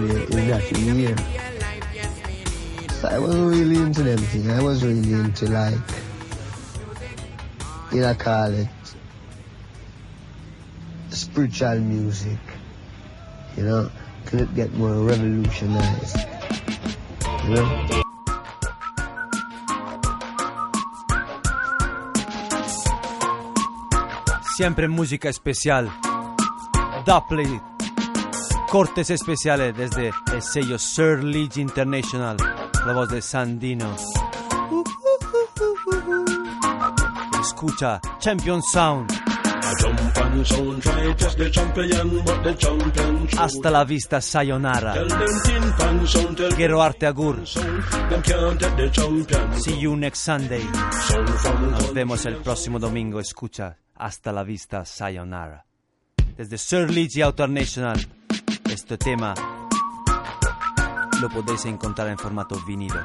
That 0.07 0.71
in 0.71 0.95
here. 0.95 1.15
So 3.01 3.07
I 3.07 3.19
wasn't 3.19 3.49
really 3.49 3.77
into 3.77 4.03
them 4.03 4.17
things. 4.17 4.49
I 4.49 4.61
was 4.61 4.83
really 4.83 5.13
into 5.13 5.47
like, 5.47 5.77
you 7.91 8.01
know, 8.01 8.13
call 8.15 8.53
it 8.53 8.67
spiritual 11.09 11.79
music. 11.79 12.39
You 13.57 13.63
know, 13.63 13.91
till 14.25 14.41
it 14.41 14.55
get 14.55 14.73
more 14.73 14.93
revolutionized. 14.93 16.17
You 17.45 17.55
know? 17.55 18.03
Siempre 24.57 24.87
música 24.87 25.29
especial. 25.29 25.89
Dubplate. 27.05 27.78
Cortes 28.69 29.09
especiales 29.09 29.75
desde 29.75 30.11
el 30.31 30.41
sello 30.43 30.77
Sir 30.77 31.23
Leach 31.23 31.57
International. 31.57 32.37
La 32.85 32.93
voz 32.93 33.09
de 33.09 33.19
Sandino. 33.19 33.95
Escucha 37.41 37.99
Champion 38.19 38.61
Sound. 38.61 39.11
Hasta 43.39 43.71
la 43.71 43.83
vista, 43.85 44.21
sayonara. 44.21 44.93
Quiero 46.55 46.83
arte 46.83 47.07
agur. 47.07 47.43
See 49.63 49.79
you 49.79 49.95
next 49.95 50.23
Sunday. 50.23 50.63
Nos 51.71 51.93
vemos 51.93 52.23
el 52.27 52.35
próximo 52.37 52.77
domingo. 52.77 53.19
Escucha. 53.19 53.75
Hasta 53.95 54.31
la 54.31 54.43
vista, 54.43 54.85
sayonara. 54.85 55.65
Desde 56.37 56.57
Sir 56.59 56.91
Leach 56.91 57.17
International. 57.17 58.18
Este 58.69 58.99
tema 58.99 59.33
lo 61.19 61.29
podéis 61.29 61.65
encontrar 61.65 62.07
en 62.09 62.17
formato 62.19 62.55
vinilo. 62.67 62.99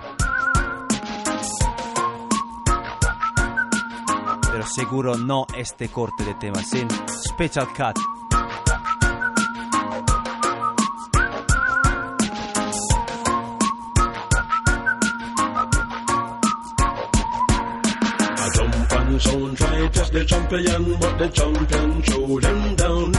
Pero 4.52 4.66
seguro 4.66 5.16
no 5.16 5.46
este 5.56 5.88
corte 5.88 6.24
de 6.24 6.34
tema, 6.34 6.62
sin 6.62 6.86
Special 6.90 7.66
Cut. 7.68 8.13
And 19.14 19.22
sound, 19.22 19.56
try 19.56 19.88
test 19.88 20.12
the 20.12 20.24
champion, 20.24 20.98
but 20.98 21.18
the 21.18 21.28
champion 21.28 22.02
throw 22.02 22.40
them 22.40 22.74
down. 22.74 23.12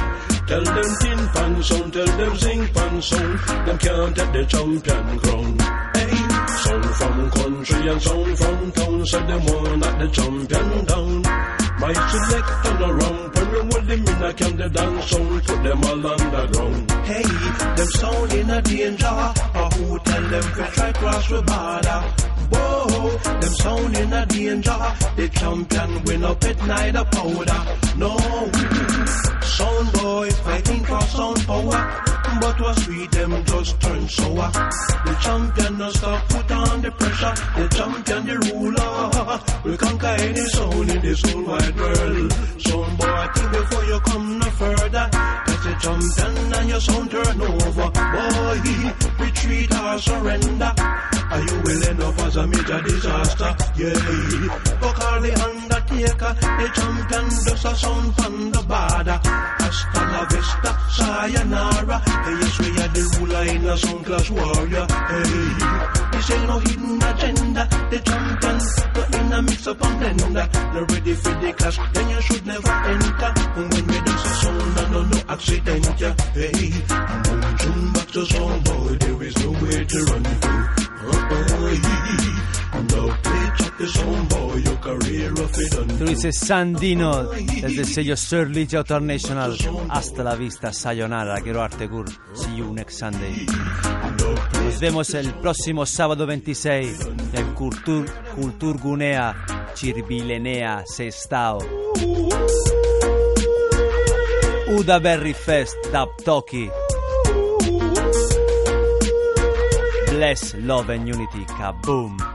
Tell 0.47 0.63
them 0.63 0.91
tin 1.01 1.21
pan 1.33 1.63
sound, 1.63 1.93
tell 1.93 2.17
them 2.19 2.37
sing 2.37 2.67
pan 2.73 3.01
sound, 3.01 3.39
them 3.65 3.77
can't 3.77 4.15
take 4.15 4.31
the 4.33 4.45
champion 4.45 5.19
crown. 5.19 5.57
Hey, 5.95 6.15
sound 6.63 6.85
from 6.99 7.31
country 7.31 7.87
and 7.87 8.01
sound 8.01 8.37
from 8.37 8.71
town, 8.71 9.05
so 9.05 9.19
them 9.19 9.45
want 9.45 9.79
knock 9.79 9.99
the 9.99 10.07
champion 10.17 10.85
down. 10.85 11.21
My 11.79 11.93
select 12.11 12.49
turn 12.63 12.81
around, 12.89 13.35
when 13.35 13.87
them 13.87 14.07
in 14.07 14.23
a 14.23 14.33
can 14.33 14.57
the 14.57 14.69
dance 14.69 15.05
sound, 15.09 15.43
put 15.45 15.63
them 15.63 15.83
all 15.83 16.07
underground. 16.13 16.91
Hey, 17.07 17.23
them 17.77 17.89
sound 17.99 18.33
in 18.33 18.49
a 18.49 18.61
danger. 18.61 19.17
Who 19.75 19.99
tell 19.99 20.23
them 20.33 20.43
to 20.55 20.71
try 20.73 20.91
cross 20.93 21.29
the 21.29 21.41
border? 21.41 22.34
Whoa, 22.51 23.09
them 23.41 23.53
sound 23.61 23.97
in 23.97 24.13
a 24.13 24.25
danger. 24.25 24.79
The 25.15 25.29
champion 25.33 26.03
win 26.03 26.23
up 26.23 26.43
at 26.43 26.57
night 26.67 26.95
a 26.95 27.05
powder. 27.05 27.61
No, 27.97 28.17
sound 29.41 29.91
boy 29.93 30.29
fighting 30.31 30.83
for 30.85 31.01
sound 31.01 31.45
power. 31.45 32.01
But 32.41 32.59
was 32.59 32.83
sweet, 32.83 33.11
them 33.11 33.45
just 33.45 33.79
turn 33.81 34.07
sour. 34.09 34.51
The 34.51 35.17
champion 35.21 35.77
no 35.77 35.89
stop 35.91 36.27
put 36.29 36.51
on 36.51 36.81
the 36.81 36.91
pressure. 36.91 37.35
The 37.55 37.67
champion, 37.75 38.25
the 38.27 38.35
ruler, 38.51 39.41
will 39.63 39.77
conquer 39.77 40.15
any 40.19 40.45
sound 40.49 40.89
in 40.89 41.01
this 41.01 41.21
whole 41.21 41.43
wide 41.43 41.77
world. 41.77 42.33
Sound 42.59 42.97
boy, 42.97 43.27
think 43.35 43.51
before 43.51 43.85
you 43.85 43.99
come 44.01 44.39
no 44.39 44.45
further. 44.51 45.54
The 45.65 45.73
champion 45.81 46.53
and 46.53 46.69
your 46.69 46.79
sound 46.79 47.09
turn 47.09 47.41
over. 47.41 47.89
Boy, 47.89 48.57
retreat 49.19 49.73
or 49.73 49.97
surrender. 49.97 50.71
Are 50.77 51.41
you 51.41 51.61
willing 51.65 52.01
up 52.03 52.19
as 52.19 52.35
a 52.35 52.45
major 52.45 52.81
disaster? 52.83 53.55
Yeah. 53.75 53.97
Go 54.79 54.93
call 54.93 55.21
the 55.21 55.33
undertaker. 55.41 56.33
The 56.37 56.69
champion 56.75 57.25
does 57.49 57.65
a 57.65 57.75
sound 57.75 58.15
from 58.15 58.51
the 58.51 58.61
border. 58.61 59.19
Hasta 59.25 60.01
la 60.13 60.25
vista, 60.29 60.71
sayonara. 60.97 61.97
Hey, 62.05 62.37
yes, 62.41 62.59
we 62.59 62.69
are 62.69 62.91
the 62.93 63.03
ruler 63.17 63.43
in 63.49 63.65
a 63.65 63.75
sound 63.75 64.05
class 64.05 64.29
warrior. 64.29 64.85
Hey, 64.85 66.04
this 66.27 66.43
no 66.43 66.59
hidden 66.59 67.01
agenda. 67.03 67.67
The 67.89 67.99
champion, 67.99 68.57
no 68.95 69.03
in 69.19 69.33
a 69.33 69.41
mix 69.41 69.67
up 69.67 69.81
and 69.81 70.01
blender. 70.01 70.47
No 70.73 70.81
ready 70.81 71.13
for 71.13 71.33
the 71.41 71.53
clash, 71.53 71.79
then 71.93 72.09
you 72.09 72.21
should 72.21 72.45
never 72.45 72.71
enter. 72.71 73.33
And 73.55 73.73
when 73.73 73.87
we 73.87 73.99
do 74.01 74.11
a 74.11 74.27
sound, 74.41 74.79
I 74.79 74.89
know 74.91 75.03
no 75.03 75.19
accident. 75.29 75.99
Yeah. 75.99 76.15
Hey, 76.33 76.71
I'm 76.89 77.57
tune 77.57 77.93
back 77.93 78.07
to 78.07 78.25
sound 78.25 78.63
boy. 78.63 78.95
There 78.95 79.23
is 79.23 79.37
nowhere 79.37 79.85
to 79.85 80.03
run 80.05 80.23
to. 80.23 80.45
Tú 85.97 86.31
Sandino 86.31 87.23
desde 87.23 87.81
el 87.81 87.85
sello 87.85 88.15
Leach 88.47 88.73
International. 88.73 89.57
Hasta 89.89 90.23
la 90.23 90.35
vista, 90.35 90.71
sayonara, 90.71 91.41
quiero 91.41 91.61
arte 91.61 91.87
gur. 91.87 92.05
See 92.33 92.55
you 92.57 92.73
next 92.73 92.99
Sunday. 92.99 93.45
Nos 94.63 94.79
vemos 94.79 95.13
el 95.13 95.33
próximo 95.35 95.85
sábado 95.85 96.25
26 96.25 96.99
en 97.33 97.53
Cultur, 97.53 98.05
Cultur 98.35 98.79
Gunea, 98.79 99.35
Chirbilenea, 99.73 100.83
Sestao. 100.85 101.59
Uda 104.77 104.99
Berry 104.99 105.33
Fest, 105.33 105.75
Dub 105.91 106.09
Toki. 106.23 106.69
Bless, 110.11 110.55
love 110.55 110.89
and 110.89 111.07
unity, 111.07 111.45
kaboom. 111.57 112.34